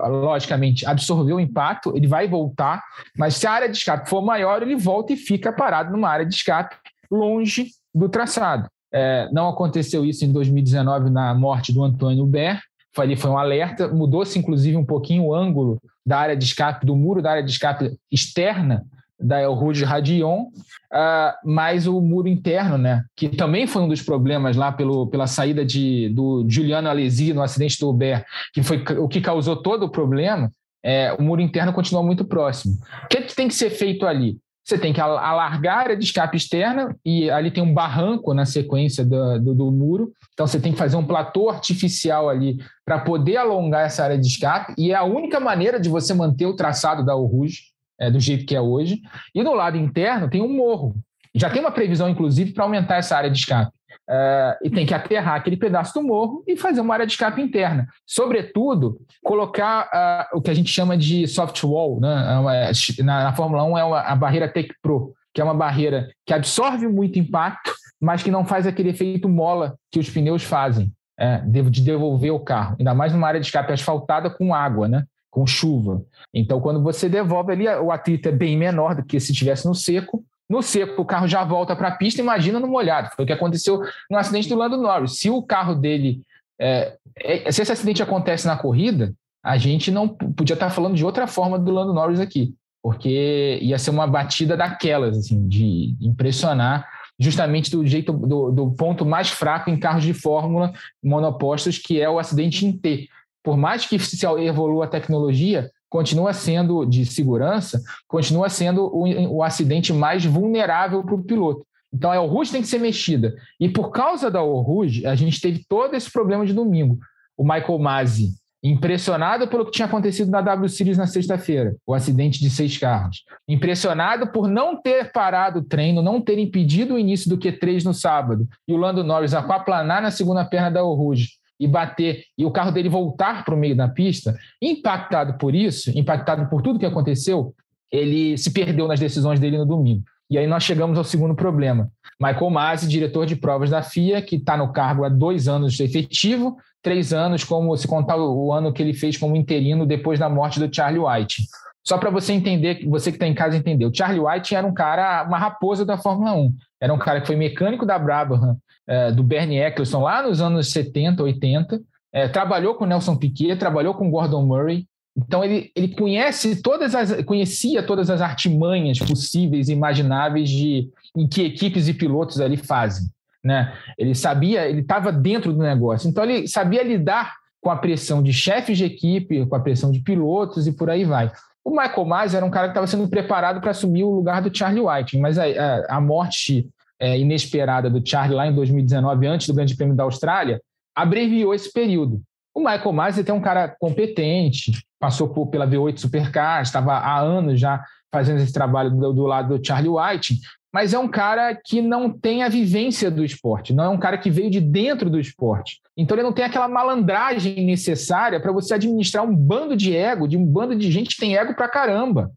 logicamente, 0.09 0.85
absorver 0.85 1.33
o 1.33 1.39
impacto, 1.39 1.95
ele 1.95 2.07
vai 2.07 2.27
voltar, 2.27 2.83
mas 3.17 3.35
se 3.35 3.47
a 3.47 3.51
área 3.51 3.69
de 3.69 3.77
escape 3.77 4.09
for 4.09 4.21
maior, 4.21 4.61
ele 4.61 4.75
volta 4.75 5.13
e 5.13 5.17
fica 5.17 5.51
parado 5.51 5.91
numa 5.91 6.09
área 6.09 6.25
de 6.25 6.35
escape 6.35 6.75
longe 7.09 7.67
do 7.95 8.09
traçado. 8.09 8.67
É, 8.91 9.29
não 9.31 9.47
aconteceu 9.47 10.03
isso 10.03 10.25
em 10.25 10.31
2019 10.31 11.09
na 11.09 11.33
morte 11.33 11.71
do 11.71 11.83
Antônio 11.83 12.25
Ber, 12.25 12.59
ali 12.97 13.15
foi 13.15 13.31
um 13.31 13.37
alerta, 13.37 13.87
mudou-se 13.87 14.37
inclusive 14.37 14.77
um 14.77 14.85
pouquinho 14.85 15.23
o 15.23 15.33
ângulo 15.33 15.81
da 16.05 16.19
área 16.19 16.35
de 16.35 16.43
escape, 16.43 16.85
do 16.85 16.95
muro 16.95 17.21
da 17.21 17.31
área 17.31 17.43
de 17.43 17.51
escape 17.51 17.97
externa 18.11 18.85
da 19.23 19.41
El 19.41 19.53
Rouge 19.53 19.85
Radion, 19.85 20.41
uh, 20.41 21.33
mas 21.45 21.87
o 21.87 22.01
muro 22.01 22.27
interno, 22.27 22.77
né, 22.77 23.03
que 23.15 23.29
também 23.29 23.65
foi 23.65 23.81
um 23.81 23.87
dos 23.87 24.01
problemas 24.01 24.57
lá 24.57 24.71
pelo, 24.71 25.07
pela 25.07 25.27
saída 25.27 25.65
de, 25.65 26.09
do 26.09 26.45
Giuliano 26.47 26.89
Alesi 26.89 27.33
no 27.33 27.41
acidente 27.41 27.79
do 27.79 27.89
Uber, 27.89 28.25
que 28.53 28.61
foi 28.61 28.83
o 28.99 29.07
que 29.07 29.21
causou 29.21 29.55
todo 29.55 29.83
o 29.83 29.89
problema, 29.89 30.51
é, 30.83 31.13
o 31.13 31.21
muro 31.21 31.41
interno 31.41 31.71
continua 31.71 32.03
muito 32.03 32.25
próximo. 32.25 32.75
O 33.05 33.07
que, 33.07 33.17
é 33.17 33.21
que 33.21 33.33
tem 33.33 33.47
que 33.47 33.55
ser 33.55 33.69
feito 33.69 34.05
ali? 34.05 34.37
Você 34.65 34.77
tem 34.77 34.93
que 34.93 35.01
alargar 35.01 35.77
a 35.77 35.79
área 35.79 35.97
de 35.97 36.05
escape 36.05 36.37
externa 36.37 36.95
e 37.05 37.29
ali 37.29 37.51
tem 37.51 37.61
um 37.61 37.73
barranco 37.73 38.33
na 38.33 38.45
sequência 38.45 39.03
do, 39.03 39.39
do, 39.39 39.53
do 39.53 39.71
muro. 39.71 40.13
Então 40.33 40.47
você 40.47 40.59
tem 40.59 40.71
que 40.71 40.77
fazer 40.77 40.95
um 40.95 41.05
platô 41.05 41.49
artificial 41.49 42.29
ali 42.29 42.57
para 42.85 42.99
poder 42.99 43.35
alongar 43.35 43.85
essa 43.85 44.03
área 44.03 44.17
de 44.17 44.25
escape 44.25 44.73
e 44.77 44.91
é 44.91 44.95
a 44.95 45.03
única 45.03 45.39
maneira 45.39 45.79
de 45.79 45.89
você 45.89 46.13
manter 46.13 46.45
o 46.45 46.55
traçado 46.55 47.03
da 47.03 47.13
Rouge 47.13 47.72
é, 47.99 48.09
do 48.09 48.19
jeito 48.19 48.45
que 48.45 48.55
é 48.55 48.61
hoje. 48.61 49.01
E 49.33 49.43
no 49.43 49.53
lado 49.53 49.77
interno 49.77 50.29
tem 50.29 50.41
um 50.41 50.53
morro. 50.53 50.95
Já 51.35 51.49
tem 51.49 51.61
uma 51.61 51.71
previsão, 51.71 52.07
inclusive, 52.07 52.53
para 52.53 52.63
aumentar 52.63 52.97
essa 52.97 53.17
área 53.17 53.29
de 53.29 53.39
escape. 53.39 53.71
É, 54.09 54.57
e 54.63 54.69
tem 54.69 54.85
que 54.85 54.93
aterrar 54.93 55.35
aquele 55.35 55.55
pedaço 55.55 55.93
do 55.93 56.05
morro 56.05 56.43
e 56.45 56.57
fazer 56.57 56.81
uma 56.81 56.93
área 56.93 57.05
de 57.05 57.13
escape 57.13 57.41
interna. 57.41 57.87
Sobretudo, 58.05 58.99
colocar 59.23 60.29
uh, 60.33 60.37
o 60.37 60.41
que 60.41 60.51
a 60.51 60.53
gente 60.53 60.69
chama 60.69 60.97
de 60.97 61.27
soft 61.27 61.63
wall. 61.63 61.99
Né? 61.99 62.69
É 62.97 63.03
na, 63.03 63.23
na 63.23 63.33
Fórmula 63.33 63.63
1 63.63 63.77
é 63.77 63.83
uma, 63.83 63.99
a 64.01 64.15
barreira 64.15 64.47
Tech 64.47 64.69
Pro, 64.81 65.13
que 65.33 65.39
é 65.39 65.43
uma 65.43 65.53
barreira 65.53 66.09
que 66.25 66.33
absorve 66.33 66.87
muito 66.87 67.17
impacto, 67.17 67.73
mas 67.99 68.21
que 68.21 68.29
não 68.29 68.45
faz 68.45 68.67
aquele 68.67 68.89
efeito 68.89 69.29
mola 69.29 69.75
que 69.91 69.99
os 69.99 70.09
pneus 70.09 70.43
fazem. 70.43 70.91
É, 71.15 71.37
de 71.45 71.81
devolver 71.83 72.33
o 72.33 72.39
carro, 72.39 72.75
ainda 72.79 72.91
mais 72.95 73.13
numa 73.13 73.27
área 73.27 73.39
de 73.39 73.45
escape 73.45 73.71
asfaltada 73.71 74.31
com 74.31 74.51
água, 74.51 74.87
né? 74.87 75.03
Com 75.33 75.47
chuva. 75.47 76.05
Então, 76.31 76.61
quando 76.61 76.81
você 76.83 77.09
devolve 77.09 77.51
ali, 77.51 77.67
o 77.67 77.91
atrito 77.91 78.29
é 78.29 78.31
bem 78.31 78.55
menor 78.55 78.93
do 78.93 79.03
que 79.03 79.19
se 79.19 79.31
estivesse 79.31 79.65
no 79.65 79.73
seco. 79.73 80.23
No 80.47 80.61
seco, 80.61 81.01
o 81.01 81.05
carro 81.05 81.27
já 81.27 81.43
volta 81.43 81.75
para 81.75 81.87
a 81.87 81.95
pista, 81.95 82.21
imagina 82.21 82.59
no 82.59 82.67
molhado. 82.67 83.09
Foi 83.15 83.25
o 83.25 83.25
que 83.25 83.33
aconteceu 83.33 83.81
no 84.11 84.17
acidente 84.17 84.47
do 84.47 84.55
Lando 84.55 84.77
Norris. 84.77 85.17
Se 85.17 85.31
o 85.31 85.41
carro 85.41 85.73
dele. 85.73 86.21
É, 86.61 86.95
é, 87.17 87.51
se 87.51 87.63
esse 87.63 87.71
acidente 87.71 88.03
acontece 88.03 88.45
na 88.45 88.55
corrida, 88.55 89.11
a 89.43 89.57
gente 89.57 89.89
não 89.89 90.07
podia 90.07 90.53
estar 90.53 90.69
falando 90.69 90.95
de 90.95 91.03
outra 91.03 91.25
forma 91.25 91.57
do 91.57 91.71
Lando 91.71 91.95
Norris 91.95 92.19
aqui, 92.19 92.53
porque 92.83 93.57
ia 93.59 93.79
ser 93.79 93.89
uma 93.89 94.05
batida 94.05 94.55
daquelas, 94.55 95.17
assim, 95.17 95.47
de 95.47 95.95
impressionar 95.99 96.87
justamente 97.19 97.71
do 97.71 97.85
jeito 97.87 98.13
do, 98.13 98.51
do 98.51 98.71
ponto 98.71 99.03
mais 99.03 99.29
fraco 99.29 99.71
em 99.71 99.79
carros 99.79 100.03
de 100.03 100.13
fórmula 100.13 100.73
monopostos, 101.03 101.79
que 101.79 101.99
é 101.99 102.07
o 102.07 102.19
acidente 102.19 102.67
em 102.67 102.71
T 102.71 103.09
por 103.43 103.57
mais 103.57 103.85
que 103.85 103.99
se 103.99 104.25
evolua 104.25 104.85
a 104.85 104.87
tecnologia, 104.89 105.69
continua 105.89 106.33
sendo 106.33 106.85
de 106.85 107.05
segurança, 107.05 107.79
continua 108.07 108.49
sendo 108.49 108.85
o, 108.85 109.35
o 109.35 109.43
acidente 109.43 109.93
mais 109.93 110.25
vulnerável 110.25 111.03
para 111.03 111.13
o 111.13 111.23
piloto. 111.23 111.63
Então 111.93 112.11
a 112.11 112.17
Rouge 112.17 112.51
tem 112.51 112.61
que 112.61 112.67
ser 112.67 112.79
mexida. 112.79 113.35
E 113.59 113.69
por 113.69 113.91
causa 113.91 114.31
da 114.31 114.39
Rouge, 114.39 115.05
a 115.05 115.13
gente 115.13 115.39
teve 115.39 115.63
todo 115.69 115.93
esse 115.93 116.11
problema 116.11 116.45
de 116.45 116.53
domingo. 116.53 116.97
O 117.37 117.43
Michael 117.43 117.77
Masi, 117.77 118.29
impressionado 118.63 119.47
pelo 119.47 119.65
que 119.65 119.71
tinha 119.71 119.85
acontecido 119.85 120.31
na 120.31 120.41
W 120.41 120.67
Series 120.69 120.97
na 120.97 121.05
sexta-feira, 121.05 121.75
o 121.85 121.93
acidente 121.93 122.39
de 122.39 122.49
seis 122.49 122.75
carros. 122.77 123.23
Impressionado 123.47 124.31
por 124.31 124.47
não 124.47 124.81
ter 124.81 125.11
parado 125.11 125.59
o 125.59 125.63
treino, 125.63 126.01
não 126.01 126.19
ter 126.19 126.39
impedido 126.39 126.95
o 126.95 126.99
início 126.99 127.29
do 127.29 127.37
Q3 127.37 127.83
no 127.83 127.93
sábado. 127.93 128.47
E 128.67 128.73
o 128.73 128.77
Lando 128.77 129.03
Norris 129.03 129.35
aquaplanar 129.35 130.01
na 130.01 130.09
segunda 130.09 130.43
perna 130.43 130.71
da 130.71 130.81
Rouge 130.81 131.42
e 131.59 131.67
bater 131.67 132.23
e 132.37 132.45
o 132.45 132.51
carro 132.51 132.71
dele 132.71 132.89
voltar 132.89 133.45
para 133.45 133.53
o 133.53 133.57
meio 133.57 133.75
da 133.75 133.87
pista, 133.87 134.37
impactado 134.61 135.37
por 135.37 135.53
isso, 135.55 135.91
impactado 135.97 136.49
por 136.49 136.61
tudo 136.61 136.79
que 136.79 136.85
aconteceu, 136.85 137.53
ele 137.91 138.37
se 138.37 138.51
perdeu 138.51 138.87
nas 138.87 138.99
decisões 138.99 139.39
dele 139.39 139.57
no 139.57 139.65
domingo. 139.65 140.03
E 140.29 140.37
aí 140.37 140.47
nós 140.47 140.63
chegamos 140.63 140.97
ao 140.97 141.03
segundo 141.03 141.35
problema. 141.35 141.91
Michael 142.19 142.49
Masi, 142.49 142.87
diretor 142.87 143.25
de 143.25 143.35
provas 143.35 143.69
da 143.69 143.83
FIA, 143.83 144.21
que 144.21 144.37
está 144.37 144.57
no 144.57 144.71
cargo 144.71 145.03
há 145.03 145.09
dois 145.09 145.47
anos 145.47 145.79
efetivo, 145.79 146.57
três 146.81 147.13
anos, 147.13 147.43
como 147.43 147.75
se 147.77 147.87
contar 147.87 148.17
o 148.17 148.51
ano 148.51 148.73
que 148.73 148.81
ele 148.81 148.93
fez 148.93 149.15
como 149.17 149.35
interino 149.35 149.85
depois 149.85 150.19
da 150.19 150.29
morte 150.29 150.59
do 150.59 150.73
Charlie 150.73 150.99
White. 150.99 151.43
Só 151.85 151.97
para 151.97 152.09
você 152.09 152.31
entender, 152.31 152.87
você 152.87 153.11
que 153.11 153.17
está 153.17 153.27
em 153.27 153.35
casa 153.35 153.57
entender, 153.57 153.85
o 153.85 153.93
Charlie 153.93 154.21
White 154.21 154.55
era 154.55 154.65
um 154.65 154.73
cara, 154.73 155.23
uma 155.27 155.37
raposa 155.37 155.85
da 155.85 155.97
Fórmula 155.97 156.33
1. 156.33 156.53
Era 156.81 156.93
um 156.93 156.97
cara 156.97 157.21
que 157.21 157.27
foi 157.27 157.35
mecânico 157.35 157.85
da 157.85 157.99
Brabham 157.99 158.57
é, 158.87 159.11
do 159.11 159.23
Bernie 159.23 159.59
Eccleston 159.59 160.01
lá 160.01 160.21
nos 160.21 160.41
anos 160.41 160.71
70, 160.71 161.23
80, 161.23 161.81
é, 162.11 162.27
trabalhou 162.27 162.75
com 162.75 162.85
Nelson 162.85 163.15
Piquet, 163.15 163.55
trabalhou 163.55 163.93
com 163.93 164.11
Gordon 164.11 164.45
Murray. 164.45 164.85
Então 165.15 165.43
ele, 165.43 165.71
ele 165.75 165.89
conhece 165.89 166.61
todas 166.61 166.95
as, 166.95 167.23
conhecia 167.23 167.83
todas 167.83 168.09
as 168.09 168.21
artimanhas 168.21 168.99
possíveis 168.99 169.69
e 169.69 169.73
imagináveis 169.73 170.49
de 170.49 170.89
em 171.15 171.27
que 171.27 171.43
equipes 171.43 171.87
e 171.87 171.93
pilotos 171.93 172.39
ali 172.39 172.57
fazem. 172.57 173.07
Né? 173.43 173.73
Ele 173.97 174.15
sabia, 174.15 174.67
ele 174.67 174.81
estava 174.81 175.11
dentro 175.11 175.53
do 175.53 175.59
negócio. 175.59 176.09
Então 176.09 176.23
ele 176.23 176.47
sabia 176.47 176.83
lidar 176.83 177.35
com 177.61 177.69
a 177.69 177.75
pressão 177.75 178.21
de 178.21 178.33
chefes 178.33 178.77
de 178.77 178.85
equipe, 178.85 179.45
com 179.45 179.55
a 179.55 179.59
pressão 179.59 179.91
de 179.91 179.99
pilotos 179.99 180.67
e 180.67 180.71
por 180.71 180.89
aí 180.89 181.05
vai. 181.05 181.31
O 181.63 181.71
Michael 181.71 182.05
Masi 182.05 182.35
era 182.35 182.45
um 182.45 182.49
cara 182.49 182.67
que 182.67 182.71
estava 182.71 182.87
sendo 182.87 183.07
preparado 183.07 183.61
para 183.61 183.71
assumir 183.71 184.03
o 184.03 184.11
lugar 184.11 184.41
do 184.41 184.55
Charlie 184.55 184.81
White, 184.81 185.17
mas 185.17 185.37
a, 185.37 185.45
a, 185.45 185.97
a 185.97 186.01
morte 186.01 186.67
é, 187.03 187.19
inesperada 187.19 187.89
do 187.89 188.01
Charlie 188.07 188.37
lá 188.37 188.47
em 188.47 188.55
2019, 188.55 189.27
antes 189.27 189.47
do 189.47 189.53
Grande 189.53 189.75
Prêmio 189.75 189.93
da 189.93 190.03
Austrália, 190.03 190.61
abreviou 190.95 191.53
esse 191.53 191.71
período. 191.71 192.21
O 192.55 192.61
Michael 192.61 192.93
Masi 192.93 193.25
é 193.27 193.33
um 193.33 193.41
cara 193.41 193.67
competente, 193.67 194.71
passou 194.97 195.27
por, 195.27 195.47
pela 195.47 195.67
V8 195.67 195.97
Supercar, 195.97 196.61
estava 196.61 196.93
há 196.93 197.19
anos 197.19 197.59
já 197.59 197.83
fazendo 198.09 198.39
esse 198.39 198.53
trabalho 198.53 198.89
do, 198.91 199.11
do, 199.11 199.23
lado 199.23 199.57
do 199.57 199.67
Charlie 199.67 199.89
White, 199.89 200.39
mas 200.73 200.93
é 200.93 200.99
um 200.99 201.09
cara 201.09 201.53
que 201.53 201.81
não 201.81 202.09
tem 202.09 202.41
a 202.41 202.47
vivência 202.47 203.11
do 203.11 203.25
esporte, 203.25 203.73
não 203.73 203.83
é 203.83 203.89
um 203.89 203.99
cara 203.99 204.17
que 204.17 204.29
veio 204.29 204.49
de 204.49 204.61
dentro 204.61 205.09
do 205.09 205.19
esporte. 205.19 205.81
Então 205.97 206.15
ele 206.15 206.23
não 206.23 206.31
tem 206.31 206.45
aquela 206.45 206.69
malandragem 206.69 207.65
necessária 207.65 208.39
para 208.39 208.53
você 208.53 208.75
administrar 208.75 209.25
um 209.25 209.35
bando 209.35 209.75
de 209.75 209.93
ego, 209.93 210.25
de 210.25 210.37
um 210.37 210.45
bando 210.45 210.73
de 210.73 210.89
gente 210.89 211.15
que 211.15 211.19
tem 211.19 211.35
ego 211.35 211.53
para 211.53 211.67
caramba. 211.67 212.31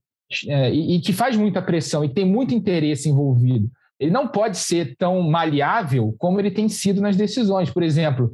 É, 0.49 0.75
e, 0.75 0.97
e, 0.97 1.01
que 1.01 1.13
faz 1.13 1.37
muita 1.37 1.63
pressão 1.63 2.05
e 2.05 2.09
tem 2.09 2.25
muito 2.25 2.53
interesse 2.53 3.09
envolvido. 3.09 3.71
Ele 3.99 4.11
não 4.11 4.29
pode 4.29 4.59
ser 4.59 4.95
tão 4.97 5.23
maleável 5.23 6.15
como 6.19 6.39
ele 6.39 6.51
tem 6.51 6.69
sido 6.69 7.01
nas 7.01 7.17
decisões. 7.17 7.71
Por 7.71 7.83
exemplo, 7.83 8.33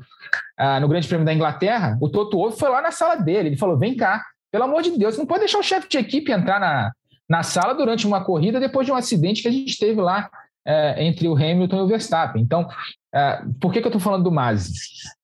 ah, 0.56 0.80
no 0.80 0.88
Grande 0.88 1.06
Prêmio 1.06 1.24
da 1.24 1.32
Inglaterra, 1.32 1.96
o 2.00 2.08
Toto 2.08 2.36
Wolff 2.36 2.58
foi 2.58 2.68
lá 2.68 2.82
na 2.82 2.90
sala 2.90 3.16
dele. 3.16 3.50
Ele 3.50 3.56
falou: 3.56 3.78
vem 3.78 3.96
cá, 3.96 4.22
pelo 4.50 4.64
amor 4.64 4.82
de 4.82 4.96
Deus, 4.98 5.16
não 5.16 5.26
pode 5.26 5.40
deixar 5.40 5.58
o 5.58 5.62
chefe 5.62 5.88
de 5.88 5.98
equipe 5.98 6.32
entrar 6.32 6.60
na, 6.60 6.92
na 7.28 7.42
sala 7.42 7.74
durante 7.74 8.06
uma 8.06 8.24
corrida 8.24 8.60
depois 8.60 8.86
de 8.86 8.92
um 8.92 8.96
acidente 8.96 9.42
que 9.42 9.48
a 9.48 9.52
gente 9.52 9.78
teve 9.78 10.00
lá 10.00 10.28
é, 10.66 11.04
entre 11.04 11.28
o 11.28 11.34
Hamilton 11.34 11.76
e 11.76 11.80
o 11.80 11.86
Verstappen. 11.86 12.42
Então, 12.42 12.68
é, 13.14 13.42
por 13.60 13.72
que, 13.72 13.80
que 13.80 13.86
eu 13.86 13.90
estou 13.90 14.00
falando 14.00 14.24
do 14.24 14.32
Mazzi? 14.32 14.72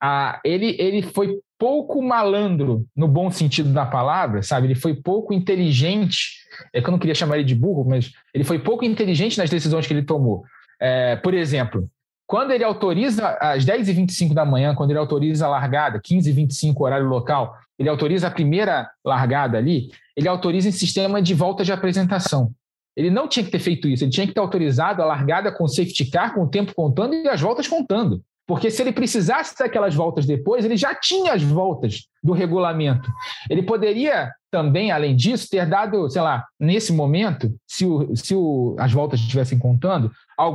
Ah, 0.00 0.40
ele, 0.44 0.76
ele 0.78 1.02
foi 1.02 1.38
pouco 1.58 2.00
malandro, 2.00 2.86
no 2.94 3.08
bom 3.08 3.30
sentido 3.30 3.70
da 3.70 3.84
palavra, 3.84 4.42
sabe? 4.42 4.68
Ele 4.68 4.74
foi 4.74 4.94
pouco 4.94 5.34
inteligente. 5.34 6.38
É 6.72 6.80
que 6.80 6.88
eu 6.88 6.92
não 6.92 6.98
queria 6.98 7.14
chamar 7.14 7.36
ele 7.36 7.44
de 7.44 7.54
burro, 7.54 7.84
mas 7.84 8.12
ele 8.32 8.44
foi 8.44 8.58
pouco 8.58 8.84
inteligente 8.84 9.36
nas 9.36 9.50
decisões 9.50 9.86
que 9.86 9.92
ele 9.92 10.04
tomou. 10.04 10.44
É, 10.80 11.16
por 11.16 11.34
exemplo, 11.34 11.88
quando 12.26 12.52
ele 12.52 12.62
autoriza 12.62 13.36
às 13.40 13.64
10h25 13.64 14.34
da 14.34 14.44
manhã, 14.44 14.74
quando 14.74 14.90
ele 14.90 14.98
autoriza 14.98 15.46
a 15.46 15.48
largada, 15.48 16.00
15h25 16.00 16.74
horário 16.78 17.06
local, 17.06 17.56
ele 17.78 17.88
autoriza 17.88 18.28
a 18.28 18.30
primeira 18.30 18.90
largada 19.04 19.56
ali, 19.56 19.90
ele 20.16 20.28
autoriza 20.28 20.68
em 20.68 20.72
sistema 20.72 21.22
de 21.22 21.32
volta 21.32 21.64
de 21.64 21.72
apresentação. 21.72 22.52
Ele 22.96 23.10
não 23.10 23.28
tinha 23.28 23.44
que 23.44 23.50
ter 23.50 23.60
feito 23.60 23.88
isso, 23.88 24.04
ele 24.04 24.10
tinha 24.10 24.26
que 24.26 24.34
ter 24.34 24.40
autorizado 24.40 25.00
a 25.00 25.06
largada 25.06 25.52
com 25.52 25.66
safety 25.66 26.10
car, 26.10 26.34
com 26.34 26.42
o 26.42 26.48
tempo 26.48 26.74
contando 26.74 27.14
e 27.14 27.28
as 27.28 27.40
voltas 27.40 27.66
contando. 27.66 28.22
Porque 28.48 28.70
se 28.70 28.80
ele 28.80 28.92
precisasse 28.92 29.54
daquelas 29.58 29.94
voltas 29.94 30.24
depois, 30.24 30.64
ele 30.64 30.76
já 30.76 30.94
tinha 30.94 31.34
as 31.34 31.42
voltas 31.42 32.08
do 32.24 32.32
regulamento. 32.32 33.12
Ele 33.50 33.62
poderia 33.62 34.32
também, 34.50 34.90
além 34.90 35.14
disso, 35.14 35.48
ter 35.50 35.66
dado, 35.66 36.08
sei 36.08 36.22
lá, 36.22 36.46
nesse 36.58 36.90
momento, 36.90 37.54
se, 37.66 37.84
o, 37.84 38.16
se 38.16 38.34
o, 38.34 38.74
as 38.78 38.90
voltas 38.90 39.20
estivessem 39.20 39.58
contando, 39.58 40.10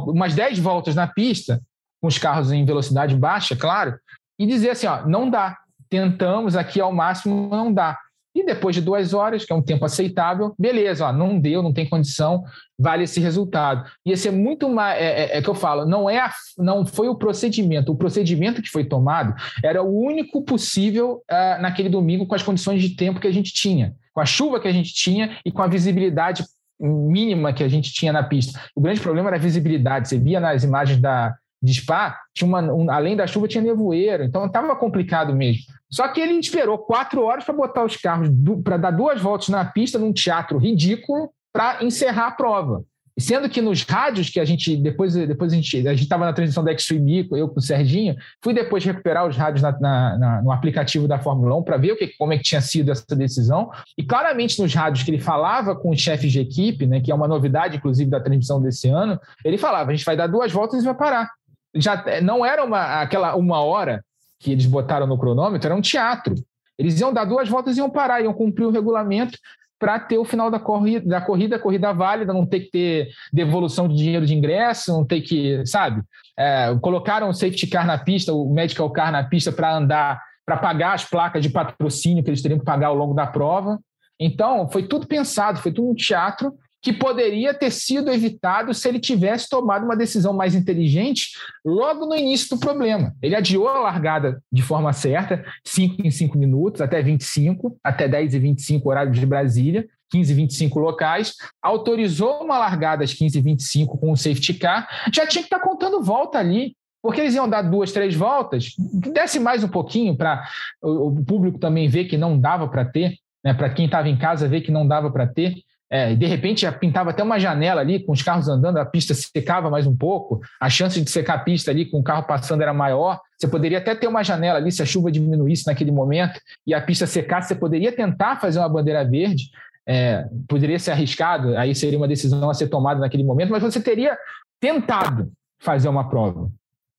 umas 0.07 0.33
10 0.33 0.57
voltas 0.57 0.95
na 0.95 1.05
pista, 1.05 1.61
com 2.01 2.07
os 2.07 2.17
carros 2.17 2.51
em 2.51 2.65
velocidade 2.65 3.15
baixa, 3.15 3.55
claro, 3.55 3.95
e 4.39 4.47
dizer 4.47 4.71
assim: 4.71 4.87
ó, 4.87 5.05
não 5.05 5.29
dá, 5.29 5.55
tentamos 5.87 6.55
aqui 6.55 6.81
ao 6.81 6.91
máximo, 6.91 7.47
não 7.47 7.71
dá. 7.71 7.95
E 8.35 8.43
depois 8.43 8.75
de 8.75 8.81
duas 8.81 9.13
horas, 9.13 9.45
que 9.45 9.53
é 9.53 9.55
um 9.55 9.61
tempo 9.61 9.85
aceitável, 9.85 10.55
beleza, 10.57 11.05
ó, 11.05 11.13
não 11.13 11.39
deu, 11.39 11.61
não 11.61 11.71
tem 11.71 11.87
condição, 11.87 12.43
vale 12.77 13.03
esse 13.03 13.19
resultado. 13.19 13.89
Ia 14.05 14.17
ser 14.17 14.31
muito 14.31 14.67
mais. 14.67 14.99
É, 14.99 15.05
é, 15.05 15.37
é 15.37 15.41
que 15.41 15.49
eu 15.49 15.55
falo, 15.55 15.85
não, 15.85 16.09
é 16.09 16.19
a, 16.19 16.31
não 16.57 16.85
foi 16.85 17.07
o 17.07 17.15
procedimento. 17.15 17.91
O 17.91 17.95
procedimento 17.95 18.61
que 18.61 18.69
foi 18.69 18.85
tomado 18.85 19.35
era 19.63 19.83
o 19.83 19.99
único 19.99 20.41
possível 20.43 21.21
uh, 21.31 21.61
naquele 21.61 21.89
domingo 21.89 22.25
com 22.25 22.35
as 22.35 22.43
condições 22.43 22.81
de 22.81 22.95
tempo 22.95 23.19
que 23.19 23.27
a 23.27 23.33
gente 23.33 23.53
tinha, 23.53 23.93
com 24.13 24.21
a 24.21 24.25
chuva 24.25 24.59
que 24.59 24.67
a 24.67 24.73
gente 24.73 24.93
tinha 24.93 25.37
e 25.45 25.51
com 25.51 25.61
a 25.61 25.67
visibilidade 25.67 26.43
mínima 26.79 27.53
que 27.53 27.63
a 27.63 27.67
gente 27.67 27.93
tinha 27.93 28.11
na 28.11 28.23
pista. 28.23 28.59
O 28.75 28.81
grande 28.81 28.99
problema 28.99 29.29
era 29.29 29.37
a 29.37 29.39
visibilidade. 29.39 30.09
Você 30.09 30.17
via 30.17 30.39
nas 30.39 30.63
imagens 30.63 30.99
da, 30.99 31.35
de 31.63 31.73
Spa, 31.73 32.19
tinha 32.33 32.47
uma, 32.47 32.61
um, 32.61 32.91
além 32.91 33.15
da 33.15 33.25
chuva, 33.25 33.47
tinha 33.47 33.63
nevoeiro, 33.63 34.23
então 34.23 34.45
estava 34.45 34.75
complicado 34.75 35.33
mesmo. 35.33 35.63
Só 35.89 36.07
que 36.09 36.19
ele 36.19 36.33
esperou 36.33 36.77
quatro 36.77 37.23
horas 37.23 37.45
para 37.45 37.53
botar 37.53 37.85
os 37.85 37.95
carros, 37.95 38.29
para 38.63 38.77
dar 38.77 38.91
duas 38.91 39.21
voltas 39.21 39.47
na 39.47 39.63
pista, 39.63 39.97
num 39.97 40.11
teatro 40.11 40.57
ridículo, 40.57 41.29
para 41.53 41.83
encerrar 41.83 42.27
a 42.27 42.31
prova. 42.31 42.83
Sendo 43.17 43.47
que 43.47 43.61
nos 43.61 43.83
rádios 43.83 44.27
que 44.27 44.39
a 44.39 44.45
gente, 44.45 44.75
depois, 44.75 45.13
depois 45.13 45.53
a 45.53 45.55
gente 45.55 45.87
a 45.87 45.93
estava 45.93 46.25
na 46.25 46.33
transmissão 46.33 46.63
da 46.63 46.73
Extreme 46.73 47.27
eu 47.31 47.47
com 47.47 47.59
o 47.59 47.61
Serginho, 47.61 48.15
fui 48.43 48.55
depois 48.55 48.83
recuperar 48.83 49.27
os 49.27 49.37
rádios 49.37 49.61
na, 49.61 49.71
na, 49.79 50.17
na, 50.17 50.41
no 50.41 50.51
aplicativo 50.51 51.07
da 51.07 51.19
Fórmula 51.19 51.55
1 51.57 51.63
para 51.63 51.77
ver 51.77 51.91
o 51.91 51.95
que, 51.95 52.07
como 52.17 52.33
é 52.33 52.37
que 52.37 52.43
tinha 52.43 52.61
sido 52.61 52.91
essa 52.91 53.15
decisão. 53.15 53.69
E 53.95 54.03
claramente 54.03 54.59
nos 54.59 54.73
rádios 54.73 55.03
que 55.03 55.11
ele 55.11 55.19
falava 55.19 55.75
com 55.75 55.91
os 55.91 56.01
chefes 56.01 56.31
de 56.31 56.39
equipe, 56.39 56.87
né, 56.87 57.01
que 57.01 57.11
é 57.11 57.15
uma 57.15 57.27
novidade, 57.27 57.77
inclusive, 57.77 58.09
da 58.09 58.19
transmissão 58.19 58.59
desse 58.59 58.89
ano, 58.89 59.19
ele 59.45 59.59
falava: 59.59 59.91
a 59.91 59.95
gente 59.95 60.05
vai 60.05 60.17
dar 60.17 60.25
duas 60.25 60.51
voltas 60.51 60.81
e 60.81 60.85
vai 60.85 60.95
parar 60.95 61.29
já 61.73 62.03
é, 62.05 62.21
não 62.21 62.45
era 62.45 62.63
uma, 62.63 63.01
aquela 63.01 63.35
uma 63.35 63.61
hora 63.61 64.03
que 64.39 64.51
eles 64.51 64.65
botaram 64.65 65.07
no 65.07 65.17
cronômetro, 65.17 65.67
era 65.67 65.75
um 65.75 65.81
teatro. 65.81 66.35
Eles 66.77 66.99
iam 66.99 67.13
dar 67.13 67.25
duas 67.25 67.47
voltas 67.47 67.77
e 67.77 67.79
iam 67.79 67.89
parar, 67.89 68.21
iam 68.21 68.33
cumprir 68.33 68.65
o 68.65 68.71
regulamento 68.71 69.37
para 69.79 69.99
ter 69.99 70.17
o 70.17 70.25
final 70.25 70.49
da 70.49 70.59
corrida, 70.59 71.07
da 71.07 71.21
corrida, 71.21 71.59
corrida 71.59 71.93
válida, 71.93 72.33
não 72.33 72.45
ter 72.45 72.61
que 72.61 72.71
ter 72.71 73.09
devolução 73.31 73.87
de 73.87 73.95
dinheiro 73.95 74.25
de 74.25 74.33
ingresso, 74.33 74.91
não 74.91 75.05
ter 75.05 75.21
que, 75.21 75.65
sabe? 75.65 76.01
É, 76.37 76.73
colocaram 76.81 77.29
o 77.29 77.33
safety 77.33 77.67
car 77.67 77.85
na 77.85 77.97
pista, 77.97 78.33
o 78.33 78.49
medical 78.49 78.89
car 78.91 79.11
na 79.11 79.23
pista 79.23 79.51
para 79.51 79.75
andar, 79.75 80.21
para 80.45 80.57
pagar 80.57 80.93
as 80.93 81.05
placas 81.05 81.43
de 81.43 81.49
patrocínio 81.49 82.23
que 82.23 82.29
eles 82.29 82.41
teriam 82.41 82.59
que 82.59 82.65
pagar 82.65 82.87
ao 82.87 82.95
longo 82.95 83.13
da 83.13 83.27
prova. 83.27 83.79
Então, 84.19 84.69
foi 84.69 84.83
tudo 84.83 85.05
pensado, 85.05 85.59
foi 85.59 85.71
tudo 85.71 85.91
um 85.91 85.95
teatro 85.95 86.53
que 86.83 86.91
poderia 86.91 87.53
ter 87.53 87.71
sido 87.71 88.11
evitado 88.11 88.73
se 88.73 88.89
ele 88.89 88.99
tivesse 88.99 89.47
tomado 89.49 89.85
uma 89.85 89.95
decisão 89.95 90.33
mais 90.33 90.53
inteligente 90.53 91.29
logo 91.65 92.05
no 92.05 92.13
início 92.13 92.49
do 92.49 92.59
problema. 92.59 93.15
Ele 93.21 93.35
adiou 93.35 93.69
a 93.69 93.79
largada 93.79 94.43
de 94.51 94.61
forma 94.61 94.91
certa, 94.91 95.45
5 95.63 96.05
em 96.05 96.11
5 96.11 96.37
minutos, 96.37 96.81
até 96.81 97.01
25, 97.01 97.77
até 97.81 98.05
10 98.05 98.33
e 98.33 98.39
25 98.39 98.89
horário 98.89 99.13
de 99.13 99.25
Brasília, 99.25 99.87
15 100.11 100.31
e 100.31 100.35
25 100.35 100.77
locais, 100.77 101.35
autorizou 101.61 102.43
uma 102.43 102.59
largada 102.59 103.05
às 103.05 103.13
15 103.13 103.39
e 103.39 103.41
25 103.41 103.97
com 103.97 104.11
o 104.11 104.17
safety 104.17 104.53
car, 104.55 104.87
já 105.11 105.25
tinha 105.25 105.41
que 105.41 105.47
estar 105.47 105.61
contando 105.61 106.03
volta 106.03 106.37
ali, 106.37 106.75
porque 107.01 107.21
eles 107.21 107.33
iam 107.33 107.49
dar 107.49 107.61
duas, 107.61 107.93
três 107.93 108.13
voltas, 108.13 108.75
que 109.01 109.09
desse 109.09 109.39
mais 109.39 109.63
um 109.63 109.69
pouquinho 109.69 110.17
para 110.17 110.43
o 110.81 111.23
público 111.25 111.57
também 111.57 111.87
ver 111.87 112.05
que 112.05 112.17
não 112.17 112.37
dava 112.37 112.67
para 112.67 112.83
ter, 112.83 113.15
né, 113.43 113.53
para 113.53 113.69
quem 113.69 113.85
estava 113.85 114.09
em 114.09 114.17
casa 114.17 114.47
ver 114.49 114.61
que 114.61 114.71
não 114.71 114.85
dava 114.85 115.09
para 115.09 115.25
ter. 115.25 115.55
É, 115.93 116.15
de 116.15 116.25
repente 116.25 116.61
já 116.61 116.71
pintava 116.71 117.11
até 117.11 117.21
uma 117.21 117.39
janela 117.39 117.79
ali, 117.79 117.99
com 117.99 118.13
os 118.13 118.23
carros 118.23 118.49
andando, 118.49 118.77
a 118.77 118.85
pista 118.85 119.13
secava 119.13 119.69
mais 119.69 119.85
um 119.85 119.95
pouco, 119.95 120.41
a 120.59 120.67
chance 120.67 120.99
de 120.99 121.07
secar 121.07 121.35
a 121.35 121.39
pista 121.43 121.69
ali 121.69 121.85
com 121.85 121.99
o 121.99 122.03
carro 122.03 122.23
passando 122.23 122.63
era 122.63 122.73
maior. 122.73 123.21
Você 123.37 123.47
poderia 123.47 123.77
até 123.77 123.93
ter 123.93 124.07
uma 124.07 124.23
janela 124.23 124.57
ali, 124.57 124.71
se 124.71 124.81
a 124.81 124.87
chuva 124.87 125.11
diminuísse 125.11 125.67
naquele 125.67 125.91
momento 125.91 126.41
e 126.65 126.73
a 126.73 126.81
pista 126.81 127.05
secasse, 127.05 127.49
você 127.49 127.55
poderia 127.55 127.91
tentar 127.91 128.37
fazer 128.41 128.57
uma 128.57 128.67
bandeira 128.67 129.05
verde. 129.05 129.51
É, 129.85 130.25
poderia 130.47 130.79
ser 130.79 130.89
arriscado, 130.89 131.55
aí 131.55 131.75
seria 131.75 131.99
uma 131.99 132.07
decisão 132.07 132.49
a 132.49 132.55
ser 132.55 132.69
tomada 132.69 132.99
naquele 132.99 133.23
momento, 133.23 133.51
mas 133.51 133.61
você 133.61 133.79
teria 133.79 134.17
tentado 134.59 135.31
fazer 135.59 135.89
uma 135.89 136.09
prova. 136.09 136.49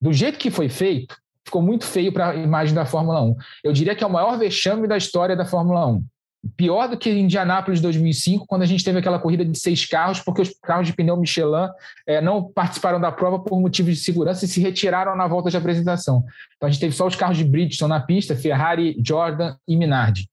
Do 0.01 0.12
jeito 0.12 0.38
que 0.38 0.53
foi 0.53 0.68
feito, 0.68 1.16
ficou 1.45 1.61
muito 1.61 1.84
feio 1.84 2.12
para 2.12 2.30
a 2.30 2.36
imagem 2.36 2.72
da 2.72 2.86
Fórmula 2.86 3.20
1. 3.24 3.36
Eu 3.64 3.72
diria 3.72 3.97
que 3.97 4.05
é 4.05 4.07
o 4.07 4.12
maior 4.12 4.38
vexame 4.38 4.86
da 4.86 4.97
história 4.97 5.34
da 5.34 5.45
Fórmula 5.45 5.84
1 5.84 6.05
pior 6.57 6.88
do 6.88 6.97
que 6.97 7.11
em 7.11 7.20
Indianápolis 7.20 7.80
2005, 7.80 8.47
quando 8.47 8.62
a 8.62 8.66
gente 8.66 8.84
teve 8.84 8.99
aquela 8.99 9.18
corrida 9.18 9.45
de 9.45 9.59
seis 9.59 9.86
carros, 9.86 10.20
porque 10.20 10.42
os 10.42 10.51
carros 10.62 10.86
de 10.86 10.92
pneu 10.92 11.16
Michelin 11.16 11.68
é, 12.07 12.20
não 12.20 12.42
participaram 12.42 13.01
da 13.01 13.11
prova 13.11 13.38
por 13.38 13.61
motivos 13.61 13.95
de 13.95 14.01
segurança 14.01 14.45
e 14.45 14.49
se 14.49 14.61
retiraram 14.61 15.16
na 15.16 15.26
volta 15.26 15.51
de 15.51 15.57
apresentação. 15.57 16.24
Então 16.57 16.68
a 16.68 16.70
gente 16.70 16.80
teve 16.80 16.95
só 16.95 17.07
os 17.07 17.16
carros 17.16 17.36
de 17.36 17.45
Bridgestone 17.45 17.90
na 17.90 18.01
pista, 18.01 18.36
Ferrari, 18.36 18.97
Jordan 19.05 19.55
e 19.66 19.76
Minardi. 19.76 20.28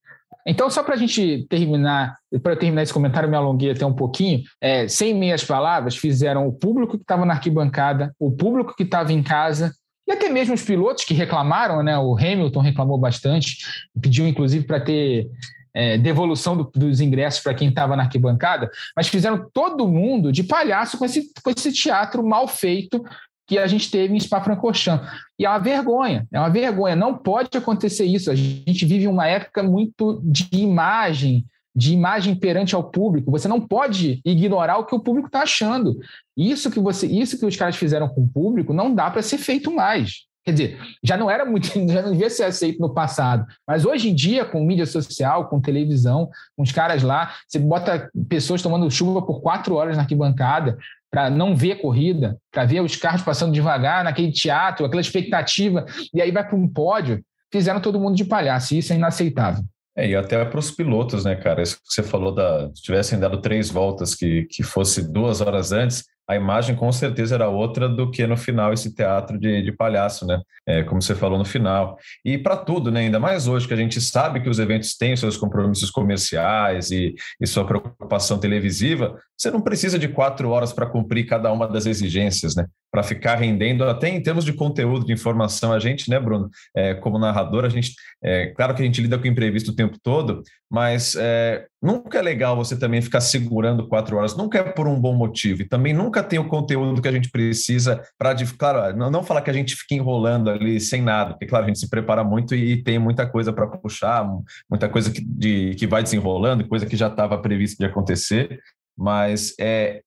Então, 0.46 0.70
só 0.72 0.82
para 0.82 0.96
a 0.96 0.98
gente 0.98 1.46
terminar, 1.50 2.18
para 2.42 2.56
terminar 2.56 2.82
esse 2.82 2.94
comentário, 2.94 3.30
me 3.30 3.36
alonguei 3.36 3.72
até 3.72 3.86
um 3.86 3.94
pouquinho, 3.94 4.42
é, 4.60 4.88
sem 4.88 5.14
meias 5.14 5.44
palavras, 5.44 5.96
fizeram 5.96 6.48
o 6.48 6.52
público 6.52 6.98
que 6.98 7.04
estava 7.04 7.26
na 7.26 7.34
arquibancada, 7.34 8.14
o 8.20 8.32
público 8.32 8.76
que 8.76 8.84
estava 8.84 9.14
em 9.14 9.22
casa, 9.22 9.72
e 10.08 10.12
até 10.12 10.30
mesmo 10.30 10.56
os 10.56 10.64
pilotos 10.64 11.04
que 11.04 11.14
reclamaram, 11.14 11.84
né? 11.84 11.98
O 11.98 12.18
Hamilton 12.18 12.60
reclamou 12.60 12.98
bastante, 12.98 13.58
pediu 14.02 14.28
inclusive 14.28 14.66
para 14.66 14.80
ter 14.80 15.30
é, 15.74 15.98
devolução 15.98 16.56
do, 16.56 16.70
dos 16.76 17.00
ingressos 17.00 17.42
para 17.42 17.54
quem 17.54 17.70
estava 17.70 17.96
na 17.96 18.04
arquibancada, 18.04 18.70
mas 18.96 19.08
fizeram 19.08 19.50
todo 19.54 19.88
mundo 19.88 20.32
de 20.32 20.44
palhaço 20.44 20.98
com 20.98 21.06
esse, 21.06 21.32
com 21.44 21.50
esse 21.50 21.72
teatro 21.72 22.24
mal 22.24 22.48
feito 22.48 23.04
que 23.48 23.58
a 23.58 23.68
gente 23.68 23.92
teve 23.92 24.16
em 24.16 24.20
Spa-Francorchamps. 24.20 25.10
E 25.38 25.46
é 25.46 25.50
uma 25.50 25.60
vergonha, 25.60 26.26
é 26.32 26.40
uma 26.40 26.50
vergonha. 26.50 26.96
Não 26.96 27.18
pode 27.18 27.50
acontecer 27.58 28.06
isso. 28.06 28.32
A 28.32 28.36
gente 28.36 28.86
vive 28.86 29.08
uma 29.08 29.28
época 29.28 29.62
muito 29.62 30.22
de 30.24 30.48
imagem, 30.54 31.46
de 31.76 31.94
imagem 31.94 32.34
perante 32.34 32.76
ao 32.76 32.84
público. 32.90 33.30
Você 33.32 33.50
não 33.50 33.60
pode 33.60 34.22
ignorar 34.24 34.78
o 34.78 34.86
que 34.86 34.96
o 34.96 35.02
público 35.02 35.28
está 35.28 35.42
achando. 35.42 36.00
Isso 36.38 36.72
que 36.72 36.80
você, 36.80 37.08
isso 37.08 37.38
que 37.38 37.46
os 37.46 37.58
caras 37.58 37.76
fizeram 37.76 38.08
com 38.08 38.22
o 38.22 38.28
público 38.28 38.72
não 38.72 38.96
dá 38.96 39.12
para 39.12 39.22
ser 39.22 39.38
feito 39.38 39.70
mais. 39.70 40.31
Quer 40.44 40.52
dizer, 40.52 40.80
já 41.04 41.16
não 41.16 41.30
era 41.30 41.46
muito, 41.46 41.68
já 41.88 42.02
não 42.02 42.12
devia 42.12 42.30
ser 42.30 42.44
aceito 42.44 42.80
no 42.80 42.94
passado. 42.94 43.46
Mas 43.68 43.86
hoje 43.86 44.10
em 44.10 44.16
dia, 44.16 44.44
com 44.44 44.64
mídia 44.64 44.86
social, 44.86 45.48
com 45.48 45.62
televisão, 45.62 46.30
com 46.56 46.64
os 46.64 46.72
caras 46.72 47.04
lá, 47.04 47.34
você 47.48 47.60
bota 47.60 48.10
pessoas 48.28 48.62
tomando 48.62 48.90
chuva 48.90 49.22
por 49.22 49.42
quatro 49.42 49.76
horas 49.76 49.96
na 49.96 50.04
arquibancada 50.04 50.78
para 51.12 51.30
não 51.30 51.56
ver 51.56 51.82
corrida, 51.82 52.38
para 52.52 52.66
ver 52.66 52.82
os 52.82 52.96
carros 52.96 53.22
passando 53.22 53.54
devagar 53.54 54.04
naquele 54.04 54.32
teatro, 54.32 54.86
aquela 54.86 55.02
expectativa, 55.02 55.86
e 56.14 56.22
aí 56.22 56.32
vai 56.32 56.48
para 56.48 56.56
um 56.56 56.68
pódio. 56.68 57.22
fizeram 57.52 57.82
todo 57.82 58.00
mundo 58.00 58.16
de 58.16 58.24
palhaço, 58.24 58.74
e 58.74 58.78
isso 58.78 58.94
é 58.94 58.96
inaceitável. 58.96 59.64
É, 59.96 60.08
e 60.08 60.16
até 60.16 60.44
para 60.46 60.60
os 60.60 60.72
pilotos, 60.72 61.26
né, 61.26 61.36
cara? 61.36 61.62
Isso 61.62 61.76
que 61.76 61.94
você 61.94 62.02
falou 62.02 62.34
da. 62.34 62.70
Se 62.74 62.82
tivessem 62.82 63.20
dado 63.20 63.42
três 63.42 63.70
voltas 63.70 64.16
que, 64.16 64.48
que 64.50 64.64
fosse 64.64 65.12
duas 65.12 65.42
horas 65.42 65.74
antes, 65.74 66.06
a 66.28 66.36
imagem 66.36 66.76
com 66.76 66.92
certeza 66.92 67.36
era 67.36 67.50
outra 67.50 67.90
do 67.90 68.10
que 68.10 68.26
no 68.26 68.38
final 68.38 68.72
esse 68.72 68.94
teatro 68.94 69.38
de, 69.38 69.62
de 69.62 69.72
palhaço, 69.72 70.26
né? 70.26 70.42
É, 70.66 70.84
como 70.84 71.02
você 71.02 71.16
falou 71.16 71.38
no 71.38 71.46
final. 71.46 71.98
E 72.24 72.38
para 72.38 72.56
tudo, 72.56 72.92
né? 72.92 73.02
Ainda 73.02 73.20
mais 73.20 73.48
hoje 73.48 73.68
que 73.68 73.74
a 73.74 73.78
gente 73.78 74.00
sabe 74.00 74.42
que 74.42 74.50
os 74.50 74.60
eventos 74.60 74.96
têm 74.96 75.16
seus 75.16 75.36
compromissos 75.36 75.90
comerciais 75.90 76.92
e, 76.92 77.14
e 77.40 77.48
sua 77.48 77.66
preocupação 77.66 78.40
televisiva, 78.40 79.18
você 79.38 79.50
não 79.50 79.62
precisa 79.62 79.98
de 79.98 80.08
quatro 80.08 80.50
horas 80.50 80.72
para 80.72 80.86
cumprir 80.86 81.26
cada 81.26 81.52
uma 81.52 81.68
das 81.68 81.86
exigências, 81.88 82.56
né? 82.56 82.66
Para 82.92 83.02
ficar 83.02 83.36
rendendo, 83.36 83.84
até 83.86 84.08
em 84.08 84.22
termos 84.22 84.46
de 84.46 84.54
conteúdo, 84.54 85.06
de 85.06 85.14
informação, 85.14 85.74
a 85.74 85.80
gente, 85.80 86.10
né, 86.10 86.20
Bruno? 86.20 86.50
É, 86.76 86.94
como 86.94 87.18
narrador, 87.18 87.66
a 87.66 87.70
gente, 87.70 87.96
é, 88.24 88.48
claro 88.48 88.76
que 88.76 88.84
a 88.84 88.86
gente 88.86 89.02
lida 89.02 89.18
com 89.18 89.28
imprevisto 89.28 89.72
o 89.72 89.76
tempo 89.76 89.98
todo, 90.04 90.44
mas 90.70 91.16
é, 91.18 91.66
nunca 91.82 92.20
é 92.20 92.22
legal 92.22 92.56
você 92.56 92.78
também 92.78 93.02
ficar 93.02 93.20
segurando 93.20 93.88
quatro 93.88 94.16
horas, 94.18 94.38
nunca 94.38 94.60
é 94.60 94.64
por 94.64 94.88
um 94.88 95.00
bom 95.00 95.16
motivo, 95.16 95.64
e 95.64 95.68
também 95.68 95.94
nunca 95.94 96.11
tem 96.12 96.40
o 96.40 96.48
conteúdo 96.48 97.02
que 97.02 97.08
a 97.08 97.12
gente 97.12 97.30
precisa 97.30 98.02
para, 98.18 98.36
claro, 98.58 98.98
não, 98.98 99.12
não 99.12 99.24
falar 99.24 99.42
que 99.42 99.50
a 99.50 99.54
gente 99.54 99.76
fica 99.76 99.96
enrolando 99.96 100.50
ali 100.50 100.80
sem 100.80 101.02
nada, 101.02 101.32
porque, 101.32 101.46
claro, 101.46 101.66
a 101.66 101.68
gente 101.68 101.80
se 101.80 101.90
prepara 101.90 102.24
muito 102.24 102.56
e 102.56 102.82
tem 102.82 102.98
muita 102.98 103.26
coisa 103.26 103.54
para 103.54 103.68
puxar, 103.68 104.28
muita 104.70 104.90
coisa 104.90 105.12
que, 105.12 105.22
de, 105.24 105.76
que 105.76 105.86
vai 105.86 106.02
desenrolando, 106.02 106.68
coisa 106.68 106.86
que 106.86 106.98
já 106.98 107.08
estava 107.08 107.38
prevista 107.38 107.84
de 107.84 107.90
acontecer, 107.90 108.60
mas 108.98 109.54
é, 109.60 110.02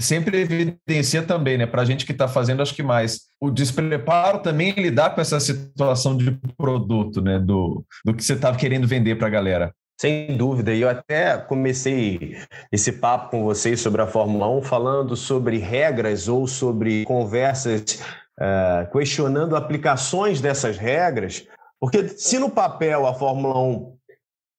sempre 0.00 0.40
evidencia 0.40 1.22
também, 1.22 1.58
né, 1.58 1.66
para 1.66 1.82
a 1.82 1.84
gente 1.84 2.06
que 2.06 2.12
está 2.12 2.28
fazendo, 2.28 2.62
acho 2.62 2.74
que 2.74 2.82
mais, 2.82 3.22
o 3.40 3.50
despreparo 3.50 4.40
também 4.40 4.72
lidar 4.72 5.14
com 5.14 5.20
essa 5.20 5.40
situação 5.40 6.16
de 6.16 6.38
produto, 6.56 7.20
né, 7.20 7.38
do, 7.38 7.84
do 8.04 8.14
que 8.14 8.22
você 8.22 8.34
estava 8.34 8.56
querendo 8.56 8.86
vender 8.86 9.16
para 9.16 9.26
a 9.26 9.30
galera. 9.30 9.72
Sem 10.00 10.36
dúvida, 10.36 10.72
e 10.72 10.82
eu 10.82 10.88
até 10.88 11.36
comecei 11.36 12.38
esse 12.70 12.92
papo 12.92 13.30
com 13.30 13.42
vocês 13.42 13.80
sobre 13.80 14.00
a 14.00 14.06
Fórmula 14.06 14.48
1 14.48 14.62
falando 14.62 15.16
sobre 15.16 15.58
regras 15.58 16.28
ou 16.28 16.46
sobre 16.46 17.04
conversas 17.04 18.00
uh, 18.38 18.88
questionando 18.92 19.56
aplicações 19.56 20.40
dessas 20.40 20.78
regras, 20.78 21.44
porque 21.80 22.06
se 22.10 22.38
no 22.38 22.48
papel 22.48 23.08
a 23.08 23.14
Fórmula 23.14 23.58
1 23.58 23.96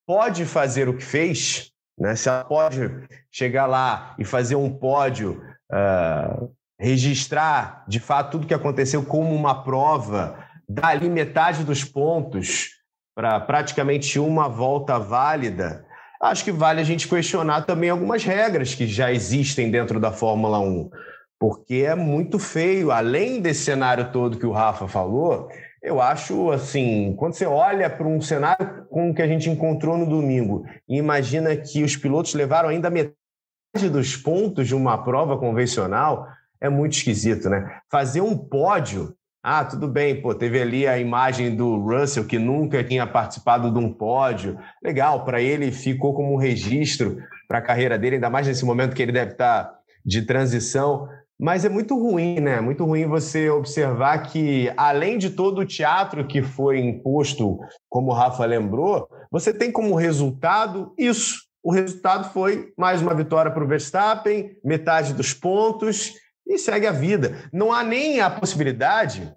pode 0.05 0.43
fazer 0.43 0.89
o 0.89 0.97
que 0.97 1.05
fez, 1.05 1.71
né, 1.97 2.17
se 2.17 2.27
ela 2.27 2.43
pode 2.43 2.91
chegar 3.31 3.65
lá 3.65 4.15
e 4.19 4.25
fazer 4.25 4.57
um 4.57 4.69
pódio, 4.69 5.41
uh, 5.71 6.51
registrar 6.77 7.85
de 7.87 8.01
fato 8.01 8.31
tudo 8.31 8.47
que 8.47 8.53
aconteceu 8.53 9.05
como 9.05 9.33
uma 9.33 9.63
prova, 9.63 10.37
dar 10.67 10.87
ali 10.87 11.07
metade 11.07 11.63
dos 11.63 11.85
pontos 11.85 12.78
para 13.19 13.37
praticamente 13.37 14.17
uma 14.17 14.47
volta 14.47 14.97
válida, 14.97 15.85
acho 16.21 16.41
que 16.41 16.53
vale 16.53 16.79
a 16.79 16.85
gente 16.85 17.05
questionar 17.05 17.63
também 17.63 17.89
algumas 17.89 18.23
regras 18.23 18.73
que 18.73 18.87
já 18.87 19.11
existem 19.11 19.69
dentro 19.69 19.99
da 19.99 20.09
Fórmula 20.09 20.57
1, 20.57 20.89
porque 21.37 21.83
é 21.85 21.95
muito 21.95 22.39
feio, 22.39 22.91
além 22.91 23.41
desse 23.41 23.65
cenário 23.65 24.09
todo 24.13 24.37
que 24.37 24.45
o 24.45 24.53
Rafa 24.53 24.87
falou, 24.87 25.49
eu 25.83 25.99
acho 25.99 26.49
assim, 26.49 27.13
quando 27.17 27.33
você 27.33 27.45
olha 27.45 27.89
para 27.89 28.07
um 28.07 28.21
cenário 28.21 28.85
como 28.89 29.11
o 29.11 29.13
que 29.13 29.21
a 29.21 29.27
gente 29.27 29.49
encontrou 29.49 29.97
no 29.97 30.05
domingo 30.05 30.65
e 30.87 30.95
imagina 30.95 31.53
que 31.57 31.83
os 31.83 31.97
pilotos 31.97 32.33
levaram 32.33 32.69
ainda 32.69 32.89
metade 32.89 33.89
dos 33.91 34.15
pontos 34.15 34.65
de 34.65 34.75
uma 34.75 34.97
prova 34.97 35.37
convencional, 35.37 36.25
é 36.61 36.69
muito 36.69 36.93
esquisito, 36.93 37.49
né? 37.49 37.81
Fazer 37.91 38.21
um 38.21 38.37
pódio 38.37 39.13
ah, 39.41 39.63
tudo 39.63 39.87
bem, 39.87 40.21
pô, 40.21 40.35
teve 40.35 40.61
ali 40.61 40.85
a 40.85 40.97
imagem 40.99 41.55
do 41.55 41.77
Russell 41.77 42.25
que 42.25 42.37
nunca 42.37 42.83
tinha 42.83 43.07
participado 43.07 43.71
de 43.71 43.79
um 43.79 43.91
pódio. 43.91 44.59
Legal, 44.83 45.23
para 45.23 45.41
ele 45.41 45.71
ficou 45.71 46.13
como 46.13 46.33
um 46.33 46.37
registro 46.37 47.17
para 47.47 47.59
a 47.59 47.61
carreira 47.61 47.97
dele, 47.97 48.15
ainda 48.15 48.29
mais 48.29 48.47
nesse 48.47 48.65
momento 48.65 48.93
que 48.93 49.01
ele 49.01 49.13
deve 49.13 49.31
estar 49.31 49.63
tá 49.63 49.79
de 50.05 50.23
transição. 50.23 51.07
Mas 51.39 51.63
é 51.63 51.69
muito 51.69 51.97
ruim, 51.97 52.41
né? 52.41 52.59
Muito 52.59 52.83
ruim 52.83 53.05
você 53.05 53.49
observar 53.49 54.23
que, 54.23 54.69
além 54.75 55.17
de 55.17 55.29
todo 55.29 55.59
o 55.59 55.65
teatro 55.65 56.27
que 56.27 56.41
foi 56.43 56.79
imposto, 56.79 57.59
como 57.87 58.11
o 58.11 58.13
Rafa 58.13 58.43
lembrou, 58.43 59.07
você 59.31 59.53
tem 59.53 59.71
como 59.71 59.95
resultado 59.95 60.93
isso. 60.97 61.47
O 61.63 61.71
resultado 61.71 62.33
foi 62.33 62.73
mais 62.77 63.01
uma 63.01 63.13
vitória 63.13 63.51
para 63.51 63.63
o 63.63 63.67
Verstappen, 63.67 64.51
metade 64.63 65.13
dos 65.13 65.33
pontos 65.33 66.13
e 66.49 66.57
segue 66.57 66.87
a 66.87 66.91
vida. 66.91 67.35
Não 67.53 67.71
há 67.71 67.83
nem 67.83 68.19
a 68.19 68.29
possibilidade 68.29 69.31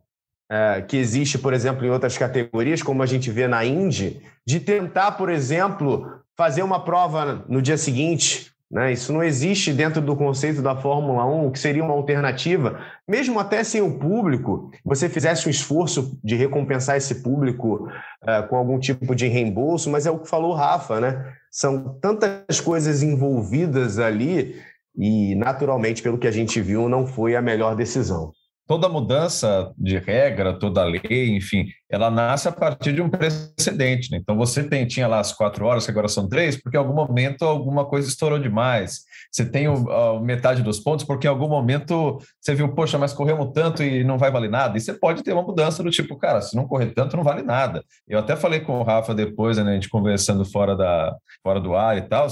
é, 0.51 0.81
que 0.81 0.97
existe, 0.97 1.39
por 1.39 1.53
exemplo, 1.53 1.85
em 1.87 1.91
outras 1.91 2.17
categorias, 2.17 2.83
como 2.83 3.03
a 3.03 3.07
gente 3.07 3.31
vê 3.31 3.47
na 3.47 3.65
Indy, 3.65 4.23
de 4.47 4.59
tentar, 4.59 5.13
por 5.13 5.29
exemplo, 5.29 6.21
fazer 6.37 6.63
uma 6.63 6.83
prova 6.83 7.45
no 7.49 7.61
dia 7.61 7.77
seguinte. 7.77 8.51
Né? 8.71 8.93
Isso 8.93 9.13
não 9.13 9.23
existe 9.23 9.71
dentro 9.71 10.01
do 10.01 10.17
conceito 10.17 10.63
da 10.63 10.75
Fórmula 10.75 11.27
1, 11.27 11.51
que 11.53 11.59
seria 11.59 11.85
uma 11.85 11.93
alternativa. 11.93 12.81
Mesmo 13.07 13.39
até 13.39 13.63
sem 13.63 13.83
o 13.83 13.99
público, 13.99 14.71
você 14.83 15.11
fizesse 15.11 15.47
um 15.47 15.51
esforço 15.51 16.19
de 16.25 16.35
recompensar 16.35 16.97
esse 16.97 17.17
público 17.17 17.87
é, 18.27 18.41
com 18.43 18.57
algum 18.57 18.79
tipo 18.79 19.15
de 19.15 19.29
reembolso, 19.29 19.91
mas 19.91 20.07
é 20.07 20.11
o 20.11 20.19
que 20.19 20.29
falou 20.29 20.53
o 20.53 20.57
Rafa, 20.57 21.01
né? 21.01 21.35
São 21.51 21.99
tantas 22.01 22.61
coisas 22.63 23.03
envolvidas 23.03 23.99
ali 23.99 24.57
e, 24.97 25.35
naturalmente, 25.35 26.03
pelo 26.03 26.19
que 26.19 26.27
a 26.27 26.33
gente 26.33 26.61
viu, 26.61 26.89
não 26.89 27.07
foi 27.07 27.35
a 27.35 27.43
melhor 27.43 27.75
decisão. 27.75 28.33
Toda 28.65 28.89
mudança 28.89 29.73
de 29.77 29.99
regra, 29.99 30.57
toda 30.59 30.85
lei, 30.85 31.37
enfim, 31.37 31.67
ela 31.91 32.11
nasce 32.11 32.49
a 32.49 32.53
partir 32.53 32.93
de 32.93 33.03
um 33.03 33.11
precedente. 33.11 34.11
Né? 34.11 34.19
Então, 34.19 34.37
você 34.37 34.63
tem, 34.63 34.87
tinha 34.87 35.09
lá 35.09 35.19
as 35.19 35.33
quatro 35.33 35.67
horas, 35.67 35.85
que 35.85 35.91
agora 35.91 36.09
são 36.09 36.29
três, 36.29 36.57
porque 36.57 36.77
em 36.77 36.81
algum 36.81 36.95
momento 36.95 37.45
alguma 37.45 37.85
coisa 37.85 38.09
estourou 38.09 38.39
demais. 38.39 39.01
Você 39.33 39.45
tem 39.45 39.67
o, 39.67 39.91
a 39.91 40.21
metade 40.23 40.63
dos 40.63 40.79
pontos, 40.79 41.05
porque 41.05 41.27
em 41.27 41.31
algum 41.31 41.49
momento 41.49 42.19
você 42.41 42.55
viu, 42.55 42.73
poxa, 42.73 42.99
mas 42.99 43.13
corremos 43.13 43.51
tanto 43.53 43.83
e 43.83 44.05
não 44.05 44.17
vai 44.17 44.31
valer 44.31 44.51
nada. 44.51 44.79
E 44.79 44.81
você 44.81 44.95
pode 44.95 45.23
ter 45.23 45.33
uma 45.33 45.43
mudança 45.43 45.83
do 45.83 45.91
tipo, 45.91 46.17
cara, 46.17 46.41
se 46.41 46.55
não 46.55 46.67
correr 46.67 46.93
tanto, 46.93 47.17
não 47.17 47.25
vale 47.25 47.43
nada. 47.43 47.83
Eu 48.07 48.21
até 48.21 48.37
falei 48.37 48.61
com 48.61 48.79
o 48.79 48.85
Rafa 48.85 49.15
depois, 49.15 49.59
né, 49.59 49.71
a 49.71 49.75
gente 49.75 49.89
conversando 49.89 50.45
fora, 50.45 50.77
da, 50.77 51.15
fora 51.43 51.61
do 51.61 51.75
ar 51.75 51.99
e 51.99 52.03
tal 52.03 52.29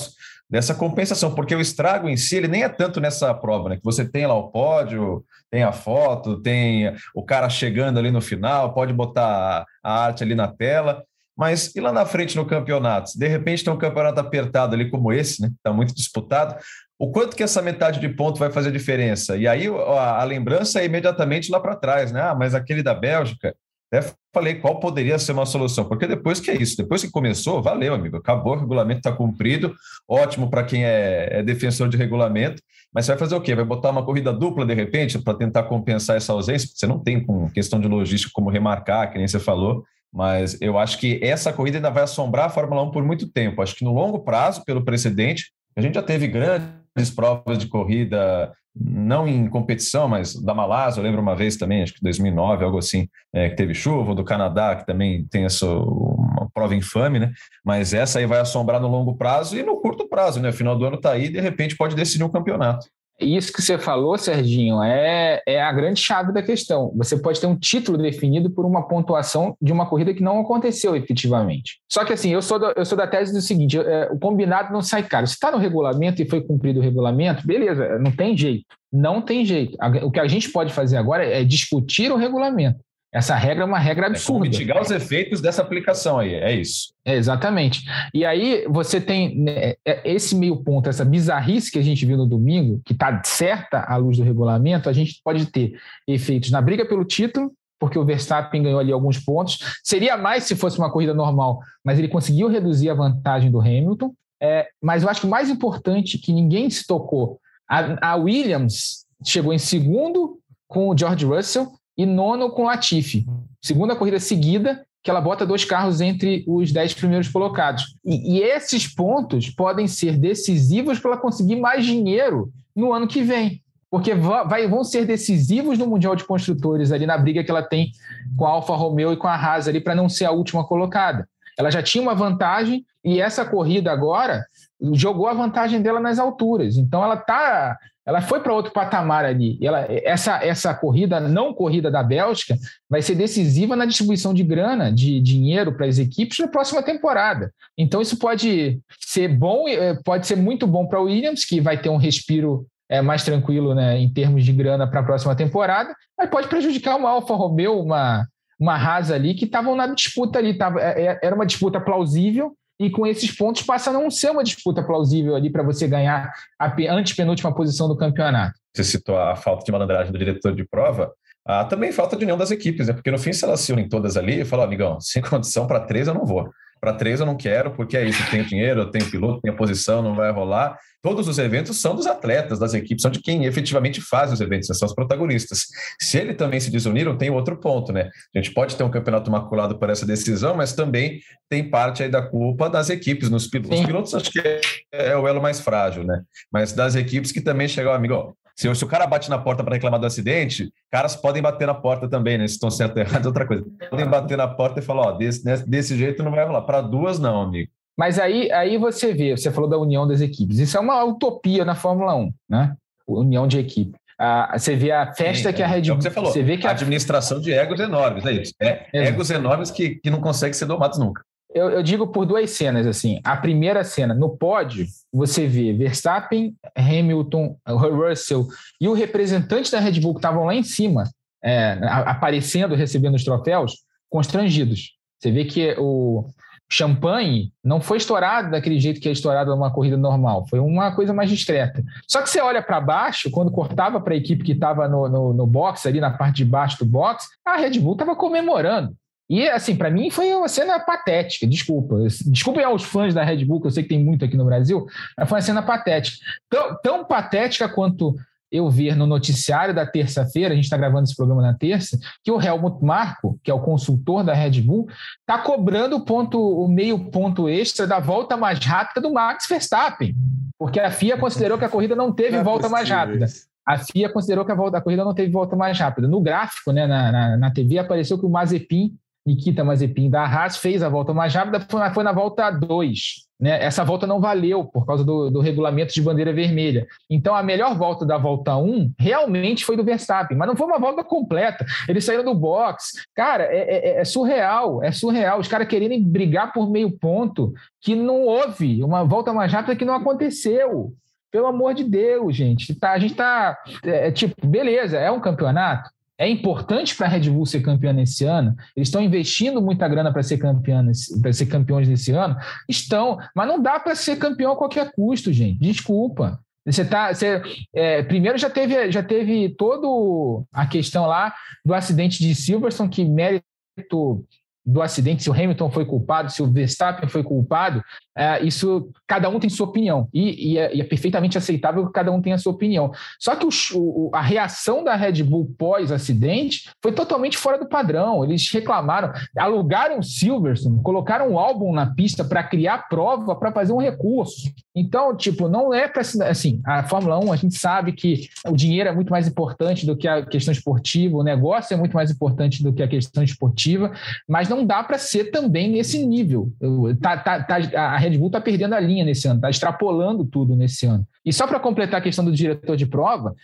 dessa 0.51 0.75
compensação, 0.75 1.33
porque 1.33 1.55
o 1.55 1.61
estrago 1.61 2.09
em 2.09 2.17
si 2.17 2.37
ele 2.37 2.49
nem 2.49 2.65
é 2.65 2.69
tanto 2.69 3.01
nessa 3.01 3.33
prova, 3.33 3.69
né? 3.69 3.77
Que 3.77 3.85
você 3.85 4.05
tem 4.05 4.27
lá 4.27 4.35
o 4.35 4.51
pódio, 4.51 5.25
tem 5.49 5.63
a 5.63 5.71
foto, 5.71 6.43
tem 6.43 6.93
o 7.15 7.25
cara 7.25 7.49
chegando 7.49 7.99
ali 7.99 8.11
no 8.11 8.21
final, 8.21 8.75
pode 8.75 8.93
botar 8.93 9.65
a 9.83 10.05
arte 10.05 10.25
ali 10.25 10.35
na 10.35 10.49
tela, 10.49 11.05
mas 11.37 11.75
e 11.75 11.81
lá 11.81 11.93
na 11.93 12.05
frente 12.05 12.37
no 12.37 12.45
campeonato? 12.45 13.13
De 13.17 13.29
repente 13.29 13.63
tem 13.65 13.73
um 13.73 13.79
campeonato 13.79 14.19
apertado 14.21 14.75
ali 14.75 14.91
como 14.91 15.13
esse, 15.13 15.41
né? 15.41 15.51
Está 15.57 15.73
muito 15.73 15.95
disputado. 15.95 16.57
O 16.99 17.11
quanto 17.11 17.37
que 17.37 17.43
essa 17.43 17.63
metade 17.63 18.01
de 18.01 18.09
ponto 18.09 18.39
vai 18.39 18.51
fazer 18.51 18.73
diferença? 18.73 19.37
E 19.37 19.47
aí 19.47 19.69
a, 19.69 20.21
a 20.21 20.25
lembrança 20.25 20.81
é 20.81 20.85
imediatamente 20.85 21.51
lá 21.51 21.61
para 21.61 21.77
trás, 21.77 22.11
né? 22.11 22.21
Ah, 22.21 22.35
mas 22.35 22.55
aquele 22.55 22.83
da 22.83 22.93
Bélgica, 22.93 23.55
até 23.93 24.09
falei 24.33 24.55
qual 24.55 24.79
poderia 24.79 25.19
ser 25.19 25.33
uma 25.33 25.45
solução, 25.45 25.85
porque 25.85 26.07
depois 26.07 26.39
que 26.39 26.51
é 26.51 26.57
isso, 26.57 26.77
depois 26.77 27.03
que 27.03 27.11
começou, 27.11 27.61
valeu, 27.61 27.93
amigo, 27.93 28.17
acabou, 28.17 28.55
o 28.55 28.61
regulamento 28.61 28.99
está 28.99 29.11
cumprido, 29.11 29.75
ótimo 30.09 30.49
para 30.49 30.63
quem 30.63 30.85
é, 30.85 31.39
é, 31.39 31.43
defensor 31.43 31.89
de 31.89 31.97
regulamento, 31.97 32.63
mas 32.95 33.05
você 33.05 33.13
vai 33.13 33.19
fazer 33.19 33.35
o 33.35 33.41
quê? 33.41 33.55
Vai 33.55 33.65
botar 33.65 33.91
uma 33.91 34.05
corrida 34.05 34.33
dupla 34.33 34.65
de 34.65 34.75
repente 34.75 35.19
para 35.19 35.35
tentar 35.35 35.65
compensar 35.65 36.17
essa 36.17 36.33
ausência? 36.33 36.69
Você 36.73 36.87
não 36.87 36.99
tem 36.99 37.25
com 37.25 37.51
questão 37.51 37.81
de 37.81 37.89
logística 37.89 38.33
como 38.33 38.51
remarcar, 38.51 39.11
que 39.11 39.19
nem 39.19 39.27
você 39.27 39.41
falou, 39.41 39.85
mas 40.13 40.61
eu 40.61 40.79
acho 40.79 40.99
que 40.99 41.21
essa 41.23 41.53
corrida 41.53 41.79
ainda 41.79 41.91
vai 41.91 42.05
assombrar 42.05 42.47
a 42.47 42.51
Fórmula 42.51 42.83
1 42.83 42.91
por 42.91 43.05
muito 43.05 43.29
tempo. 43.29 43.63
Acho 43.63 43.75
que 43.75 43.85
no 43.85 43.93
longo 43.93 44.21
prazo, 44.21 44.65
pelo 44.65 44.85
precedente, 44.85 45.53
a 45.77 45.81
gente 45.81 45.95
já 45.95 46.03
teve 46.03 46.27
grandes 46.27 47.11
provas 47.15 47.59
de 47.59 47.69
corrida 47.69 48.53
não 48.75 49.27
em 49.27 49.49
competição, 49.49 50.09
mas 50.09 50.35
da 50.35 50.55
Malásia, 50.55 51.01
eu 51.01 51.05
lembro 51.05 51.21
uma 51.21 51.35
vez 51.35 51.57
também, 51.57 51.83
acho 51.83 51.95
que 51.95 52.03
2009, 52.03 52.65
algo 52.65 52.79
assim, 52.79 53.09
é, 53.33 53.49
que 53.49 53.57
teve 53.57 53.75
chuva, 53.75 54.15
do 54.15 54.25
Canadá, 54.25 54.77
que 54.77 54.87
também 54.87 55.27
tem 55.27 55.45
essa 55.45 55.67
uma 55.67 56.49
prova 56.53 56.75
infame, 56.75 57.19
né? 57.19 57.33
Mas 57.65 57.93
essa 57.93 58.19
aí 58.19 58.27
vai 58.27 58.41
assombrar 58.41 58.81
no 58.81 58.89
longo 58.89 59.17
prazo 59.17 59.57
e 59.57 59.63
no 59.63 59.81
curto 59.81 60.09
prazo, 60.09 60.41
né? 60.41 60.53
Final 60.53 60.77
do 60.77 60.85
ano 60.85 61.01
tá 61.01 61.13
aí, 61.13 61.29
de 61.29 61.41
repente 61.41 61.77
pode 61.77 61.97
decidir 61.97 62.25
um 62.25 62.31
campeonato. 62.31 62.87
Isso 63.21 63.53
que 63.53 63.61
você 63.61 63.79
falou, 63.79 64.17
Serginho, 64.17 64.83
é, 64.83 65.43
é 65.47 65.63
a 65.63 65.73
grande 65.73 66.01
chave 66.01 66.33
da 66.33 66.43
questão. 66.43 66.93
Você 66.97 67.19
pode 67.19 67.41
ter 67.41 67.47
um 67.47 67.57
título 67.57 67.99
definido 67.99 68.51
por 68.51 68.65
uma 68.65 68.89
pontuação 68.89 69.57
de 69.61 69.73
uma 69.73 69.87
corrida 69.87 70.15
que 70.15 70.23
não 70.23 70.41
aconteceu 70.41 70.97
efetivamente. 70.97 71.81
Só 71.91 72.05
que 72.05 72.13
assim, 72.13 72.31
eu 72.31 72.41
sou, 72.41 72.59
do, 72.59 72.73
eu 72.77 72.85
sou 72.85 72.97
da 72.97 73.07
tese 73.07 73.33
do 73.33 73.41
seguinte: 73.41 73.79
é, 73.79 74.09
o 74.11 74.19
combinado 74.19 74.73
não 74.73 74.83
sai 74.83 75.03
caro. 75.03 75.27
Se 75.27 75.35
está 75.35 75.51
no 75.51 75.59
regulamento 75.59 76.23
e 76.23 76.29
foi 76.29 76.41
cumprido 76.41 76.81
o 76.81 76.83
regulamento, 76.83 77.47
beleza, 77.47 77.99
não 77.99 78.11
tem 78.11 78.37
jeito. 78.37 78.65
Não 78.93 79.23
tem 79.23 79.45
jeito. 79.45 79.77
O 80.03 80.11
que 80.11 80.19
a 80.19 80.27
gente 80.27 80.51
pode 80.51 80.73
fazer 80.73 80.97
agora 80.97 81.25
é 81.25 81.45
discutir 81.45 82.11
o 82.11 82.17
regulamento. 82.17 82.81
Essa 83.13 83.35
regra 83.35 83.65
é 83.65 83.67
uma 83.67 83.79
regra 83.79 84.07
absurda. 84.07 84.47
É 84.47 84.49
mitigar 84.51 84.81
os 84.81 84.91
efeitos 84.91 85.41
dessa 85.41 85.63
aplicação 85.63 86.19
aí, 86.19 86.35
é 86.35 86.55
isso. 86.55 86.93
É, 87.05 87.17
exatamente. 87.17 87.85
E 88.15 88.25
aí 88.25 88.65
você 88.69 89.01
tem 89.01 89.37
né, 89.37 89.75
é, 89.85 90.01
esse 90.05 90.37
meio 90.37 90.57
ponto, 90.63 90.89
essa 90.89 91.05
bizarrice 91.05 91.73
que 91.73 91.79
a 91.79 91.83
gente 91.83 92.07
viu 92.07 92.17
no 92.17 92.27
domingo, 92.27 92.81
que 92.85 92.93
está 92.93 93.21
certa 93.25 93.81
à 93.81 93.97
luz 93.97 94.17
do 94.17 94.23
regulamento, 94.23 94.89
a 94.89 94.93
gente 94.93 95.21
pode 95.25 95.47
ter 95.47 95.73
efeitos 96.07 96.53
na 96.53 96.61
briga 96.61 96.87
pelo 96.87 97.05
título, 97.05 97.53
porque 97.81 97.99
o 97.99 98.05
Verstappen 98.05 98.63
ganhou 98.63 98.79
ali 98.79 98.93
alguns 98.93 99.19
pontos. 99.19 99.59
Seria 99.83 100.17
mais 100.17 100.45
se 100.45 100.55
fosse 100.55 100.79
uma 100.79 100.93
corrida 100.93 101.15
normal, 101.15 101.61
mas 101.85 101.99
ele 101.99 102.09
conseguiu 102.09 102.49
reduzir 102.49 102.91
a 102.91 102.95
vantagem 102.95 103.51
do 103.51 103.61
Hamilton. 103.61 104.15
É, 104.41 104.69
mas 104.81 105.03
eu 105.03 105.09
acho 105.09 105.23
que 105.23 105.27
o 105.27 105.31
mais 105.31 105.51
importante, 105.51 106.17
que 106.17 106.33
ninguém 106.33 106.71
se 106.71 106.87
tocou, 106.87 107.41
a, 107.69 108.13
a 108.13 108.15
Williams 108.17 109.05
chegou 109.25 109.53
em 109.53 109.59
segundo 109.59 110.39
com 110.69 110.89
o 110.89 110.97
George 110.97 111.27
Russell 111.27 111.80
e 111.97 112.07
nono 112.07 112.51
com 112.51 112.65
Latifi. 112.65 113.27
Segunda 113.61 113.97
corrida 113.97 114.19
seguida, 114.19 114.85
que 115.03 115.11
ela 115.11 115.21
bota 115.21 115.47
dois 115.47 115.65
carros 115.65 116.01
entre 116.01 116.45
os 116.47 116.73
dez 116.73 116.93
primeiros 116.93 117.29
colocados. 117.29 117.97
E, 118.05 118.37
e 118.37 118.43
esses 118.43 118.87
pontos 118.87 119.51
podem 119.51 119.87
ser 119.87 120.17
decisivos 120.17 120.99
para 120.99 121.13
ela 121.13 121.21
conseguir 121.21 121.57
mais 121.57 121.85
dinheiro 121.85 122.53
no 122.75 122.93
ano 122.93 123.09
que 123.09 123.23
vem. 123.23 123.63
Porque 123.91 124.15
vai, 124.15 124.69
vão 124.69 124.85
ser 124.85 125.05
decisivos 125.05 125.77
no 125.77 125.87
Mundial 125.87 126.15
de 126.15 126.25
Construtores 126.25 126.93
ali 126.93 127.07
na 127.07 127.19
briga 127.19 127.43
que 127.43 127.51
ela 127.51 127.63
tem 127.63 127.91
com 128.37 128.47
a 128.47 128.51
Alfa 128.51 128.75
Romeo 128.77 129.13
e 129.13 129.17
com 129.17 129.27
a 129.27 129.35
Haas 129.35 129.67
ali 129.67 129.81
para 129.81 129.97
não 129.97 130.09
ser 130.09 130.27
a 130.27 130.31
última 130.31 130.65
colocada. 130.65 131.29
Ela 131.59 131.71
já 131.71 131.83
tinha 131.83 132.01
uma 132.01 132.15
vantagem 132.15 132.85
e 133.05 133.21
essa 133.21 133.45
corrida 133.45 133.91
agora 133.91 134.45
jogou 134.93 135.27
a 135.27 135.35
vantagem 135.35 135.83
dela 135.83 135.99
nas 135.99 136.19
alturas. 136.19 136.77
Então 136.77 137.03
ela 137.03 137.17
tá 137.17 137.77
ela 138.11 138.21
foi 138.21 138.41
para 138.41 138.53
outro 138.53 138.73
patamar 138.73 139.25
ali. 139.25 139.57
Ela, 139.63 139.87
essa, 139.89 140.45
essa 140.45 140.75
corrida, 140.75 141.21
não 141.21 141.55
corrida 141.55 141.93
da 141.93 142.03
Bélgica, 142.03 142.57
vai 142.89 143.01
ser 143.01 143.15
decisiva 143.15 143.77
na 143.77 143.87
distribuição 143.87 144.35
de 144.35 144.43
grana, 144.43 144.93
de 144.93 145.21
dinheiro 145.21 145.73
para 145.73 145.87
as 145.87 145.97
equipes 145.97 146.41
na 146.41 146.49
próxima 146.49 146.83
temporada. 146.83 147.53
Então, 147.79 148.03
isso 148.03 148.19
pode 148.19 148.81
ser 148.99 149.29
bom, 149.29 149.69
eh, 149.69 149.97
pode 150.05 150.27
ser 150.27 150.37
muito 150.37 150.67
bom 150.67 150.89
para 150.89 151.01
o 151.01 151.05
Williams, 151.05 151.45
que 151.45 151.61
vai 151.61 151.81
ter 151.81 151.89
um 151.89 151.97
respiro 151.97 152.67
é, 152.89 153.01
mais 153.01 153.23
tranquilo 153.23 153.77
né, 153.77 153.97
em 153.97 154.13
termos 154.13 154.45
de 154.45 154.53
grana 154.53 154.91
para 154.91 154.99
a 154.99 155.05
próxima 155.05 155.37
temporada, 155.37 155.95
mas 156.19 156.29
pode 156.29 156.49
prejudicar 156.49 156.97
uma 156.97 157.11
Alfa 157.11 157.35
Romeo, 157.35 157.81
uma, 157.81 158.27
uma 158.59 158.75
Haas 158.75 159.13
ali, 159.13 159.35
que 159.35 159.45
estavam 159.45 159.77
na 159.77 159.87
disputa 159.87 160.41
ali. 160.41 160.55
Tava, 160.55 160.81
é, 160.81 161.17
era 161.23 161.37
uma 161.37 161.47
disputa 161.47 161.81
plausível, 161.81 162.57
e 162.81 162.89
com 162.89 163.07
esses 163.07 163.31
pontos 163.31 163.63
passa 163.63 163.91
a 163.91 163.93
não 163.93 164.11
ser 164.11 164.31
uma 164.31 164.43
disputa 164.43 164.83
plausível 164.83 165.37
ali 165.37 165.51
para 165.51 165.63
você 165.63 165.87
ganhar 165.87 166.33
a 166.59 166.75
antepenúltima 166.89 167.55
posição 167.55 167.87
do 167.87 167.97
campeonato. 167.97 168.59
Você 168.75 168.83
citou 168.83 169.19
a 169.19 169.37
falta 169.37 169.67
de 169.67 169.71
malandragem 169.71 170.11
do 170.11 170.19
diretor 170.19 170.55
de 170.55 170.67
prova, 170.67 171.13
ah, 171.47 171.65
também 171.65 171.93
falta 171.93 172.17
de 172.17 172.25
união 172.25 172.39
das 172.39 172.51
equipes, 172.51 172.89
né? 172.89 172.95
Porque 172.95 173.11
no 173.11 173.19
fim, 173.19 173.35
se 173.35 173.45
elas 173.45 173.61
se 173.61 173.73
unem 173.73 173.89
todas 173.89 174.17
ali, 174.17 174.41
e 174.41 174.45
falam, 174.47 174.65
amigão, 174.65 174.99
sem 174.99 175.21
condição 175.21 175.67
para 175.67 175.81
três 175.81 176.09
eu 176.09 176.15
não 176.15 176.25
vou. 176.25 176.51
Para 176.81 176.95
três 176.95 177.21
eu 177.21 177.27
não 177.27 177.37
quero, 177.37 177.73
porque 177.73 177.97
é 177.97 178.05
isso, 178.05 178.23
eu 178.23 178.31
tenho 178.31 178.45
dinheiro, 178.47 178.81
eu 178.81 178.91
tenho 178.91 179.11
piloto, 179.11 179.41
tenho 179.43 179.57
posição, 179.57 180.03
não 180.03 180.15
vai 180.15 180.33
rolar. 180.33 180.79
Todos 181.03 181.29
os 181.29 181.39
eventos 181.39 181.81
são 181.81 181.95
dos 181.95 182.07
atletas, 182.07 182.59
das 182.59 182.75
equipes, 182.75 183.03
são 183.03 183.11
de 183.11 183.21
quem 183.21 183.45
efetivamente 183.45 184.01
faz 184.01 184.33
os 184.33 184.41
eventos, 184.41 184.69
né? 184.69 184.75
são 184.75 184.87
os 184.87 184.95
protagonistas. 184.95 185.65
Se 186.01 186.19
ele 186.19 186.35
também 186.35 186.61
se 186.61 186.71
desuniram, 186.71 187.17
tem 187.17 187.31
outro 187.31 187.57
ponto, 187.59 187.93
né? 187.93 188.11
A 188.35 188.39
gente 188.39 188.53
pode 188.53 188.77
ter 188.77 188.85
um 188.85 188.91
campeonato 188.91 189.31
maculado 189.31 189.79
por 189.79 189.89
essa 189.89 190.05
decisão, 190.05 190.55
mas 190.55 190.75
também 190.75 191.21
tem 191.49 191.69
parte 191.69 192.03
aí 192.03 192.09
da 192.09 192.23
culpa 192.23 192.69
das 192.69 192.91
equipes, 192.91 193.31
nos 193.31 193.47
pilotos. 193.47 193.81
Os 193.81 193.87
pilotos 193.87 194.15
acho 194.15 194.31
que 194.31 194.41
é, 194.41 194.61
é, 194.93 195.17
o 195.17 195.27
elo 195.27 195.41
mais 195.41 195.61
frágil, 195.61 196.05
né? 196.05 196.23
Mas 196.53 196.73
das 196.73 196.95
equipes 196.95 197.33
que 197.33 197.41
também 197.41 197.67
chegam, 197.67 197.93
amigo, 197.93 198.37
se, 198.61 198.75
se 198.75 198.85
o 198.85 198.87
cara 198.87 199.07
bate 199.07 199.31
na 199.31 199.39
porta 199.39 199.65
para 199.65 199.73
reclamar 199.73 199.99
do 199.99 200.05
acidente, 200.05 200.71
caras 200.91 201.17
podem 201.17 201.41
bater 201.41 201.67
na 201.67 201.73
porta 201.73 202.07
também, 202.07 202.37
né? 202.37 202.47
Se 202.47 202.55
estão 202.55 202.71
certo 202.71 202.99
ou 202.99 203.03
errado, 203.03 203.25
é 203.25 203.27
outra 203.27 203.47
coisa. 203.47 203.65
Podem 203.89 204.07
bater 204.07 204.37
na 204.37 204.47
porta 204.47 204.81
e 204.81 204.83
falar, 204.83 205.09
ó, 205.09 205.13
desse, 205.13 205.43
desse 205.67 205.97
jeito 205.97 206.23
não 206.23 206.31
vai 206.31 206.45
rolar. 206.45 206.61
Para 206.61 206.83
duas, 206.83 207.19
não, 207.19 207.41
amigo. 207.41 207.71
Mas 207.97 208.19
aí, 208.19 208.53
aí 208.53 208.77
você 208.77 209.15
vê, 209.15 209.35
você 209.35 209.51
falou 209.51 209.69
da 209.69 209.79
união 209.79 210.07
das 210.07 210.21
equipes. 210.21 210.59
Isso 210.59 210.77
é 210.77 210.81
uma 210.81 211.03
utopia 211.03 211.65
na 211.65 211.75
Fórmula 211.75 212.15
1, 212.15 212.33
né? 212.51 212.77
União 213.09 213.47
de 213.49 213.59
equipe. 213.59 213.99
Ah, 214.19 214.55
você 214.59 214.77
vê 214.77 214.93
a 214.93 215.11
festa 215.15 215.49
Sim, 215.49 215.57
que 215.57 215.63
a 215.63 215.67
Red 215.67 215.81
Bull. 215.81 215.93
É 215.93 215.95
o 215.95 215.97
que 215.97 216.03
você 216.03 216.11
falou. 216.11 216.31
Você 216.31 216.43
vê 216.43 216.59
que 216.59 216.67
a 216.67 216.73
administração 216.73 217.41
de 217.41 217.55
egos 217.55 217.81
enormes, 217.81 218.27
é 218.27 218.33
isso. 218.33 218.53
É, 218.61 218.87
egos 218.93 219.31
enormes 219.31 219.71
que, 219.71 219.95
que 219.95 220.11
não 220.11 220.21
conseguem 220.21 220.53
ser 220.53 220.67
domados 220.67 220.99
nunca. 220.99 221.23
Eu, 221.53 221.69
eu, 221.71 221.83
digo 221.83 222.07
por 222.07 222.25
duas 222.25 222.51
cenas, 222.51 222.87
assim. 222.87 223.21
A 223.25 223.37
primeira 223.37 223.83
cena, 223.83 224.15
no 224.15 224.37
pódio, 224.37 224.87
você 225.13 225.47
vê 225.49 225.73
Verstappen, 225.73 226.55
Hamilton, 226.77 227.57
Russell 227.67 228.47
e 228.81 228.89
o 228.89 228.93
representante 228.93 229.71
da 229.71 229.81
Red 229.81 230.01
Bull 230.01 230.15
que 230.15 230.19
estavam 230.19 230.45
lá 230.45 230.55
em 230.55 230.63
cima, 230.63 231.05
é, 231.43 231.79
aparecendo, 231.83 232.77
recebendo 232.77 233.17
os 233.17 233.25
troféus, 233.25 233.79
constrangidos. 234.09 234.93
Você 235.19 235.31
vê 235.33 235.45
que 235.45 235.75
o 235.77 236.25
champanhe 236.71 237.53
não 237.65 237.81
foi 237.81 237.99
estourado 237.99 238.53
daquele 238.53 238.79
jeito 238.79 239.01
que 239.01 239.09
é 239.09 239.13
estourado 239.13 239.51
numa 239.51 239.73
corrida 239.73 239.97
normal, 239.97 240.47
foi 240.49 240.61
uma 240.61 240.95
coisa 240.95 241.13
mais 241.13 241.29
discreta. 241.29 241.83
Só 242.07 242.23
que 242.23 242.31
você 242.31 242.41
olha 242.41 242.63
para 242.63 242.81
baixo, 242.81 243.29
quando 243.31 243.51
cortava 243.51 244.01
para 244.01 244.15
a 244.15 244.17
equipe 244.17 244.45
que 244.45 244.53
estava 244.53 244.89
no, 244.89 245.09
no, 245.09 245.33
no 245.33 245.47
box, 245.47 245.87
ali 245.87 246.01
na 246.01 246.13
parte 246.13 246.37
de 246.37 246.45
baixo 246.45 246.79
do 246.79 246.87
box, 246.87 247.27
a 247.45 247.57
Red 247.57 247.81
Bull 247.81 247.95
estava 247.95 248.15
comemorando. 248.15 248.95
E, 249.31 249.49
assim, 249.49 249.77
para 249.77 249.93
mim 249.93 250.11
foi 250.11 250.35
uma 250.35 250.49
cena 250.49 250.81
patética, 250.81 251.47
desculpa. 251.47 251.97
Desculpem 252.27 252.65
aos 252.65 252.83
fãs 252.83 253.15
da 253.15 253.23
Red 253.23 253.45
Bull, 253.45 253.61
que 253.61 253.69
eu 253.69 253.71
sei 253.71 253.85
que 253.85 253.89
tem 253.89 254.05
muito 254.05 254.25
aqui 254.25 254.37
no 254.37 254.45
Brasil, 254.45 254.85
mas 255.17 255.29
foi 255.29 255.37
uma 255.37 255.43
cena 255.43 255.63
patética. 255.63 256.17
Tão, 256.51 256.77
tão 256.83 257.05
patética 257.05 257.69
quanto 257.69 258.17
eu 258.51 258.69
ver 258.69 258.97
no 258.97 259.07
noticiário 259.07 259.73
da 259.73 259.87
terça-feira, 259.87 260.53
a 260.53 260.57
gente 260.57 260.65
está 260.65 260.77
gravando 260.77 261.05
esse 261.05 261.15
programa 261.15 261.41
na 261.41 261.55
terça, 261.55 261.97
que 262.25 262.33
o 262.33 262.41
Helmut 262.41 262.85
Marko, 262.85 263.39
que 263.45 263.53
é 263.53 263.55
o 263.55 263.61
consultor 263.61 264.25
da 264.25 264.35
Red 264.35 264.61
Bull, 264.63 264.89
está 265.21 265.39
cobrando 265.39 265.95
o, 265.95 266.05
ponto, 266.05 266.41
o 266.41 266.67
meio 266.67 266.99
ponto 266.99 267.49
extra 267.49 267.87
da 267.87 268.01
volta 268.01 268.37
mais 268.37 268.59
rápida 268.59 269.01
do 269.01 269.13
Max 269.13 269.47
Verstappen, 269.49 270.13
porque 270.59 270.81
a 270.81 270.91
FIA 270.91 271.17
considerou 271.17 271.57
que 271.57 271.65
a 271.65 271.69
corrida 271.69 271.95
não 271.95 272.13
teve 272.13 272.33
não 272.33 272.41
é 272.41 272.43
volta 272.43 272.69
mais 272.69 272.91
rápida. 272.91 273.27
A 273.65 273.79
FIA 273.79 274.09
considerou 274.09 274.45
que 274.45 274.51
a, 274.51 274.57
volta, 274.57 274.79
a 274.79 274.81
corrida 274.81 275.05
não 275.05 275.15
teve 275.15 275.31
volta 275.31 275.55
mais 275.55 275.79
rápida. 275.79 276.09
No 276.09 276.21
gráfico, 276.21 276.73
né, 276.73 276.89
na, 276.89 277.13
na, 277.13 277.37
na 277.37 277.51
TV, 277.53 277.79
apareceu 277.79 278.19
que 278.19 278.27
o 278.27 278.29
Mazepin 278.29 278.99
Nikita 279.27 279.63
Mazepin 279.63 280.09
da 280.09 280.25
Haas 280.25 280.57
fez 280.57 280.83
a 280.83 280.89
volta 280.89 281.13
mais 281.13 281.35
rápida, 281.35 281.61
foi 281.93 282.03
na, 282.03 282.13
volta 282.13 282.51
2. 282.51 283.29
Né? 283.39 283.63
Essa 283.63 283.85
volta 283.85 284.07
não 284.07 284.21
valeu 284.21 284.65
por 284.65 284.87
causa 284.87 285.05
do, 285.05 285.31
do, 285.31 285.41
regulamento 285.41 285.95
de 285.95 286.03
bandeira 286.03 286.33
vermelha. 286.33 286.87
Então, 287.09 287.35
a 287.35 287.43
melhor 287.43 287.77
volta 287.77 288.05
da 288.05 288.19
volta 288.19 288.57
1 288.57 288.93
realmente 288.99 289.65
foi 289.65 289.77
do 289.77 289.85
Verstappen, 289.85 290.37
mas 290.37 290.49
não 290.49 290.57
foi 290.57 290.67
uma 290.67 290.79
volta 290.79 291.03
completa. 291.05 291.65
Eles 291.89 292.05
saíram 292.05 292.25
do 292.25 292.35
box. 292.35 292.93
Cara, 293.15 293.45
é, 293.45 293.59
é, 293.59 294.01
é 294.01 294.05
surreal, 294.05 294.83
é 294.83 294.93
surreal. 294.93 295.39
Os 295.39 295.49
caras 295.49 295.69
quererem 295.69 296.03
brigar 296.03 296.53
por 296.53 296.71
meio 296.71 296.91
ponto 296.91 297.53
que 297.81 297.95
não 297.95 298.23
houve 298.25 298.83
uma 298.83 299.05
volta 299.05 299.33
mais 299.33 299.53
rápida 299.53 299.77
que 299.77 299.85
não 299.85 299.95
aconteceu. 299.95 300.93
Pelo 301.31 301.47
amor 301.47 301.75
de 301.75 301.85
Deus, 301.85 302.35
gente. 302.35 302.75
Tá, 302.75 302.93
a 302.93 302.99
gente 302.99 303.15
tá. 303.15 303.57
É, 303.85 304.11
tipo, 304.11 304.35
beleza, 304.47 304.99
é 304.99 305.11
um 305.11 305.21
campeonato 305.21 305.89
é 306.21 306.29
importante 306.29 306.95
para 306.95 307.07
a 307.07 307.09
Red 307.09 307.31
Bull 307.31 307.47
ser 307.47 307.63
campeã 307.63 307.95
nesse 307.95 308.27
ano. 308.27 308.55
Eles 308.77 308.89
estão 308.89 309.01
investindo 309.01 309.63
muita 309.63 309.89
grana 309.89 310.13
para 310.13 310.23
ser 310.23 310.39
para 310.39 311.33
ser 311.33 311.47
campeões 311.47 311.89
nesse 311.89 312.13
ano. 312.13 312.37
Estão, 312.69 313.19
mas 313.35 313.49
não 313.49 313.61
dá 313.61 313.81
para 313.81 313.95
ser 313.95 314.17
campeão 314.17 314.53
a 314.53 314.57
qualquer 314.57 314.93
custo, 314.93 315.33
gente. 315.33 315.59
Desculpa. 315.59 316.39
Você 316.67 316.85
tá, 316.85 317.15
você, 317.15 317.41
é, 317.75 318.03
primeiro 318.03 318.37
já 318.37 318.51
teve, 318.51 318.93
já 318.93 319.03
teve 319.03 319.49
todo 319.49 320.45
a 320.53 320.67
questão 320.67 321.07
lá 321.07 321.35
do 321.65 321.73
acidente 321.73 322.19
de 322.19 322.35
Silverstone 322.35 322.91
que 322.91 323.03
mérito 323.03 324.23
do 324.65 324.83
acidente, 324.83 325.23
se 325.23 325.31
o 325.31 325.33
Hamilton 325.33 325.71
foi 325.71 325.85
culpado, 325.85 326.31
se 326.31 326.43
o 326.43 326.51
Verstappen 326.51 327.09
foi 327.09 327.23
culpado, 327.23 327.83
é, 328.17 328.45
isso 328.45 328.91
cada 329.07 329.29
um 329.29 329.41
tem 329.41 329.49
sua 329.49 329.67
opinião 329.67 330.09
e, 330.13 330.53
e, 330.53 330.59
é, 330.59 330.75
e, 330.75 330.81
é, 330.81 330.85
perfeitamente 330.85 331.39
aceitável 331.39 331.87
que 331.87 331.93
cada 331.93 332.13
um 332.13 332.21
tenha 332.21 332.37
sua 332.37 332.53
opinião. 332.53 332.93
Só 333.19 333.35
que 333.35 333.47
o, 333.47 333.51
o, 333.75 334.11
a 334.13 334.21
reação 334.21 334.85
da 334.85 334.95
Red 334.95 335.23
Bull 335.23 335.55
pós-acidente 335.57 336.71
foi 336.83 336.93
totalmente 336.93 337.39
fora 337.39 337.59
do 337.59 337.67
padrão. 337.67 338.23
Eles 338.23 338.51
reclamaram, 338.53 339.11
alugaram 339.39 340.01
o 340.01 340.03
Silverstone, 340.03 340.83
colocaram 340.83 341.31
um 341.31 341.39
álbum 341.39 341.73
na 341.73 341.87
pista 341.95 342.23
para 342.23 342.43
criar 342.43 342.89
prova 342.89 343.35
para 343.35 343.53
fazer 343.53 343.73
um 343.73 343.81
recurso. 343.81 344.53
Então, 344.77 345.17
tipo, 345.17 345.49
não 345.49 345.73
é 345.73 345.89
para 345.89 346.03
assim, 346.29 346.61
a 346.67 346.83
Fórmula 346.85 347.19
1 347.19 347.33
a 347.33 347.37
gente 347.37 347.57
sabe 347.57 347.93
que 347.93 348.29
o 348.47 348.55
dinheiro 348.55 348.89
é 348.89 348.93
muito 348.93 349.11
mais 349.11 349.27
importante 349.27 349.87
do 349.87 349.97
que 349.97 350.07
a 350.07 350.25
questão 350.27 350.53
esportiva, 350.53 351.17
o 351.17 351.25
negócio 351.25 351.73
é 351.73 351.77
muito 351.77 351.95
mais 351.95 352.11
importante 352.11 352.63
do 352.63 352.73
que 352.73 352.83
a 352.83 352.89
questão 352.89 353.23
esportiva, 353.23 353.93
mas 354.29 354.50
não 354.51 354.67
dá 354.67 354.83
para 354.83 354.99
ser 354.99 355.31
também 355.31 355.71
nesse 355.71 356.05
nível. 356.05 356.53
Tá, 357.01 357.17
tá, 357.17 357.43
tá, 357.43 357.57
a 357.75 357.97
Red 357.97 358.19
Bull 358.19 358.27
está 358.27 358.41
perdendo 358.41 358.75
a 358.75 358.81
linha 358.81 359.05
nesse 359.05 359.27
ano, 359.27 359.39
está 359.39 359.49
extrapolando 359.49 360.25
tudo 360.25 360.55
nesse 360.55 360.85
ano. 360.85 361.07
E 361.25 361.33
só 361.33 361.47
para 361.47 361.61
completar 361.61 362.01
a 362.01 362.03
questão 362.03 362.25
do 362.25 362.33
diretor 362.33 362.77
de 362.77 362.87
prova, 362.87 363.35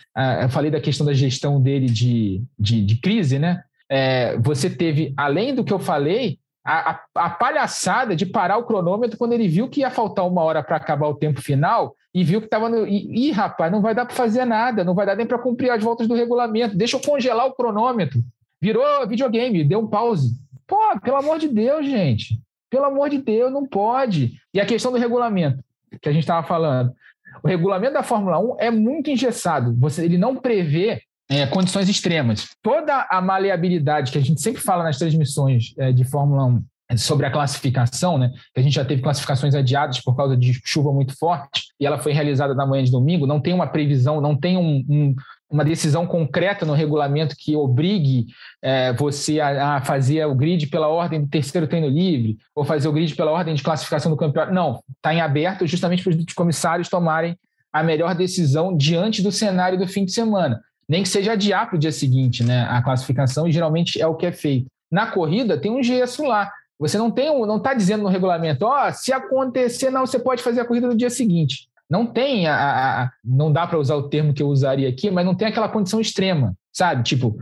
eu 0.41 0.49
falei 0.49 0.69
da 0.69 0.79
questão 0.79 1.05
da 1.05 1.13
gestão 1.13 1.61
dele 1.61 1.87
de, 1.87 2.43
de, 2.59 2.83
de 2.83 2.97
crise, 2.97 3.39
né? 3.39 3.63
É, 3.89 4.37
você 4.37 4.69
teve, 4.69 5.13
além 5.15 5.55
do 5.55 5.63
que 5.63 5.73
eu 5.73 5.79
falei, 5.79 6.37
a, 6.65 6.91
a, 6.91 7.01
a, 7.15 7.29
palhaçada 7.29 8.13
de 8.13 8.25
parar 8.25 8.57
o 8.57 8.65
cronômetro 8.65 9.17
quando 9.17 9.31
ele 9.31 9.47
viu 9.47 9.69
que 9.69 9.79
ia 9.79 9.89
faltar 9.89 10.27
uma 10.27 10.43
hora 10.43 10.61
para 10.61 10.75
acabar 10.75 11.07
o 11.07 11.15
tempo 11.15 11.41
final 11.41 11.95
e 12.13 12.25
viu 12.25 12.41
que 12.41 12.47
estava 12.47 12.67
no. 12.67 12.85
Ih, 12.85 13.31
rapaz, 13.31 13.71
não 13.71 13.81
vai 13.81 13.95
dar 13.95 14.05
para 14.05 14.15
fazer 14.15 14.43
nada, 14.43 14.83
não 14.83 14.93
vai 14.93 15.05
dar 15.05 15.15
nem 15.15 15.25
para 15.25 15.39
cumprir 15.39 15.69
as 15.69 15.81
voltas 15.81 16.07
do 16.07 16.13
regulamento. 16.13 16.75
Deixa 16.75 16.97
eu 16.97 17.01
congelar 17.01 17.47
o 17.47 17.53
cronômetro. 17.53 18.19
Virou 18.61 19.07
videogame, 19.07 19.63
deu 19.63 19.79
um 19.79 19.87
pause. 19.87 20.31
Pô, 20.67 20.77
pelo 21.01 21.17
amor 21.17 21.39
de 21.39 21.47
Deus, 21.47 21.85
gente. 21.85 22.39
Pelo 22.69 22.85
amor 22.85 23.09
de 23.09 23.17
Deus, 23.19 23.51
não 23.51 23.65
pode. 23.65 24.33
E 24.53 24.59
a 24.59 24.65
questão 24.65 24.91
do 24.91 24.97
regulamento, 24.97 25.63
que 26.01 26.09
a 26.09 26.11
gente 26.11 26.23
estava 26.23 26.45
falando. 26.45 26.93
O 27.41 27.47
regulamento 27.47 27.93
da 27.93 28.03
Fórmula 28.03 28.39
1 28.39 28.55
é 28.59 28.69
muito 28.69 29.09
engessado. 29.09 29.75
Você, 29.79 30.03
ele 30.03 30.17
não 30.17 30.35
prevê 30.35 31.01
é, 31.29 31.45
condições 31.47 31.87
extremas. 31.87 32.49
Toda 32.61 33.07
a 33.09 33.21
maleabilidade 33.21 34.11
que 34.11 34.17
a 34.17 34.21
gente 34.21 34.41
sempre 34.41 34.61
fala 34.61 34.83
nas 34.83 34.97
transmissões 34.97 35.73
é, 35.77 35.91
de 35.91 36.03
Fórmula 36.03 36.45
1 36.45 36.63
sobre 36.95 37.25
a 37.25 37.31
classificação, 37.31 38.17
né? 38.17 38.31
Que 38.53 38.59
a 38.59 38.63
gente 38.63 38.73
já 38.73 38.85
teve 38.85 39.01
classificações 39.01 39.53
adiadas 39.53 39.99
por 39.99 40.15
causa 40.15 40.37
de 40.37 40.53
chuva 40.63 40.93
muito 40.93 41.17
forte 41.17 41.63
e 41.79 41.85
ela 41.85 41.97
foi 41.97 42.13
realizada 42.13 42.53
na 42.53 42.65
manhã 42.65 42.83
de 42.83 42.91
domingo. 42.91 43.27
Não 43.27 43.41
tem 43.41 43.53
uma 43.53 43.67
previsão, 43.67 44.21
não 44.21 44.35
tem 44.35 44.57
um, 44.57 44.85
um, 44.87 45.15
uma 45.49 45.65
decisão 45.65 46.07
concreta 46.07 46.65
no 46.65 46.73
regulamento 46.73 47.35
que 47.37 47.55
obrigue 47.55 48.27
é, 48.61 48.93
você 48.93 49.39
a, 49.39 49.75
a, 49.75 49.81
fazer 49.81 50.25
o 50.25 50.35
grid 50.35 50.67
pela 50.67 50.87
ordem 50.87 51.21
do 51.21 51.27
terceiro 51.27 51.67
treino 51.67 51.89
livre 51.89 52.37
ou 52.55 52.63
fazer 52.63 52.87
o 52.87 52.93
grid 52.93 53.13
pela 53.15 53.31
ordem 53.31 53.53
de 53.53 53.63
classificação 53.63 54.09
do 54.09 54.17
campeonato. 54.17 54.53
Não, 54.53 54.81
está 54.95 55.13
em 55.13 55.19
aberto 55.19 55.67
justamente 55.67 56.03
para 56.03 56.13
os 56.13 56.33
comissários 56.33 56.87
tomarem 56.87 57.37
a 57.71 57.83
melhor 57.83 58.15
decisão 58.15 58.75
diante 58.75 59.21
do 59.21 59.31
cenário 59.31 59.77
do 59.77 59.87
fim 59.87 60.05
de 60.05 60.11
semana. 60.11 60.61
Nem 60.89 61.03
que 61.03 61.09
seja 61.09 61.33
adiar 61.33 61.67
para 61.67 61.75
o 61.75 61.79
dia 61.79 61.91
seguinte, 61.91 62.43
né? 62.43 62.65
A 62.69 62.81
classificação, 62.81 63.45
e 63.45 63.51
geralmente 63.51 64.01
é 64.01 64.07
o 64.07 64.15
que 64.15 64.25
é 64.25 64.31
feito. 64.31 64.67
Na 64.89 65.07
corrida, 65.07 65.57
tem 65.57 65.69
um 65.69 65.83
gesso 65.83 66.23
lá. 66.23 66.49
Você 66.79 66.97
não 66.97 67.09
tem, 67.09 67.27
não 67.45 67.57
está 67.57 67.73
dizendo 67.73 68.03
no 68.03 68.09
regulamento, 68.09 68.65
ó, 68.65 68.87
oh, 68.87 68.93
se 68.93 69.11
acontecer, 69.11 69.89
não, 69.89 70.05
você 70.05 70.19
pode 70.19 70.43
fazer 70.43 70.61
a 70.61 70.65
corrida 70.65 70.87
no 70.87 70.95
dia 70.95 71.09
seguinte. 71.09 71.67
Não 71.89 72.05
tem 72.05 72.47
a, 72.47 73.03
a 73.03 73.11
não 73.23 73.51
dá 73.51 73.65
para 73.65 73.79
usar 73.79 73.95
o 73.95 74.09
termo 74.09 74.33
que 74.33 74.43
eu 74.43 74.47
usaria 74.47 74.87
aqui, 74.89 75.09
mas 75.09 75.25
não 75.25 75.33
tem 75.33 75.47
aquela 75.47 75.69
condição 75.69 75.99
extrema, 75.99 76.53
sabe? 76.71 77.03
Tipo, 77.03 77.37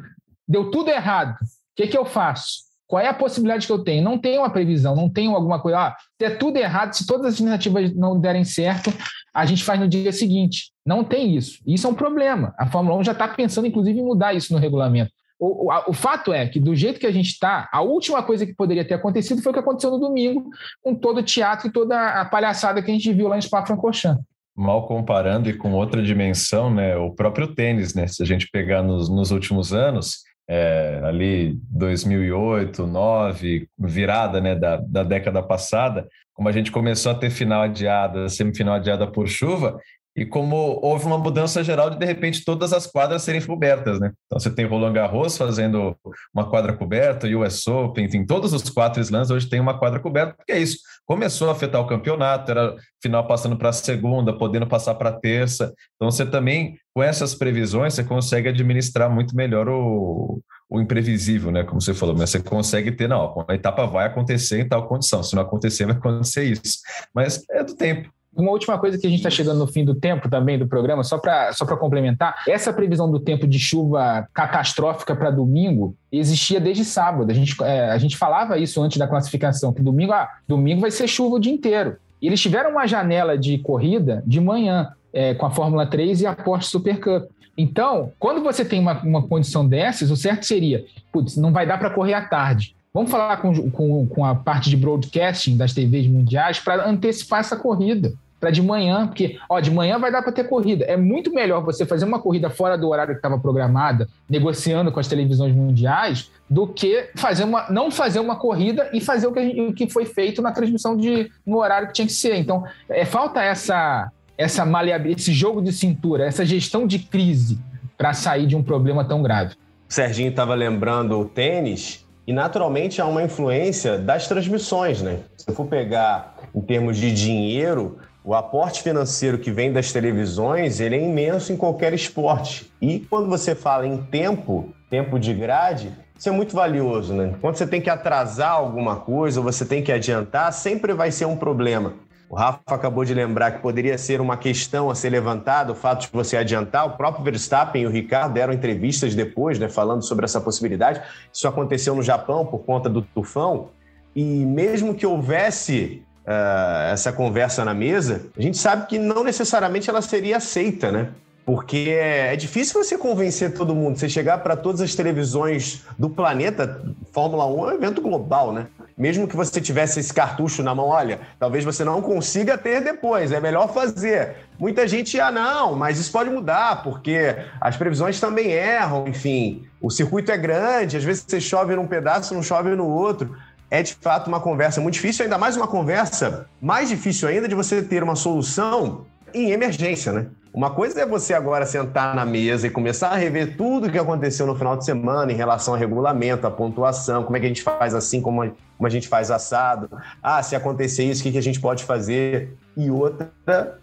deu 0.48 0.70
tudo 0.72 0.90
errado. 0.90 1.34
O 1.42 1.76
que, 1.76 1.88
que 1.88 1.98
eu 1.98 2.06
faço? 2.06 2.66
Qual 2.88 3.02
é 3.02 3.08
a 3.08 3.14
possibilidade 3.14 3.66
que 3.66 3.74
eu 3.74 3.84
tenho? 3.84 4.04
Não 4.04 4.18
tenho 4.18 4.42
uma 4.42 4.50
previsão, 4.50 4.96
não 4.96 5.10
tenho 5.10 5.36
alguma 5.36 5.60
coisa. 5.60 5.80
Ah, 5.80 5.96
se 6.18 6.26
é 6.26 6.30
tudo 6.30 6.58
errado, 6.58 6.94
se 6.94 7.06
todas 7.06 7.26
as 7.26 7.34
alternativas 7.34 7.94
não 7.96 8.20
derem 8.20 8.44
certo, 8.44 8.94
a 9.34 9.46
gente 9.46 9.64
faz 9.64 9.80
no 9.80 9.88
dia 9.88 10.12
seguinte. 10.12 10.72
Não 10.86 11.04
tem 11.04 11.36
isso. 11.36 11.60
Isso 11.66 11.88
é 11.88 11.90
um 11.90 11.96
problema. 11.96 12.54
A 12.58 12.68
Fórmula 12.68 12.98
1 13.00 13.04
já 13.06 13.12
está 13.12 13.28
pensando, 13.28 13.68
inclusive, 13.68 14.00
em 14.00 14.04
mudar 14.04 14.34
isso 14.34 14.54
no 14.54 14.60
regulamento. 14.60 15.12
O, 15.40 15.70
o, 15.70 15.90
o, 15.90 15.94
fato 15.94 16.32
é 16.32 16.48
que, 16.48 16.60
do 16.60 16.76
jeito 16.76 17.00
que 17.00 17.06
a 17.06 17.12
gente 17.12 17.28
está, 17.28 17.70
a 17.72 17.82
última 17.82 18.24
coisa 18.24 18.46
que 18.46 18.54
poderia 18.54 18.88
ter 18.88 18.94
acontecido 18.94 19.42
foi 19.42 19.52
o 19.52 19.54
que 19.54 19.60
aconteceu 19.60 19.92
no 19.92 20.00
domingo, 20.00 20.50
com 20.82 20.96
todo 20.96 21.20
o 21.20 21.24
teatro 21.24 21.68
e 21.68 21.72
toda 21.72 22.22
a 22.22 22.26
palhaçada 22.26 22.82
que 22.82 22.90
a 22.90 22.94
gente 22.94 23.12
viu 23.12 23.28
lá 23.28 23.38
em 23.38 23.42
Spa-Francorchamps. 23.42 24.24
Mal 24.56 24.88
comparando 24.88 25.50
e 25.50 25.54
com 25.54 25.74
outra 25.74 26.02
dimensão, 26.02 26.74
né, 26.74 26.96
o 26.96 27.12
próprio 27.12 27.54
tênis, 27.54 27.94
né, 27.94 28.08
se 28.08 28.24
a 28.24 28.26
gente 28.26 28.48
pegar 28.50 28.82
nos, 28.82 29.10
nos 29.10 29.32
últimos 29.32 29.74
anos, 29.74 30.24
é, 30.48 31.02
ali 31.04 31.58
2008, 31.70 32.78
2009, 32.78 33.68
virada 33.78 34.40
né, 34.40 34.56
da, 34.56 34.78
da 34.78 35.04
década 35.04 35.44
passada, 35.44 36.08
como 36.34 36.50
a 36.50 36.52
gente 36.52 36.72
começou 36.72 37.12
a 37.12 37.16
ter 37.16 37.30
final 37.30 37.62
adiada, 37.62 38.30
semifinal 38.30 38.76
adiada 38.76 39.08
por 39.08 39.28
chuva, 39.28 39.80
e 40.16 40.26
como 40.26 40.80
houve 40.82 41.06
uma 41.06 41.18
mudança 41.18 41.62
geral 41.64 41.90
de 41.90 41.98
de 41.98 42.06
repente 42.06 42.46
todas 42.46 42.72
as 42.72 42.88
quadras 42.88 43.22
serem 43.22 43.42
cobertas, 43.42 44.00
né? 44.00 44.14
Então 44.26 44.40
você 44.40 44.50
tem 44.50 44.66
Roland 44.66 44.94
Garros 44.94 45.38
fazendo 45.38 45.96
uma 46.34 46.50
quadra 46.50 46.72
coberta, 46.72 47.28
US 47.28 47.68
Open, 47.68 48.06
enfim, 48.06 48.26
todos 48.26 48.54
os 48.54 48.70
quatro 48.70 49.02
slams 49.02 49.30
hoje 49.30 49.50
tem 49.50 49.60
uma 49.60 49.78
quadra 49.78 50.00
coberta, 50.00 50.34
porque 50.34 50.54
é 50.54 50.60
isso. 50.60 50.78
Começou 51.06 51.50
a 51.50 51.52
afetar 51.52 51.82
o 51.82 51.88
campeonato, 51.88 52.50
era 52.50 52.76
final 53.02 53.28
passando 53.28 53.58
para 53.58 53.70
a 53.70 53.74
segunda, 53.74 54.38
podendo 54.38 54.66
passar 54.66 54.96
para 54.96 55.10
a 55.10 55.20
terça. 55.20 55.74
Então 55.96 56.10
você 56.10 56.26
também, 56.26 56.78
com 56.94 57.04
essas 57.04 57.36
previsões, 57.36 57.94
você 57.94 58.04
consegue 58.04 58.48
administrar 58.48 59.10
muito 59.10 59.36
melhor 59.36 59.68
o, 59.68 60.42
o 60.70 60.80
imprevisível, 60.80 61.52
né? 61.52 61.64
Como 61.64 61.82
você 61.82 61.94
falou, 61.94 62.16
mas 62.18 62.30
você 62.30 62.42
consegue 62.42 62.92
ter, 62.92 63.10
não, 63.10 63.46
a 63.48 63.54
etapa 63.54 63.86
vai 63.86 64.06
acontecer 64.06 64.62
em 64.62 64.68
tal 64.68 64.88
condição. 64.88 65.22
Se 65.22 65.36
não 65.36 65.44
acontecer, 65.44 65.86
vai 65.86 65.96
acontecer 65.96 66.46
isso. 66.46 66.80
Mas 67.14 67.44
é 67.52 67.64
do 67.64 67.76
tempo. 67.76 68.10
Uma 68.36 68.52
última 68.52 68.78
coisa 68.78 68.98
que 68.98 69.08
a 69.08 69.10
gente 69.10 69.20
está 69.20 69.30
chegando 69.30 69.60
no 69.60 69.68
fim 69.68 69.86
do 69.86 69.96
tempo 69.96 70.30
também 70.30 70.60
do 70.60 70.68
programa, 70.68 71.04
só 71.06 71.18
para 71.18 71.54
só 71.54 71.66
complementar, 71.78 72.44
essa 72.48 72.74
previsão 72.74 73.10
do 73.10 73.18
tempo 73.18 73.48
de 73.48 73.58
chuva 73.58 74.28
catastrófica 74.34 75.16
para 75.16 75.32
domingo 75.32 75.96
existia 76.12 76.60
desde 76.60 76.84
sábado. 76.84 77.32
A 77.32 77.34
gente, 77.34 77.56
é, 77.64 77.90
a 77.92 77.98
gente 77.98 78.18
falava 78.18 78.58
isso 78.58 78.82
antes 78.84 78.98
da 78.98 79.08
classificação, 79.08 79.72
que 79.72 79.82
domingo, 79.82 80.12
ah, 80.12 80.28
domingo 80.46 80.82
vai 80.82 80.92
ser 80.92 81.08
chuva 81.08 81.38
o 81.38 81.40
dia 81.40 81.54
inteiro. 81.54 81.96
E 82.22 82.28
eles 82.28 82.42
tiveram 82.42 82.72
uma 82.72 82.86
janela 82.86 83.38
de 83.38 83.58
corrida 83.60 84.22
de 84.28 84.42
manhã 84.42 84.92
é, 85.14 85.34
com 85.34 85.46
a 85.46 85.52
Fórmula 85.52 85.88
3 85.88 86.22
e 86.22 86.28
a 86.28 86.36
Porsche 86.36 86.70
Super 86.70 87.00
Cup. 87.00 87.30
Então, 87.58 88.12
quando 88.20 88.44
você 88.44 88.66
tem 88.66 88.82
uma, 88.82 89.02
uma 89.02 89.26
condição 89.26 89.66
dessas, 89.66 90.12
o 90.12 90.18
certo 90.18 90.46
seria, 90.46 90.84
putz, 91.14 91.38
não 91.38 91.54
vai 91.54 91.66
dar 91.66 91.78
para 91.78 91.90
correr 91.90 92.14
à 92.16 92.22
tarde. 92.22 92.76
Vamos 92.94 93.10
falar 93.10 93.38
com, 93.38 93.72
com, 93.72 94.08
com 94.08 94.26
a 94.26 94.36
parte 94.36 94.70
de 94.70 94.76
broadcasting 94.76 95.56
das 95.56 95.74
TVs 95.74 96.08
mundiais 96.08 96.60
para 96.60 96.88
antecipar 96.88 97.40
essa 97.40 97.56
corrida 97.56 98.14
para 98.40 98.52
de 98.52 98.62
manhã, 98.62 99.08
porque 99.08 99.40
ó, 99.50 99.60
de 99.60 99.72
manhã 99.72 99.98
vai 99.98 100.12
dar 100.12 100.22
para 100.22 100.32
ter 100.32 100.44
corrida. 100.46 100.86
É 100.86 100.96
muito 100.98 101.34
melhor 101.34 101.64
você 101.64 101.86
fazer 101.86 102.06
uma 102.06 102.20
corrida 102.20 102.50
fora 102.50 102.78
do 102.78 102.88
horário 102.90 103.14
que 103.14 103.20
estava 103.20 103.40
programada, 103.40 104.08
negociando 104.30 104.92
com 104.92 105.00
as 105.00 105.08
televisões 105.08 105.56
mundiais, 105.56 106.32
do 106.50 106.68
que 106.68 107.10
fazer 107.16 107.44
uma, 107.44 107.70
não 107.70 107.90
fazer 107.90 108.20
uma 108.20 108.36
corrida 108.36 108.90
e 108.94 109.02
fazer 109.02 109.28
o 109.28 109.32
que, 109.32 109.62
o 109.62 109.74
que 109.74 109.90
foi 109.90 110.06
feito 110.06 110.42
na 110.42 110.52
transmissão 110.52 110.96
de, 110.96 111.32
no 111.46 111.58
horário 111.58 111.88
que 111.88 111.94
tinha 111.94 112.06
que 112.06 112.14
ser. 112.14 112.36
Então, 112.36 112.64
é, 112.90 113.06
falta 113.06 113.42
essa, 113.42 114.12
essa 114.38 114.66
maleabilidade, 114.66 115.22
esse 115.22 115.34
jogo 115.34 115.62
de 115.62 115.72
cintura, 115.72 116.26
essa 116.26 116.46
gestão 116.46 116.86
de 116.86 117.00
crise 117.00 117.58
para 117.98 118.14
sair 118.14 118.46
de 118.46 118.56
um 118.56 118.62
problema 118.62 119.04
tão 119.06 119.24
grave. 119.24 119.56
O 119.90 119.94
Serginho 119.94 120.30
estava 120.30 120.54
lembrando 120.54 121.20
o 121.20 121.26
tênis, 121.26 122.06
e 122.28 122.34
naturalmente 122.34 123.00
há 123.00 123.06
uma 123.06 123.24
influência 123.24 123.98
das 123.98 124.28
transmissões, 124.28 125.02
né? 125.02 125.20
Se 125.38 125.50
eu 125.50 125.54
for 125.54 125.68
pegar 125.68 126.36
em 126.56 126.62
termos 126.62 126.98
de 126.98 127.14
dinheiro, 127.14 128.00
o 128.26 128.34
aporte 128.34 128.82
financeiro 128.82 129.38
que 129.38 129.52
vem 129.52 129.72
das 129.72 129.92
televisões, 129.92 130.80
ele 130.80 130.96
é 130.96 131.00
imenso 131.00 131.54
em 131.54 131.56
qualquer 131.56 131.94
esporte. 131.94 132.74
E 132.82 133.00
quando 133.02 133.30
você 133.30 133.54
fala 133.54 133.86
em 133.86 133.98
tempo, 133.98 134.74
tempo 134.90 135.20
de 135.20 135.32
grade, 135.32 135.94
isso 136.18 136.28
é 136.28 136.32
muito 136.32 136.56
valioso, 136.56 137.14
né? 137.14 137.36
Quando 137.40 137.56
você 137.56 137.68
tem 137.68 137.80
que 137.80 137.90
atrasar 137.90 138.54
alguma 138.54 138.96
coisa, 138.96 139.40
ou 139.40 139.44
você 139.44 139.64
tem 139.64 139.84
que 139.84 139.92
adiantar, 139.92 140.52
sempre 140.52 140.92
vai 140.92 141.12
ser 141.12 141.26
um 141.26 141.38
problema. 141.38 141.94
O 142.28 142.36
Rafa 142.36 142.62
acabou 142.66 143.06
de 143.06 143.14
lembrar 143.14 143.52
que 143.52 143.60
poderia 143.62 143.96
ser 143.96 144.20
uma 144.20 144.38
questão 144.38 144.90
a 144.90 144.96
ser 144.96 145.12
levantada, 145.12 145.72
o 145.72 145.76
fato 145.76 146.02
de 146.02 146.10
você 146.12 146.36
adiantar. 146.36 146.88
O 146.88 146.98
próprio 146.98 147.24
Verstappen 147.24 147.84
e 147.84 147.86
o 147.86 147.92
Ricardo 147.92 148.34
deram 148.34 148.54
entrevistas 148.54 149.14
depois, 149.14 149.60
né, 149.60 149.70
falando 149.70 150.02
sobre 150.02 150.26
essa 150.26 150.42
possibilidade. 150.42 151.00
Isso 151.32 151.48
aconteceu 151.48 151.94
no 151.94 152.02
Japão 152.02 152.44
por 152.44 152.66
conta 152.66 152.90
do 152.90 153.04
tufão. 153.04 153.70
E 154.16 154.24
mesmo 154.24 154.96
que 154.96 155.06
houvesse 155.06 156.02
uh, 156.26 156.92
essa 156.92 157.12
conversa 157.12 157.64
na 157.64 157.74
mesa, 157.74 158.24
a 158.38 158.42
gente 158.42 158.58
sabe 158.58 158.88
que 158.88 158.98
não 158.98 159.24
necessariamente 159.24 159.90
ela 159.90 160.02
seria 160.02 160.38
aceita, 160.38 160.92
né? 160.92 161.10
Porque 161.46 161.90
é, 161.90 162.34
é 162.34 162.36
difícil 162.36 162.84
você 162.84 162.98
convencer 162.98 163.54
todo 163.54 163.76
mundo. 163.76 164.00
Você 164.00 164.10
chegar 164.10 164.40
para 164.40 164.56
todas 164.56 164.82
as 164.82 164.96
televisões 164.96 165.84
do 165.98 166.10
planeta, 166.10 166.82
Fórmula 167.12 167.46
1 167.46 167.50
é 167.50 167.74
um 167.74 167.76
evento 167.76 168.02
global, 168.02 168.52
né? 168.52 168.66
Mesmo 168.98 169.28
que 169.28 169.36
você 169.36 169.62
tivesse 169.62 170.00
esse 170.00 170.12
cartucho 170.12 170.64
na 170.64 170.74
mão, 170.74 170.88
olha, 170.88 171.20
talvez 171.38 171.64
você 171.64 171.84
não 171.84 172.02
consiga 172.02 172.58
ter 172.58 172.82
depois, 172.82 173.32
é 173.32 173.40
melhor 173.40 173.72
fazer. 173.72 174.38
Muita 174.58 174.88
gente, 174.88 175.20
ah, 175.20 175.30
não, 175.30 175.76
mas 175.76 176.00
isso 176.00 176.12
pode 176.12 176.30
mudar, 176.30 176.82
porque 176.82 177.36
as 177.60 177.76
previsões 177.76 178.20
também 178.20 178.52
erram, 178.52 179.06
enfim. 179.08 179.68
O 179.82 179.92
circuito 179.92 180.32
é 180.32 180.38
grande, 180.38 180.98
às 180.98 181.04
vezes 181.04 181.26
você 181.28 181.42
chove 181.42 181.76
num 181.76 181.86
pedaço, 181.86 182.34
não 182.34 182.42
chove 182.42 182.74
no 182.74 182.88
outro 182.88 183.36
é 183.70 183.82
de 183.82 183.94
fato 183.96 184.28
uma 184.28 184.40
conversa 184.40 184.80
muito 184.82 184.96
difícil, 184.96 185.24
ainda 185.24 185.38
mais 185.38 185.58
uma 185.58 185.68
conversa 185.68 186.48
mais 186.62 186.90
difícil 186.90 187.28
ainda 187.28 187.48
de 187.48 187.56
você 187.56 187.82
ter 187.82 188.04
uma 188.04 188.16
solução 188.16 189.06
em 189.34 189.52
emergência, 189.52 190.12
né? 190.14 190.28
Uma 190.54 190.70
coisa 190.72 191.02
é 191.02 191.06
você 191.06 191.34
agora 191.34 191.66
sentar 191.66 192.16
na 192.16 192.26
mesa 192.26 192.66
e 192.66 192.70
começar 192.70 193.10
a 193.10 193.16
rever 193.18 193.58
tudo 193.58 193.88
o 193.88 193.92
que 193.92 194.00
aconteceu 194.00 194.48
no 194.48 194.56
final 194.56 194.78
de 194.78 194.86
semana 194.86 195.30
em 195.30 195.36
relação 195.36 195.74
ao 195.74 195.80
regulamento, 195.80 196.48
a 196.48 196.52
pontuação, 196.52 197.24
como 197.24 197.36
é 197.36 197.42
que 197.42 197.46
a 197.46 197.50
gente 197.50 197.62
faz 197.62 197.94
assim, 197.94 198.22
como 198.22 198.42
a, 198.42 198.90
gente 198.90 199.10
faz 199.10 199.30
assado. 199.30 199.90
Ah, 200.24 200.42
se 200.42 200.56
acontecer 200.56 201.04
isso, 201.04 201.28
o 201.28 201.30
que, 201.30 201.38
a 201.38 201.42
gente 201.42 201.60
pode 201.60 201.84
fazer? 201.84 202.56
E 202.78 202.90
outra 202.90 203.30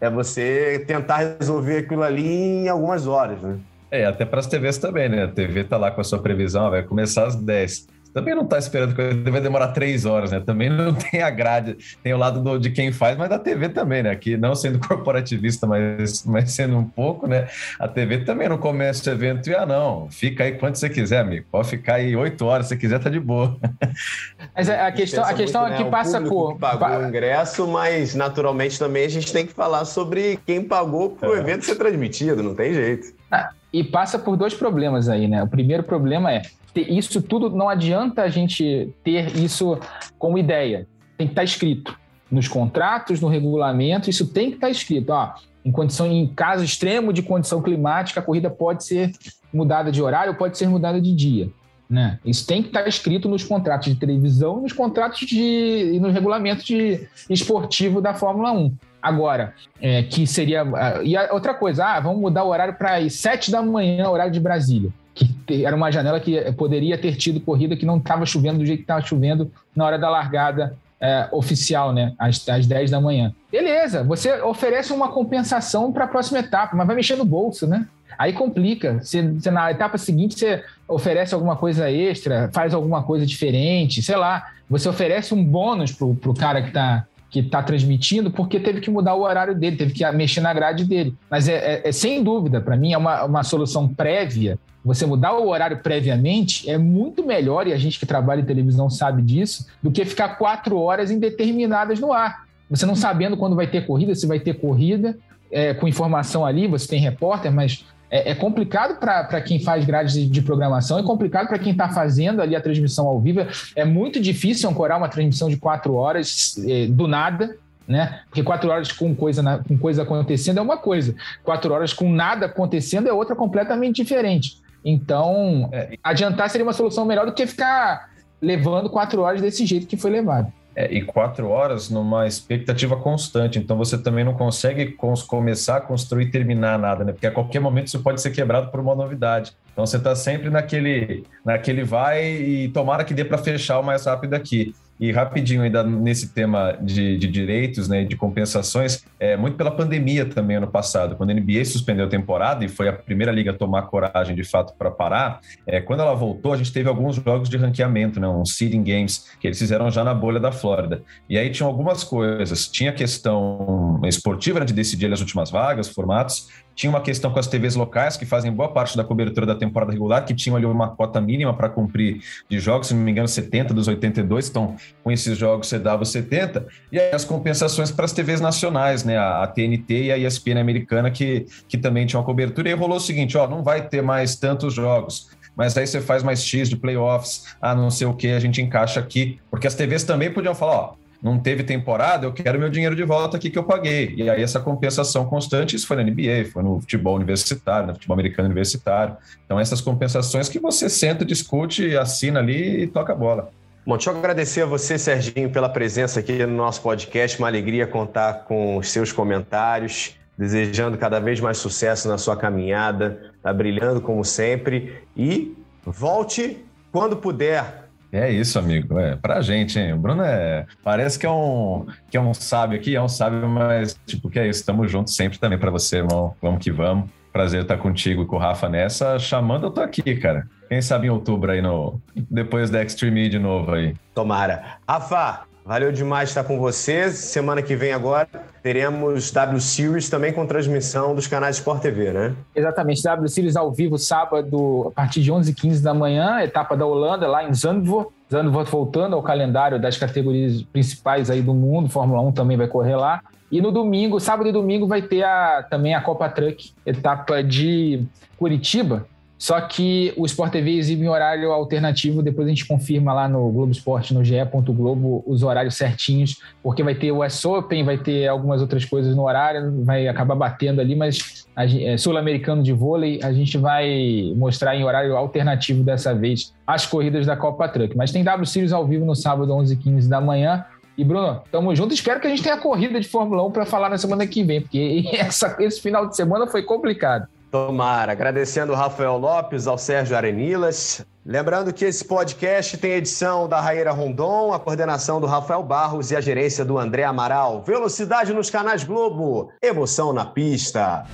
é 0.01 0.09
você 0.09 0.83
tentar 0.87 1.37
resolver 1.39 1.76
aquilo 1.76 2.03
ali 2.03 2.26
em 2.26 2.68
algumas 2.70 3.07
horas, 3.07 3.43
né? 3.43 3.59
É, 3.91 4.07
até 4.07 4.24
para 4.24 4.41
as 4.41 4.47
TVs 4.47 4.78
também, 4.78 5.11
né? 5.11 5.24
A 5.24 5.28
TV 5.28 5.64
tá 5.64 5.76
lá 5.76 5.91
com 5.91 6.01
a 6.01 6.05
sua 6.05 6.20
previsão, 6.20 6.70
vai 6.70 6.83
começar 6.83 7.26
às 7.26 7.37
10 7.37 7.87
também 8.12 8.34
não 8.34 8.44
está 8.44 8.58
esperando 8.58 8.94
que 8.94 9.30
vai 9.30 9.40
demorar 9.40 9.68
três 9.68 10.04
horas, 10.04 10.30
né? 10.30 10.40
Também 10.40 10.68
não 10.68 10.92
tem 10.94 11.22
a 11.22 11.30
grade, 11.30 11.76
tem 12.02 12.12
o 12.12 12.18
lado 12.18 12.40
do, 12.40 12.58
de 12.58 12.70
quem 12.70 12.92
faz, 12.92 13.16
mas 13.16 13.28
da 13.28 13.38
TV 13.38 13.68
também, 13.68 14.02
né? 14.02 14.14
Que 14.14 14.36
não 14.36 14.54
sendo 14.54 14.78
corporativista, 14.78 15.66
mas, 15.66 16.24
mas 16.24 16.52
sendo 16.52 16.76
um 16.76 16.84
pouco, 16.84 17.26
né? 17.26 17.48
A 17.78 17.88
TV 17.88 18.18
também 18.18 18.48
não 18.48 18.58
começa 18.58 19.10
o 19.10 19.12
evento 19.12 19.48
e, 19.48 19.54
ah, 19.54 19.66
não, 19.66 20.08
fica 20.10 20.44
aí 20.44 20.52
quanto 20.52 20.78
você 20.78 20.88
quiser, 20.88 21.20
amigo. 21.20 21.46
Pode 21.50 21.68
ficar 21.68 21.94
aí 21.94 22.14
oito 22.14 22.44
horas, 22.44 22.68
se 22.68 22.76
quiser, 22.76 22.98
tá 22.98 23.08
de 23.08 23.20
boa. 23.20 23.56
Mas 24.54 24.68
a 24.68 24.92
questão, 24.92 25.24
a 25.24 25.34
questão 25.34 25.62
muito, 25.62 25.74
é 25.74 25.76
que 25.78 25.84
né? 25.84 25.90
passa 25.90 26.20
por. 26.20 26.56
pagou 26.58 26.88
o 26.98 27.08
ingresso, 27.08 27.66
mas 27.66 28.14
naturalmente 28.14 28.78
também 28.78 29.04
a 29.04 29.08
gente 29.08 29.32
tem 29.32 29.46
que 29.46 29.52
falar 29.52 29.84
sobre 29.84 30.38
quem 30.46 30.62
pagou 30.62 31.10
para 31.10 31.30
o 31.30 31.36
é. 31.36 31.38
evento 31.38 31.64
ser 31.64 31.76
transmitido, 31.76 32.42
não 32.42 32.54
tem 32.54 32.72
jeito. 32.72 33.14
Ah, 33.30 33.50
e 33.72 33.82
passa 33.82 34.18
por 34.18 34.36
dois 34.36 34.52
problemas 34.52 35.08
aí, 35.08 35.26
né? 35.26 35.42
O 35.42 35.48
primeiro 35.48 35.82
problema 35.82 36.32
é 36.32 36.42
isso 36.75 37.20
tudo 37.20 37.51
não 37.51 37.68
adianta 37.68 38.23
a 38.23 38.29
gente 38.29 38.93
ter 39.05 39.37
isso 39.37 39.79
como 40.18 40.39
ideia. 40.39 40.87
Tem 41.16 41.27
que 41.27 41.33
estar 41.33 41.43
tá 41.43 41.45
escrito 41.45 41.99
nos 42.31 42.49
contratos, 42.49 43.20
no 43.20 43.29
regulamento, 43.29 44.09
isso 44.09 44.27
tem 44.27 44.49
que 44.49 44.57
estar 44.57 44.68
tá 44.68 44.70
escrito. 44.70 45.11
Ó, 45.11 45.35
em 45.64 45.70
condição, 45.70 46.07
em 46.07 46.27
caso 46.27 46.64
extremo 46.64 47.12
de 47.12 47.23
condição 47.23 47.61
climática, 47.62 48.20
a 48.20 48.23
corrida 48.23 48.51
pode 48.51 48.85
ser 48.85 49.12
mudada 49.53 49.93
de 49.93 50.03
horário, 50.03 50.35
pode 50.35 50.57
ser 50.57 50.68
mudada 50.68 51.01
de 51.01 51.14
dia. 51.14 51.51
Né? 51.89 52.18
Isso 52.25 52.47
tem 52.47 52.62
que 52.62 52.68
estar 52.68 52.89
escrito 52.89 53.29
nos 53.29 53.45
contratos 53.45 53.93
de 53.93 53.97
televisão 53.97 54.62
nos 54.62 54.73
contratos 54.73 55.20
de, 55.20 55.93
e 55.93 56.01
no 56.01 56.11
regulamento 56.11 56.64
de 56.64 57.07
esportivo 57.29 58.01
da 58.01 58.14
Fórmula 58.14 58.51
1. 58.51 58.75
Agora, 59.03 59.53
é, 59.79 60.03
que 60.03 60.27
seria. 60.27 60.62
Ah, 60.62 61.03
e 61.03 61.14
outra 61.33 61.53
coisa, 61.53 61.85
ah, 61.85 62.01
vamos 62.01 62.20
mudar 62.20 62.45
o 62.45 62.49
horário 62.49 62.75
para 62.75 63.07
7 63.11 63.51
da 63.51 63.61
manhã, 63.61 64.09
horário 64.09 64.33
de 64.33 64.41
Brasília. 64.41 64.91
Que 65.14 65.64
era 65.66 65.76
uma 65.76 65.90
janela 65.90 66.18
que 66.18 66.40
poderia 66.52 66.96
ter 66.96 67.16
tido 67.16 67.40
corrida 67.40 67.76
que 67.76 67.84
não 67.84 67.98
estava 67.98 68.24
chovendo 68.24 68.58
do 68.58 68.66
jeito 68.66 68.78
que 68.78 68.84
estava 68.84 69.04
chovendo 69.04 69.52
na 69.74 69.84
hora 69.84 69.98
da 69.98 70.08
largada 70.08 70.74
é, 71.00 71.28
oficial, 71.32 71.92
né? 71.92 72.14
Às, 72.18 72.48
às 72.48 72.66
10 72.66 72.90
da 72.90 73.00
manhã. 73.00 73.34
Beleza, 73.50 74.04
você 74.04 74.40
oferece 74.40 74.92
uma 74.92 75.08
compensação 75.08 75.92
para 75.92 76.04
a 76.04 76.08
próxima 76.08 76.38
etapa, 76.38 76.76
mas 76.76 76.86
vai 76.86 76.94
mexer 76.94 77.16
no 77.16 77.24
bolso, 77.24 77.66
né? 77.66 77.86
Aí 78.16 78.32
complica. 78.32 79.00
Você, 79.00 79.22
na 79.50 79.70
etapa 79.70 79.98
seguinte 79.98 80.38
você 80.38 80.62
oferece 80.86 81.34
alguma 81.34 81.56
coisa 81.56 81.90
extra, 81.90 82.48
faz 82.52 82.72
alguma 82.72 83.02
coisa 83.02 83.26
diferente, 83.26 84.00
sei 84.00 84.16
lá. 84.16 84.46
Você 84.70 84.88
oferece 84.88 85.34
um 85.34 85.44
bônus 85.44 85.92
pro, 85.92 86.14
pro 86.14 86.34
cara 86.34 86.62
que 86.62 86.68
está 86.68 87.04
que 87.33 87.43
tá 87.43 87.62
transmitindo 87.62 88.30
porque 88.30 88.61
teve 88.61 88.83
que 88.83 88.91
mudar 88.91 89.14
o 89.14 89.22
horário 89.22 89.55
dele, 89.55 89.76
teve 89.76 89.95
que 89.95 90.09
mexer 90.12 90.43
na 90.43 90.53
grade 90.53 90.85
dele. 90.85 91.14
Mas 91.30 91.49
é, 91.49 91.55
é, 91.55 91.89
é 91.89 91.91
sem 91.91 92.22
dúvida, 92.22 92.61
para 92.61 92.76
mim, 92.76 92.93
é 92.93 92.99
uma, 92.99 93.24
uma 93.24 93.43
solução 93.43 93.89
prévia. 93.89 94.59
Você 94.85 95.07
mudar 95.07 95.33
o 95.33 95.49
horário 95.49 95.78
previamente 95.78 96.68
é 96.68 96.76
muito 96.76 97.24
melhor, 97.24 97.66
e 97.66 97.72
a 97.72 97.78
gente 97.78 97.99
que 97.99 98.05
trabalha 98.05 98.43
em 98.43 98.45
televisão 98.45 98.91
sabe 98.91 99.22
disso, 99.22 99.66
do 99.83 99.91
que 99.91 100.05
ficar 100.05 100.37
quatro 100.37 100.78
horas 100.78 101.11
indeterminadas 101.11 101.99
no 101.99 102.12
ar. 102.12 102.45
Você 102.68 102.85
não 102.85 102.95
sabendo 102.95 103.35
quando 103.35 103.57
vai 103.57 103.66
ter 103.66 103.87
corrida, 103.87 104.14
se 104.14 104.26
vai 104.26 104.39
ter 104.39 104.55
corrida, 104.55 105.16
é, 105.51 105.72
com 105.72 105.89
informação 105.89 106.45
ali, 106.45 106.66
você 106.66 106.87
tem 106.87 107.01
repórter, 107.01 107.51
mas 107.51 107.87
é, 108.12 108.32
é 108.32 108.34
complicado 108.34 109.00
para 109.00 109.40
quem 109.40 109.58
faz 109.58 109.86
grades 109.86 110.30
de, 110.30 110.42
programação, 110.42 110.98
é 110.98 111.02
complicado 111.02 111.48
para 111.48 111.58
quem 111.58 111.72
está 111.72 111.88
fazendo 111.88 112.42
ali 112.42 112.54
a 112.54 112.60
transmissão 112.60 113.06
ao 113.06 113.18
vivo. 113.18 113.40
É 113.74 113.86
muito 113.86 114.20
difícil 114.20 114.68
ancorar 114.68 114.98
uma 114.98 115.08
transmissão 115.08 115.48
de 115.48 115.56
quatro 115.56 115.94
horas 115.94 116.54
é, 116.68 116.86
do 116.86 117.08
nada, 117.08 117.56
né? 117.88 118.20
Porque 118.26 118.42
quatro 118.42 118.70
horas 118.70 118.92
com 118.92 119.14
coisa, 119.14 119.42
na, 119.42 119.58
com 119.58 119.78
coisa 119.78 120.02
acontecendo 120.02 120.58
é 120.58 120.60
uma 120.60 120.76
coisa, 120.76 121.14
quatro 121.42 121.72
horas 121.72 121.94
com 121.94 122.12
nada 122.12 122.46
acontecendo 122.46 123.08
é 123.08 123.12
outra 123.12 123.34
completamente 123.34 124.02
diferente. 124.02 124.60
Então, 124.84 125.70
é, 125.72 125.96
adiantar 126.04 126.50
seria 126.50 126.66
uma 126.66 126.74
solução 126.74 127.06
melhor 127.06 127.24
do 127.24 127.32
que 127.32 127.46
ficar 127.46 128.10
levando 128.42 128.90
quatro 128.90 129.22
horas 129.22 129.40
desse 129.40 129.64
jeito 129.64 129.86
que 129.86 129.96
foi 129.96 130.10
levado. 130.10 130.52
É, 130.75 130.91
e 130.91 131.03
quatro 131.03 131.49
horas 131.49 131.91
numa 131.91 132.27
expectativa 132.27 132.97
constante. 132.97 133.59
Então 133.59 133.77
você 133.77 133.99
também 133.99 134.25
não 134.25 134.33
consegue 134.33 134.93
cons 134.93 135.23
começar 135.23 135.77
a 135.77 135.81
construir 135.83 136.25
e 136.25 136.31
terminar 136.31 136.79
nada, 136.79 137.05
né? 137.05 137.12
Porque 137.12 137.27
a 137.27 137.31
qualquer 137.31 137.61
momento 137.61 137.89
isso 137.89 138.03
pode 138.03 138.23
ser 138.23 138.31
quebrado 138.31 138.70
por 138.70 138.81
uma 138.81 138.95
novidade. 138.95 139.53
Então 139.73 139.85
você 139.85 139.99
está 139.99 140.16
sempre 140.16 140.49
naquele, 140.49 141.25
naquele 141.45 141.85
vai 141.85 142.25
e 142.25 142.68
tomara 142.68 143.05
que 143.05 143.12
dê 143.12 143.23
para 143.25 143.37
fechar 143.37 143.81
o 143.81 143.83
mais 143.83 144.07
rápido 144.07 144.33
aqui. 144.33 144.75
E 145.03 145.11
rapidinho, 145.11 145.62
ainda 145.62 145.82
nesse 145.82 146.32
tema 146.32 146.78
de, 146.80 147.18
de 147.18 147.26
direitos, 147.26 147.88
né, 147.88 148.05
de 148.05 148.14
compensações, 148.14 149.05
é, 149.18 149.36
muito 149.36 149.57
pela 149.57 149.72
pandemia 149.72 150.24
também 150.24 150.59
ano 150.59 150.68
passado, 150.68 151.16
quando 151.16 151.30
a 151.30 151.34
NBA 151.34 151.64
suspendeu 151.64 152.07
a 152.07 152.09
temporada 152.09 152.64
e 152.64 152.68
foi 152.68 152.88
a 152.88 152.92
primeira 152.92 153.32
liga 153.32 153.50
a 153.50 153.55
tomar 153.55 153.82
coragem 153.88 154.36
de 154.36 154.44
fato 154.44 154.74
para 154.78 154.92
parar, 154.92 155.40
é, 155.66 155.80
quando 155.80 156.03
ela 156.03 156.14
voltou, 156.14 156.53
a 156.53 156.57
gente 156.57 156.72
teve 156.72 156.88
alguns 156.88 157.16
jogos 157.16 157.48
de 157.48 157.57
ranqueamento, 157.57 158.20
né, 158.20 158.28
uns 158.28 158.57
seeding 158.57 158.84
games, 158.84 159.28
que 159.40 159.48
eles 159.48 159.59
fizeram 159.59 159.90
já 159.90 160.05
na 160.05 160.14
bolha 160.14 160.38
da 160.38 160.53
Flórida. 160.53 161.03
E 161.28 161.36
aí 161.36 161.50
tinham 161.50 161.68
algumas 161.68 162.05
coisas, 162.05 162.68
tinha 162.68 162.92
questão 162.92 164.00
esportiva 164.05 164.61
né, 164.61 164.64
de 164.64 164.72
decidir 164.72 165.12
as 165.12 165.18
últimas 165.18 165.50
vagas, 165.50 165.88
formatos, 165.88 166.46
tinha 166.75 166.91
uma 166.91 167.01
questão 167.01 167.31
com 167.31 167.39
as 167.39 167.47
TVs 167.47 167.75
locais, 167.75 168.16
que 168.16 168.25
fazem 168.25 168.53
boa 168.53 168.68
parte 168.68 168.97
da 168.97 169.05
cobertura 169.05 169.47
da 169.47 169.55
temporada 169.55 169.93
regular, 169.93 170.25
que 170.25 170.35
tinham 170.35 170.57
ali 170.57 170.66
uma 170.66 170.89
cota 170.89 171.20
mínima 171.20 171.55
para 171.55 171.68
cumprir 171.68 172.23
de 172.49 172.59
jogos, 172.59 172.89
se 172.89 172.95
não 172.95 173.03
me 173.03 173.11
engano, 173.11 173.29
70 173.29 173.75
dos 173.75 173.89
82. 173.89 174.49
Então, 174.49 174.77
com 175.03 175.11
esses 175.11 175.37
jogos 175.37 175.68
você 175.68 175.79
dava 175.79 176.05
70. 176.05 176.66
E 176.91 176.99
aí 176.99 177.12
as 177.12 177.25
compensações 177.25 177.91
para 177.91 178.05
as 178.05 178.12
TVs 178.12 178.41
nacionais, 178.41 179.05
né? 179.05 179.18
A, 179.18 179.47
TNT 179.47 180.05
e 180.05 180.12
a 180.12 180.18
ESPN 180.18 180.59
americana, 180.59 181.11
que, 181.11 181.47
que 181.68 181.77
também 181.77 182.07
tinham 182.07 182.23
cobertura. 182.23 182.68
E 182.70 182.73
rolou 182.73 182.97
o 182.97 183.01
seguinte: 183.01 183.37
ó, 183.37 183.47
não 183.47 183.62
vai 183.62 183.87
ter 183.89 184.03
mais 184.03 184.37
tantos 184.37 184.75
jogos 184.75 185.31
mas 185.55 185.77
aí 185.77 185.87
você 185.87 186.01
faz 186.01 186.23
mais 186.23 186.43
X 186.43 186.68
de 186.68 186.77
playoffs, 186.77 187.55
ah, 187.61 187.75
não 187.75 187.91
sei 187.91 188.07
o 188.07 188.14
que, 188.14 188.29
a 188.29 188.41
gente 188.41 188.62
encaixa 188.62 188.99
aqui, 188.99 189.39
porque 189.51 189.66
as 189.66 189.75
TVs 189.75 190.03
também 190.05 190.33
podiam 190.33 190.55
falar, 190.55 190.77
ó, 190.77 190.95
não 191.23 191.39
teve 191.39 191.62
temporada, 191.62 192.27
eu 192.27 192.33
quero 192.33 192.59
meu 192.59 192.68
dinheiro 192.68 192.97
de 192.97 193.05
volta 193.05 193.37
aqui 193.37 193.49
que 193.49 193.59
eu 193.59 193.62
paguei. 193.62 194.12
E 194.16 194.29
aí 194.29 194.43
essa 194.43 194.59
compensação 194.59 195.25
constante, 195.25 195.77
isso 195.77 195.87
foi 195.87 195.97
na 195.97 196.03
NBA, 196.03 196.51
foi 196.53 196.64
no 196.64 196.81
futebol 196.81 197.14
universitário, 197.14 197.87
no 197.87 197.95
futebol 197.95 198.14
americano 198.14 198.47
universitário. 198.47 199.16
Então 199.45 199.61
essas 199.61 199.81
compensações 199.81 200.49
que 200.49 200.59
você 200.59 200.89
senta, 200.89 201.25
discute, 201.25 201.97
assina 201.97 202.41
ali 202.41 202.83
e 202.83 202.87
toca 202.89 203.12
a 203.12 203.16
bola. 203.16 203.51
Bom, 203.87 203.97
deixa 203.97 204.11
eu 204.11 204.16
agradecer 204.16 204.62
a 204.62 204.66
você, 204.66 204.99
Serginho, 204.99 205.51
pela 205.51 205.68
presença 205.68 206.18
aqui 206.18 206.45
no 206.45 206.57
nosso 206.57 206.83
podcast. 206.83 207.39
Uma 207.39 207.49
alegria 207.49 207.87
contar 207.87 208.45
com 208.45 208.77
os 208.77 208.91
seus 208.91 209.12
comentários. 209.12 210.16
Desejando 210.37 210.97
cada 210.97 211.20
vez 211.20 211.41
mais 211.41 211.59
sucesso 211.59 212.09
na 212.09 212.16
sua 212.16 212.37
caminhada, 212.37 213.33
tá 213.43 213.53
brilhando 213.53 214.01
como 214.01 214.25
sempre. 214.25 215.03
E 215.16 215.57
volte 215.85 216.64
quando 216.91 217.16
puder 217.16 217.82
é 218.12 218.30
isso, 218.30 218.58
amigo. 218.58 218.98
É, 218.98 219.16
pra 219.16 219.40
gente, 219.40 219.78
hein? 219.78 219.94
O 219.94 219.98
Bruno 219.98 220.22
é. 220.22 220.66
Parece 220.84 221.18
que 221.18 221.24
é 221.24 221.30
um, 221.30 221.86
que 222.10 222.16
é 222.16 222.20
um 222.20 222.34
sábio 222.34 222.78
aqui, 222.78 222.94
é 222.94 223.02
um 223.02 223.08
sábio, 223.08 223.48
mas, 223.48 223.98
tipo, 224.06 224.28
que 224.28 224.38
é 224.38 224.46
isso. 224.46 224.64
Tamo 224.64 224.86
juntos 224.86 225.16
sempre 225.16 225.38
também 225.38 225.58
para 225.58 225.70
você, 225.70 225.98
irmão. 225.98 226.34
Vamos 226.40 226.62
que 226.62 226.70
vamos. 226.70 227.08
Prazer 227.32 227.62
estar 227.62 227.78
contigo 227.78 228.22
e 228.22 228.26
com 228.26 228.36
o 228.36 228.38
Rafa 228.38 228.68
nessa. 228.68 229.18
Chamando, 229.18 229.66
eu 229.66 229.70
tô 229.70 229.80
aqui, 229.80 230.16
cara. 230.16 230.46
Quem 230.68 230.82
sabe 230.82 231.06
em 231.06 231.10
outubro 231.10 231.50
aí, 231.50 231.62
no... 231.62 232.00
depois 232.30 232.68
da 232.68 232.82
Extreme 232.82 233.28
de 233.28 233.38
novo 233.38 233.72
aí. 233.72 233.94
Tomara. 234.14 234.78
Rafa, 234.86 235.44
Valeu 235.64 235.92
demais 235.92 236.28
estar 236.28 236.42
com 236.42 236.58
você. 236.58 237.10
Semana 237.10 237.62
que 237.62 237.76
vem 237.76 237.92
agora 237.92 238.28
teremos 238.62 239.30
W 239.30 239.60
Series 239.60 240.10
também 240.10 240.32
com 240.32 240.44
transmissão 240.46 241.14
dos 241.14 241.26
canais 241.26 241.56
Sport 241.56 241.82
TV, 241.82 242.12
né? 242.12 242.34
Exatamente, 242.54 243.02
W 243.02 243.28
Series 243.28 243.56
ao 243.56 243.72
vivo 243.72 243.96
sábado 243.96 244.88
a 244.88 244.90
partir 244.90 245.22
de 245.22 245.32
11h15 245.32 245.80
da 245.80 245.94
manhã, 245.94 246.40
etapa 246.40 246.76
da 246.76 246.84
Holanda 246.84 247.26
lá 247.28 247.44
em 247.44 247.54
Zandvoort. 247.54 248.10
Zandvoort 248.30 248.70
voltando 248.70 249.14
ao 249.14 249.22
calendário 249.22 249.80
das 249.80 249.96
categorias 249.96 250.62
principais 250.62 251.30
aí 251.30 251.42
do 251.42 251.54
mundo, 251.54 251.88
Fórmula 251.88 252.20
1 252.22 252.32
também 252.32 252.56
vai 252.56 252.66
correr 252.66 252.96
lá. 252.96 253.20
E 253.50 253.60
no 253.60 253.70
domingo, 253.70 254.18
sábado 254.18 254.48
e 254.48 254.52
domingo 254.52 254.86
vai 254.86 255.02
ter 255.02 255.22
a, 255.22 255.62
também 255.62 255.94
a 255.94 256.00
Copa 256.00 256.28
Truck, 256.28 256.72
etapa 256.86 257.42
de 257.42 258.04
Curitiba, 258.38 259.06
só 259.43 259.61
que 259.61 260.14
o 260.16 260.24
Sport 260.24 260.53
TV 260.53 260.76
exibe 260.76 261.05
em 261.05 261.09
horário 261.09 261.51
alternativo, 261.51 262.22
depois 262.22 262.47
a 262.47 262.51
gente 262.51 262.64
confirma 262.64 263.12
lá 263.12 263.28
no 263.28 263.51
Globo 263.51 263.72
Esporte, 263.72 264.14
no 264.14 264.24
ge.globo, 264.24 265.24
os 265.26 265.43
horários 265.43 265.74
certinhos, 265.74 266.40
porque 266.62 266.80
vai 266.80 266.95
ter 266.95 267.11
o 267.11 267.16
West 267.16 267.45
Open, 267.45 267.82
vai 267.82 267.99
ter 267.99 268.28
algumas 268.28 268.61
outras 268.61 268.84
coisas 268.84 269.16
no 269.16 269.24
horário, 269.24 269.82
vai 269.82 270.07
acabar 270.07 270.36
batendo 270.36 270.80
ali, 270.80 270.95
mas 270.95 271.45
é, 271.57 271.97
sul-americano 271.97 272.62
de 272.62 272.72
vôlei, 272.72 273.18
a 273.20 273.32
gente 273.32 273.59
vai 273.59 274.32
mostrar 274.36 274.76
em 274.76 274.84
horário 274.84 275.16
alternativo 275.16 275.82
dessa 275.82 276.14
vez 276.14 276.55
as 276.64 276.86
corridas 276.86 277.26
da 277.26 277.36
Copa 277.36 277.66
Truck. 277.66 277.97
Mas 277.97 278.12
tem 278.12 278.22
W 278.22 278.47
Series 278.47 278.72
ao 278.72 278.86
vivo 278.86 279.05
no 279.05 279.16
sábado, 279.16 279.53
11h15 279.53 280.09
da 280.09 280.20
manhã. 280.20 280.64
E 280.97 281.03
Bruno, 281.03 281.43
tamo 281.51 281.74
junto. 281.74 281.93
Espero 281.93 282.20
que 282.20 282.28
a 282.28 282.30
gente 282.30 282.45
tenha 282.45 282.59
corrida 282.59 283.01
de 283.01 283.09
Fórmula 283.09 283.45
1 283.45 283.51
para 283.51 283.66
falar 283.66 283.88
na 283.88 283.99
semana 283.99 284.24
que 284.24 284.45
vem, 284.45 284.61
porque 284.61 285.03
essa, 285.18 285.57
esse 285.59 285.80
final 285.80 286.07
de 286.07 286.14
semana 286.14 286.47
foi 286.47 286.62
complicado. 286.62 287.26
Tomara. 287.53 288.12
Agradecendo 288.12 288.72
ao 288.72 288.78
Rafael 288.78 289.18
Lopes, 289.18 289.66
ao 289.66 289.76
Sérgio 289.76 290.16
Arenilas. 290.16 291.05
Lembrando 291.24 291.70
que 291.70 291.84
esse 291.84 292.03
podcast 292.03 292.78
tem 292.78 292.92
edição 292.92 293.46
da 293.46 293.61
Raíra 293.61 293.92
Rondon, 293.92 294.55
a 294.55 294.59
coordenação 294.59 295.20
do 295.20 295.26
Rafael 295.26 295.62
Barros 295.62 296.11
e 296.11 296.16
a 296.16 296.20
gerência 296.20 296.64
do 296.64 296.78
André 296.78 297.05
Amaral. 297.05 297.62
Velocidade 297.62 298.32
nos 298.32 298.48
canais 298.48 298.82
Globo. 298.82 299.53
Emoção 299.62 300.14
na 300.14 300.24
pista. 300.24 301.05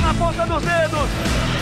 Na 0.00 0.14
ponta 0.14 0.46
dos 0.46 0.62
dedos. 0.62 1.57